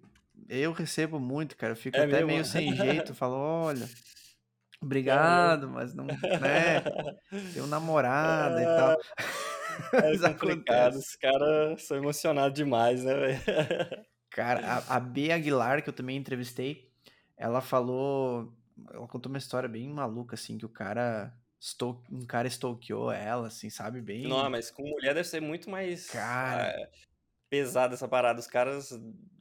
eu 0.48 0.72
recebo 0.72 1.20
muito, 1.20 1.58
cara, 1.58 1.74
eu 1.74 1.78
fico 1.78 1.98
é 1.98 2.02
até 2.02 2.14
mesmo? 2.18 2.28
meio 2.28 2.46
sem 2.46 2.74
jeito, 2.76 3.14
falo, 3.16 3.36
olha, 3.36 3.86
obrigado, 4.82 5.70
mas 5.70 5.93
não, 5.93 6.06
né, 6.08 6.82
tenho 7.54 7.68
namorada 7.68 8.62
e 8.62 8.66
tal. 8.66 8.98
É 9.93 10.34
complicado, 10.34 10.95
os 10.95 11.15
caras 11.15 11.84
são 11.84 11.97
emocionados 11.97 12.55
demais, 12.55 13.03
né, 13.03 13.13
velho? 13.13 13.39
Cara, 14.30 14.59
a, 14.65 14.97
a 14.97 14.99
B 14.99 15.32
Aguilar, 15.32 15.82
que 15.82 15.89
eu 15.89 15.93
também 15.93 16.17
entrevistei, 16.17 16.91
ela 17.38 17.61
falou. 17.61 18.53
Ela 18.91 19.07
contou 19.07 19.30
uma 19.30 19.38
história 19.38 19.69
bem 19.69 19.88
maluca, 19.88 20.36
assim, 20.36 20.57
que 20.57 20.65
o 20.65 20.69
cara. 20.69 21.34
um 22.11 22.26
cara 22.26 22.47
stalkeou 22.49 23.11
ela, 23.11 23.47
assim, 23.47 23.69
sabe? 23.69 23.99
Não, 24.28 24.41
Bem. 24.41 24.49
mas 24.51 24.69
com 24.69 24.84
mulher 24.84 25.13
deve 25.13 25.28
ser 25.28 25.39
muito 25.39 25.69
mais 25.69 26.09
Cara, 26.09 26.76
ah, 26.78 26.88
pesada 27.49 27.93
essa 27.93 28.09
parada. 28.09 28.38
Os 28.39 28.47
caras, 28.47 28.89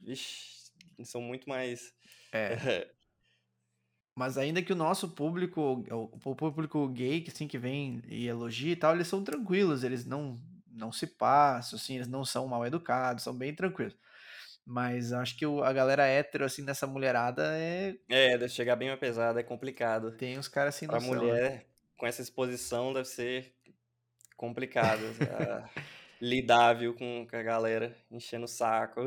vixi, 0.01 0.71
são 1.03 1.19
muito 1.19 1.49
mais. 1.49 1.93
é. 2.31 2.87
Mas 4.15 4.37
ainda 4.37 4.61
que 4.63 4.71
o 4.73 4.75
nosso 4.75 5.09
público, 5.09 5.83
o, 5.91 6.35
público 6.35 6.87
gay, 6.89 7.21
que 7.21 7.31
assim, 7.31 7.47
que 7.47 7.57
vem 7.57 8.01
e 8.07 8.27
elogia 8.27 8.71
e 8.73 8.75
tal, 8.75 8.95
eles 8.95 9.07
são 9.07 9.23
tranquilos, 9.23 9.83
eles 9.83 10.05
não, 10.05 10.35
não 10.71 10.91
se 10.91 11.05
passam, 11.07 11.77
assim, 11.77 11.95
eles 11.95 12.07
não 12.07 12.23
são 12.25 12.47
mal 12.47 12.65
educados, 12.65 13.23
são 13.23 13.33
bem 13.37 13.53
tranquilos. 13.53 13.95
Mas 14.65 15.13
acho 15.13 15.37
que 15.37 15.45
o- 15.45 15.63
a 15.63 15.73
galera 15.73 16.05
hétero, 16.07 16.45
assim, 16.45 16.63
nessa 16.63 16.87
mulherada, 16.87 17.43
é, 17.57 17.95
É, 18.09 18.37
deve 18.37 18.49
chegar 18.49 18.75
bem 18.75 18.87
mais 18.89 18.99
pesado, 18.99 19.39
é 19.39 19.43
complicado. 19.43 20.11
tem 20.17 20.37
uns 20.37 20.47
caras 20.47 20.75
sem 20.75 20.87
Pra 20.87 20.99
noção, 20.99 21.35
né? 21.37 21.39
mulher, 21.39 21.67
com 21.97 22.05
essa 22.07 22.21
exposição, 22.21 22.93
deve 22.93 23.07
ser 23.07 23.55
complicado. 24.37 25.17
ah, 25.29 25.69
lidar, 26.21 26.73
viu, 26.75 26.95
com 26.95 27.27
a 27.31 27.43
galera 27.43 27.95
enchendo 28.11 28.45
o 28.45 28.47
saco. 28.47 29.01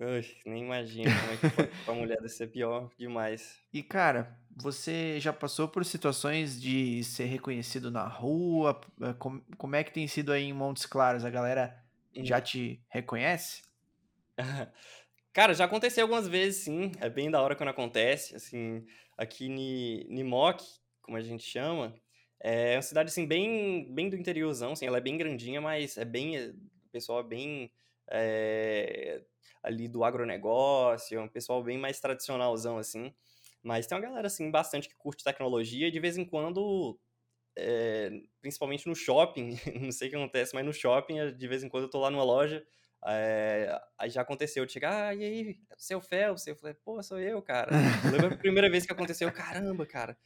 Ui, 0.00 0.22
nem 0.44 0.64
imagino 0.64 1.16
como 1.16 1.30
é 1.32 1.38
que 1.38 1.46
pode, 1.54 1.70
pra 1.84 1.94
mulher 1.94 2.16
deve 2.16 2.28
ser 2.28 2.48
pior 2.48 2.90
demais. 2.98 3.64
E 3.72 3.82
cara, 3.82 4.38
você 4.50 5.20
já 5.20 5.32
passou 5.32 5.68
por 5.68 5.84
situações 5.84 6.60
de 6.60 7.04
ser 7.04 7.26
reconhecido 7.26 7.90
na 7.90 8.06
rua? 8.08 8.80
Eh, 9.02 9.12
com- 9.14 9.40
Como 9.58 9.76
é 9.76 9.84
que 9.84 9.92
tem 9.92 10.08
sido 10.08 10.32
aí 10.32 10.44
em 10.44 10.52
Montes 10.54 10.86
Claros? 10.86 11.24
A 11.24 11.30
galera 11.30 11.84
já 12.20 12.40
Hum. 12.40 12.40
te 12.40 12.82
reconhece? 12.88 13.62
Cara, 15.32 15.54
já 15.54 15.64
aconteceu 15.66 16.04
algumas 16.04 16.28
vezes, 16.28 16.64
sim. 16.64 16.92
É 17.00 17.08
bem 17.10 17.30
da 17.30 17.42
hora 17.42 17.56
quando 17.56 17.70
acontece. 17.70 18.34
Assim, 18.36 18.86
aqui 19.16 19.46
em 19.46 20.24
Mock, 20.24 20.64
como 21.02 21.16
a 21.16 21.20
gente 21.22 21.44
chama, 21.44 21.94
é 22.40 22.76
uma 22.76 22.82
cidade, 22.82 23.10
assim, 23.10 23.26
bem, 23.26 23.92
bem 23.94 24.08
do 24.10 24.16
interiorzão, 24.16 24.72
assim, 24.72 24.86
ela 24.86 24.98
é 24.98 25.00
bem 25.00 25.16
grandinha, 25.18 25.60
mas 25.60 25.96
é 25.96 26.04
bem, 26.04 26.38
o 26.50 26.90
pessoal 26.92 27.20
é 27.20 27.24
bem 27.24 27.72
é, 28.10 29.22
ali 29.62 29.88
do 29.88 30.04
agronegócio, 30.04 31.18
é 31.18 31.22
um 31.22 31.28
pessoal 31.28 31.62
bem 31.62 31.78
mais 31.78 32.00
tradicionalzão, 32.00 32.78
assim. 32.78 33.12
Mas 33.62 33.86
tem 33.86 33.96
uma 33.96 34.04
galera, 34.04 34.26
assim, 34.26 34.50
bastante 34.50 34.88
que 34.88 34.96
curte 34.96 35.24
tecnologia 35.24 35.88
e 35.88 35.90
de 35.90 36.00
vez 36.00 36.16
em 36.16 36.24
quando, 36.24 36.98
é, 37.56 38.10
principalmente 38.40 38.86
no 38.86 38.94
shopping, 38.94 39.50
não 39.82 39.92
sei 39.92 40.08
o 40.08 40.10
que 40.10 40.16
acontece, 40.16 40.54
mas 40.54 40.64
no 40.64 40.72
shopping, 40.72 41.34
de 41.36 41.48
vez 41.48 41.62
em 41.62 41.68
quando 41.68 41.84
eu 41.84 41.90
tô 41.90 42.00
lá 42.00 42.10
numa 42.10 42.24
loja, 42.24 42.64
é, 43.06 43.80
aí 43.98 44.10
já 44.10 44.22
aconteceu 44.22 44.66
de 44.66 44.72
chegar, 44.72 45.08
ah, 45.08 45.14
e 45.14 45.22
aí, 45.24 45.60
seu 45.76 46.00
Phelps? 46.00 46.46
Eu 46.46 46.56
falei, 46.56 46.74
pô, 46.74 47.02
sou 47.02 47.18
eu, 47.18 47.40
cara. 47.42 47.70
Eu 48.04 48.12
lembro 48.12 48.34
a 48.34 48.38
primeira 48.38 48.70
vez 48.70 48.86
que 48.86 48.92
aconteceu, 48.92 49.30
caramba, 49.32 49.86
cara, 49.86 50.18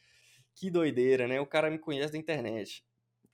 que 0.54 0.70
doideira, 0.70 1.26
né? 1.26 1.40
O 1.40 1.46
cara 1.46 1.70
me 1.70 1.78
conhece 1.78 2.12
da 2.12 2.18
internet. 2.18 2.84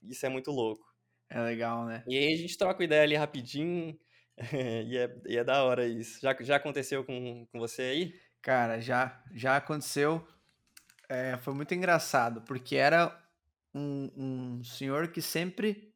Isso 0.03 0.25
é 0.25 0.29
muito 0.29 0.51
louco. 0.51 0.85
É 1.29 1.39
legal, 1.41 1.85
né? 1.85 2.03
E 2.07 2.17
aí 2.17 2.33
a 2.33 2.37
gente 2.37 2.57
troca 2.57 2.83
ideia 2.83 3.03
ali 3.03 3.15
rapidinho, 3.15 3.97
e, 4.87 4.97
é, 4.97 5.15
e 5.27 5.37
é 5.37 5.43
da 5.43 5.63
hora 5.63 5.85
isso. 5.85 6.19
Já, 6.21 6.35
já 6.39 6.55
aconteceu 6.55 7.03
com, 7.03 7.45
com 7.51 7.59
você 7.59 7.81
aí? 7.81 8.19
Cara, 8.41 8.79
já, 8.79 9.21
já 9.33 9.57
aconteceu. 9.57 10.25
É, 11.07 11.37
foi 11.37 11.53
muito 11.53 11.73
engraçado, 11.73 12.41
porque 12.41 12.75
era 12.75 13.17
um, 13.73 14.09
um 14.15 14.63
senhor 14.63 15.09
que 15.09 15.21
sempre 15.21 15.89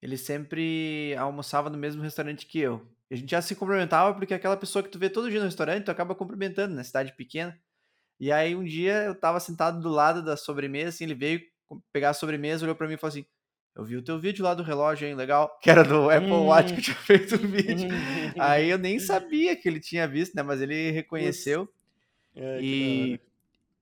ele 0.00 0.16
sempre 0.16 1.14
almoçava 1.16 1.68
no 1.68 1.76
mesmo 1.76 2.02
restaurante 2.02 2.46
que 2.46 2.58
eu. 2.58 2.86
A 3.10 3.16
gente 3.16 3.30
já 3.30 3.42
se 3.42 3.54
cumprimentava 3.54 4.14
porque 4.14 4.34
aquela 4.34 4.56
pessoa 4.56 4.82
que 4.82 4.90
tu 4.90 4.98
vê 4.98 5.10
todo 5.10 5.30
dia 5.30 5.40
no 5.40 5.46
restaurante, 5.46 5.84
tu 5.84 5.90
acaba 5.90 6.14
cumprimentando, 6.14 6.70
na 6.70 6.76
né? 6.76 6.84
cidade 6.84 7.12
pequena. 7.12 7.58
E 8.20 8.30
aí 8.30 8.54
um 8.54 8.64
dia 8.64 9.04
eu 9.04 9.14
tava 9.14 9.40
sentado 9.40 9.80
do 9.80 9.88
lado 9.88 10.22
da 10.22 10.36
sobremesa, 10.36 10.90
assim, 10.90 11.04
ele 11.04 11.14
veio 11.14 11.40
pegar 11.92 12.10
a 12.10 12.14
sobremesa, 12.14 12.64
olhou 12.64 12.74
para 12.76 12.86
mim 12.86 12.94
e 12.94 12.96
falou 12.96 13.10
assim: 13.10 13.26
eu 13.78 13.84
vi 13.84 13.96
o 13.96 14.02
teu 14.02 14.18
vídeo 14.18 14.44
lá 14.44 14.54
do 14.54 14.64
relógio, 14.64 15.06
hein? 15.06 15.14
Legal. 15.14 15.56
Que 15.62 15.70
era 15.70 15.84
do 15.84 16.10
Apple 16.10 16.32
Watch 16.32 16.72
que 16.72 16.80
eu 16.80 16.82
tinha 16.82 16.96
feito 16.96 17.36
o 17.36 17.46
vídeo. 17.46 17.88
Aí 18.36 18.68
eu 18.68 18.76
nem 18.76 18.98
sabia 18.98 19.54
que 19.54 19.68
ele 19.68 19.78
tinha 19.78 20.08
visto, 20.08 20.34
né? 20.34 20.42
Mas 20.42 20.60
ele 20.60 20.90
reconheceu. 20.90 21.72
É, 22.34 22.60
e, 22.60 23.20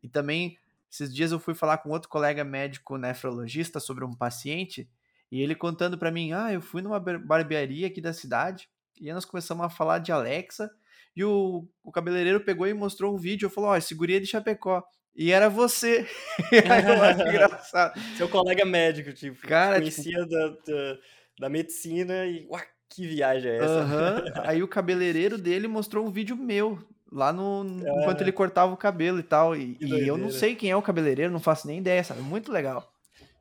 e 0.03 0.09
também, 0.09 0.59
esses 0.93 1.15
dias 1.15 1.33
eu 1.33 1.41
fui 1.41 1.55
falar 1.55 1.79
com 1.79 1.89
outro 1.89 2.11
colega 2.11 2.45
médico 2.45 2.99
nefrologista 2.99 3.81
sobre 3.81 4.05
um 4.05 4.13
paciente. 4.13 4.87
E 5.33 5.41
ele 5.41 5.55
contando 5.55 5.97
para 5.97 6.13
mim: 6.13 6.31
ah, 6.33 6.53
eu 6.53 6.61
fui 6.61 6.83
numa 6.83 7.01
barbearia 7.01 7.87
aqui 7.87 8.03
da 8.03 8.13
cidade. 8.13 8.69
E 9.01 9.09
aí 9.09 9.15
nós 9.15 9.25
começamos 9.25 9.65
a 9.65 9.71
falar 9.71 9.99
de 10.01 10.13
Alexa. 10.13 10.71
E 11.17 11.25
o, 11.25 11.67
o 11.83 11.91
cabeleireiro 11.91 12.45
pegou 12.45 12.67
e 12.67 12.75
mostrou 12.75 13.15
um 13.15 13.19
vídeo. 13.19 13.47
Eu 13.47 13.51
falou: 13.51 13.71
ó, 13.71 13.73
oh, 13.73 13.77
é 13.77 14.21
de 14.21 14.27
Chapecó. 14.27 14.87
E 15.17 15.33
era 15.33 15.49
você. 15.49 16.07
eu 16.53 17.27
engraçado. 17.29 17.99
Seu 18.17 18.29
colega 18.29 18.65
médico, 18.67 19.13
tipo, 19.15 19.41
Cara, 19.47 19.81
tipo 19.81 19.97
conhecia 19.97 20.23
tipo... 20.23 20.29
Da, 20.29 20.49
da, 20.49 20.99
da, 21.41 21.49
medicina 21.49 22.27
e. 22.27 22.47
Ué, 22.51 22.63
que 22.91 23.07
viagem 23.07 23.53
é 23.53 23.57
essa? 23.57 23.81
Uhum. 23.81 24.33
Aí 24.45 24.63
o 24.63 24.69
cabeleireiro 24.69 25.39
dele 25.39 25.67
mostrou 25.67 26.07
um 26.07 26.11
vídeo 26.11 26.37
meu. 26.37 26.79
Lá 27.11 27.33
no. 27.33 27.65
É. 27.87 28.03
Enquanto 28.03 28.21
ele 28.21 28.33
cortava 28.33 28.75
o 28.75 28.77
cabelo 28.77 29.19
e 29.19 29.23
tal. 29.23 29.57
E, 29.57 29.79
e, 29.81 30.07
eu 30.07 30.19
não 30.19 30.31
sei 30.31 30.55
quem 30.55 30.71
é 30.71 30.77
o 30.77 30.83
cabeleireiro, 30.83 31.33
não 31.33 31.41
faço 31.41 31.67
nem 31.67 31.79
ideia, 31.79 32.05
sabe? 32.05 32.21
Muito 32.21 32.53
legal. 32.53 32.93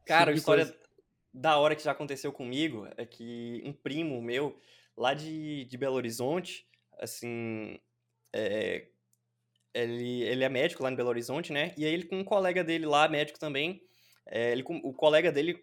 Cara, 0.05 0.32
a 0.32 0.34
história 0.34 0.65
coisa. 0.65 0.80
da 1.34 1.57
hora 1.57 1.76
que 1.76 1.84
já 1.84 1.91
aconteceu 1.91 2.32
comigo 2.32 2.88
é 2.95 3.05
que 3.05 3.61
um 3.65 3.73
primo 3.73 4.21
meu, 4.21 4.55
lá 4.95 5.13
de, 5.13 5.65
de 5.65 5.78
Belo 5.78 5.95
Horizonte, 5.95 6.65
assim. 7.01 7.80
É, 8.32 8.86
ele, 9.76 10.23
ele 10.23 10.43
é 10.43 10.49
médico 10.49 10.82
lá 10.84 10.91
em 10.91 10.95
Belo 10.95 11.09
Horizonte, 11.09 11.51
né? 11.51 11.73
E 11.78 11.86
aí 11.86 11.93
ele 11.93 12.05
com 12.05 12.17
um 12.17 12.23
colega 12.23 12.63
dele 12.63 12.86
lá, 12.86 13.07
médico 13.07 13.38
também, 13.38 13.82
é, 14.28 14.51
ele, 14.51 14.63
o 14.67 14.93
colega 14.93 15.32
dele 15.32 15.59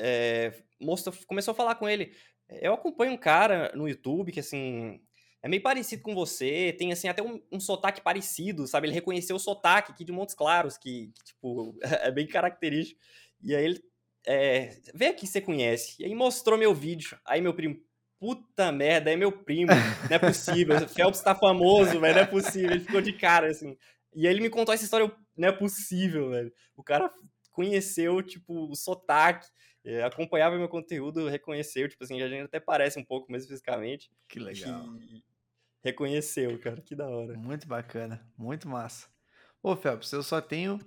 é, 0.00 0.52
mostrou, 0.80 1.14
começou 1.26 1.52
a 1.52 1.54
falar 1.54 1.76
com 1.76 1.88
ele. 1.88 2.12
Eu 2.48 2.74
acompanho 2.74 3.12
um 3.12 3.16
cara 3.16 3.72
no 3.74 3.88
YouTube 3.88 4.32
que, 4.32 4.40
assim, 4.40 5.00
é 5.42 5.48
meio 5.48 5.62
parecido 5.62 6.02
com 6.02 6.14
você, 6.14 6.74
tem, 6.78 6.92
assim, 6.92 7.08
até 7.08 7.22
um, 7.22 7.40
um 7.50 7.60
sotaque 7.60 8.02
parecido, 8.02 8.66
sabe? 8.66 8.88
Ele 8.88 8.94
reconheceu 8.94 9.36
o 9.36 9.40
sotaque 9.40 9.92
aqui 9.92 10.04
de 10.04 10.12
Montes 10.12 10.34
Claros, 10.34 10.76
que, 10.76 11.12
que 11.14 11.24
tipo, 11.24 11.76
é 12.02 12.10
bem 12.10 12.26
característico. 12.26 13.00
E 13.42 13.54
aí 13.54 13.64
ele, 13.64 13.84
é, 14.26 14.80
vê 14.94 15.06
aqui 15.06 15.26
você 15.26 15.40
conhece. 15.40 15.96
E 16.00 16.04
aí 16.04 16.14
mostrou 16.14 16.58
meu 16.58 16.74
vídeo. 16.74 17.18
Aí 17.24 17.40
meu 17.40 17.54
primo, 17.54 17.80
puta 18.18 18.72
merda, 18.72 19.10
é 19.10 19.16
meu 19.16 19.30
primo, 19.30 19.72
não 20.08 20.16
é 20.16 20.18
possível. 20.18 20.76
O 20.76 20.88
Phelps 20.88 21.20
tá 21.20 21.34
famoso, 21.34 22.00
velho, 22.00 22.14
não 22.14 22.22
é 22.22 22.26
possível. 22.26 22.70
Ele 22.70 22.84
ficou 22.84 23.00
de 23.00 23.12
cara, 23.12 23.48
assim. 23.48 23.76
E 24.14 24.26
aí 24.26 24.32
ele 24.32 24.42
me 24.42 24.50
contou 24.50 24.72
essa 24.74 24.84
história, 24.84 25.10
não 25.36 25.48
é 25.48 25.52
possível, 25.52 26.30
velho. 26.30 26.52
O 26.76 26.82
cara 26.82 27.12
conheceu, 27.50 28.22
tipo, 28.22 28.70
o 28.70 28.74
sotaque, 28.74 29.46
é, 29.84 30.02
acompanhava 30.02 30.56
meu 30.56 30.68
conteúdo, 30.68 31.28
reconheceu, 31.28 31.88
tipo 31.88 32.02
assim, 32.02 32.22
a 32.22 32.28
gente 32.28 32.44
até 32.44 32.58
parece 32.58 32.98
um 32.98 33.04
pouco 33.04 33.30
mesmo 33.30 33.48
fisicamente. 33.48 34.10
Que 34.28 34.38
legal. 34.38 34.86
reconheceu, 35.82 36.58
cara, 36.58 36.80
que 36.80 36.94
da 36.94 37.08
hora. 37.08 37.36
Muito 37.36 37.68
bacana, 37.68 38.26
muito 38.36 38.68
massa. 38.68 39.08
Ô, 39.62 39.76
Phelps, 39.76 40.12
eu 40.12 40.22
só 40.22 40.40
tenho 40.40 40.78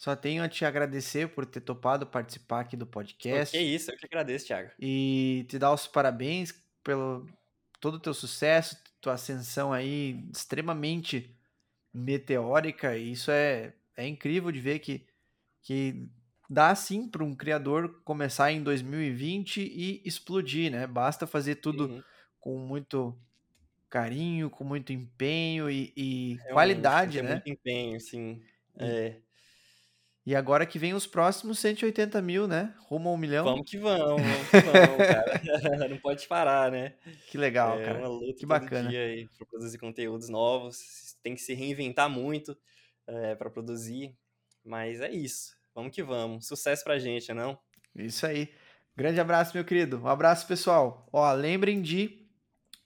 só 0.00 0.16
tenho 0.16 0.42
a 0.42 0.48
te 0.48 0.64
agradecer 0.64 1.28
por 1.28 1.44
ter 1.44 1.60
topado 1.60 2.06
participar 2.06 2.60
aqui 2.60 2.74
do 2.74 2.86
podcast. 2.86 3.54
Que 3.54 3.62
isso, 3.62 3.90
eu 3.90 3.98
que 3.98 4.06
agradeço, 4.06 4.46
Thiago. 4.46 4.70
E 4.80 5.44
te 5.46 5.58
dar 5.58 5.74
os 5.74 5.86
parabéns 5.86 6.54
pelo 6.82 7.28
todo 7.78 7.96
o 7.96 8.00
teu 8.00 8.14
sucesso, 8.14 8.82
tua 8.98 9.12
ascensão 9.12 9.74
aí 9.74 10.24
extremamente 10.34 11.36
meteórica. 11.92 12.96
E 12.96 13.12
isso 13.12 13.30
é, 13.30 13.74
é 13.94 14.08
incrível 14.08 14.50
de 14.50 14.58
ver 14.58 14.78
que, 14.78 15.06
que 15.60 16.08
dá 16.48 16.74
sim 16.74 17.06
para 17.06 17.22
um 17.22 17.34
criador 17.34 18.00
começar 18.02 18.50
em 18.50 18.62
2020 18.62 19.60
e 19.60 20.00
explodir, 20.02 20.72
né? 20.72 20.86
Basta 20.86 21.26
fazer 21.26 21.56
tudo 21.56 21.86
uhum. 21.86 22.02
com 22.40 22.56
muito 22.56 23.14
carinho, 23.90 24.48
com 24.48 24.64
muito 24.64 24.94
empenho 24.94 25.68
e, 25.68 25.92
e 25.94 26.38
qualidade, 26.54 27.20
né? 27.20 27.32
Muito 27.32 27.50
empenho, 27.50 28.00
sim. 28.00 28.42
É. 28.78 29.16
E 30.30 30.36
agora 30.36 30.64
que 30.64 30.78
vem 30.78 30.94
os 30.94 31.08
próximos 31.08 31.58
180 31.58 32.22
mil, 32.22 32.46
né? 32.46 32.72
Rumo 32.82 33.08
a 33.08 33.12
um 33.12 33.16
milhão. 33.16 33.44
Vamos 33.44 33.68
que 33.68 33.76
vamos, 33.76 34.22
vamos 34.22 34.48
que 34.48 34.60
vamos, 34.60 34.96
cara. 34.96 35.88
Não 35.90 35.96
pode 35.96 36.28
parar, 36.28 36.70
né? 36.70 36.94
Que 37.26 37.36
legal, 37.36 37.80
é 37.80 37.84
cara. 37.84 37.98
É 37.98 38.00
uma 38.02 38.08
luta 38.08 38.38
que 38.38 38.46
bacana. 38.46 38.88
dia 38.88 39.06
aí 39.06 39.28
para 39.36 39.44
produzir 39.44 39.76
conteúdos 39.78 40.28
novos. 40.28 41.16
Tem 41.20 41.34
que 41.34 41.40
se 41.40 41.52
reinventar 41.52 42.08
muito 42.08 42.56
é, 43.08 43.34
para 43.34 43.50
produzir. 43.50 44.14
Mas 44.64 45.00
é 45.00 45.10
isso. 45.10 45.52
Vamos 45.74 45.92
que 45.92 46.00
vamos. 46.00 46.46
Sucesso 46.46 46.84
pra 46.84 46.96
gente, 46.96 47.32
não? 47.32 47.58
Isso 47.96 48.24
aí. 48.24 48.54
Grande 48.96 49.18
abraço, 49.18 49.50
meu 49.52 49.64
querido. 49.64 49.98
Um 49.98 50.06
abraço, 50.06 50.46
pessoal. 50.46 51.08
Ó, 51.12 51.32
lembrem 51.32 51.82
de 51.82 52.19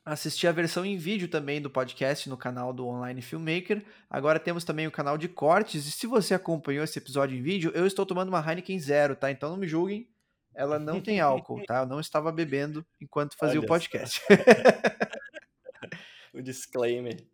assistir 0.05 0.47
a 0.47 0.53
versão 0.53 0.85
em 0.85 0.97
vídeo 0.97 1.29
também 1.29 1.61
do 1.61 1.71
podcast 1.71 2.29
no 2.29 2.37
canal 2.37 2.73
do 2.73 2.87
Online 2.87 3.23
Filmmaker. 3.23 3.83
Agora 4.11 4.39
temos 4.39 4.65
também 4.65 4.87
o 4.87 4.91
canal 4.91 5.17
de 5.17 5.29
cortes. 5.29 5.87
E 5.87 5.91
se 5.91 6.07
você 6.07 6.35
acompanhou 6.35 6.85
esse 6.85 6.99
episódio 6.99 7.37
em 7.37 7.43
vídeo, 7.43 7.73
eu 7.75 7.87
estou 7.87 8.05
tomando 8.05 8.29
uma 8.29 8.45
Heineken 8.47 8.79
Zero, 8.79 9.17
tá? 9.17 9.31
Então 9.31 9.51
não 9.51 9.57
me 9.57 9.67
julguem. 9.67 10.09
Ela 10.55 10.79
não 10.79 11.01
tem 11.01 11.21
álcool, 11.21 11.65
tá? 11.65 11.81
Eu 11.81 11.87
não 11.87 11.99
estava 11.99 12.31
bebendo 12.31 12.87
enquanto 13.01 13.37
fazia 13.37 13.59
Olha 13.59 13.65
o 13.65 13.69
podcast. 13.69 14.21
o 16.33 16.41
disclaimer. 16.41 17.27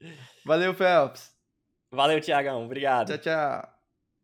Valeu, 0.45 0.73
Phelps. 0.73 1.31
Valeu, 1.91 2.21
Tiagão. 2.21 2.65
Obrigado. 2.65 3.09
Tchau, 3.09 3.19
tchau. 3.19 3.80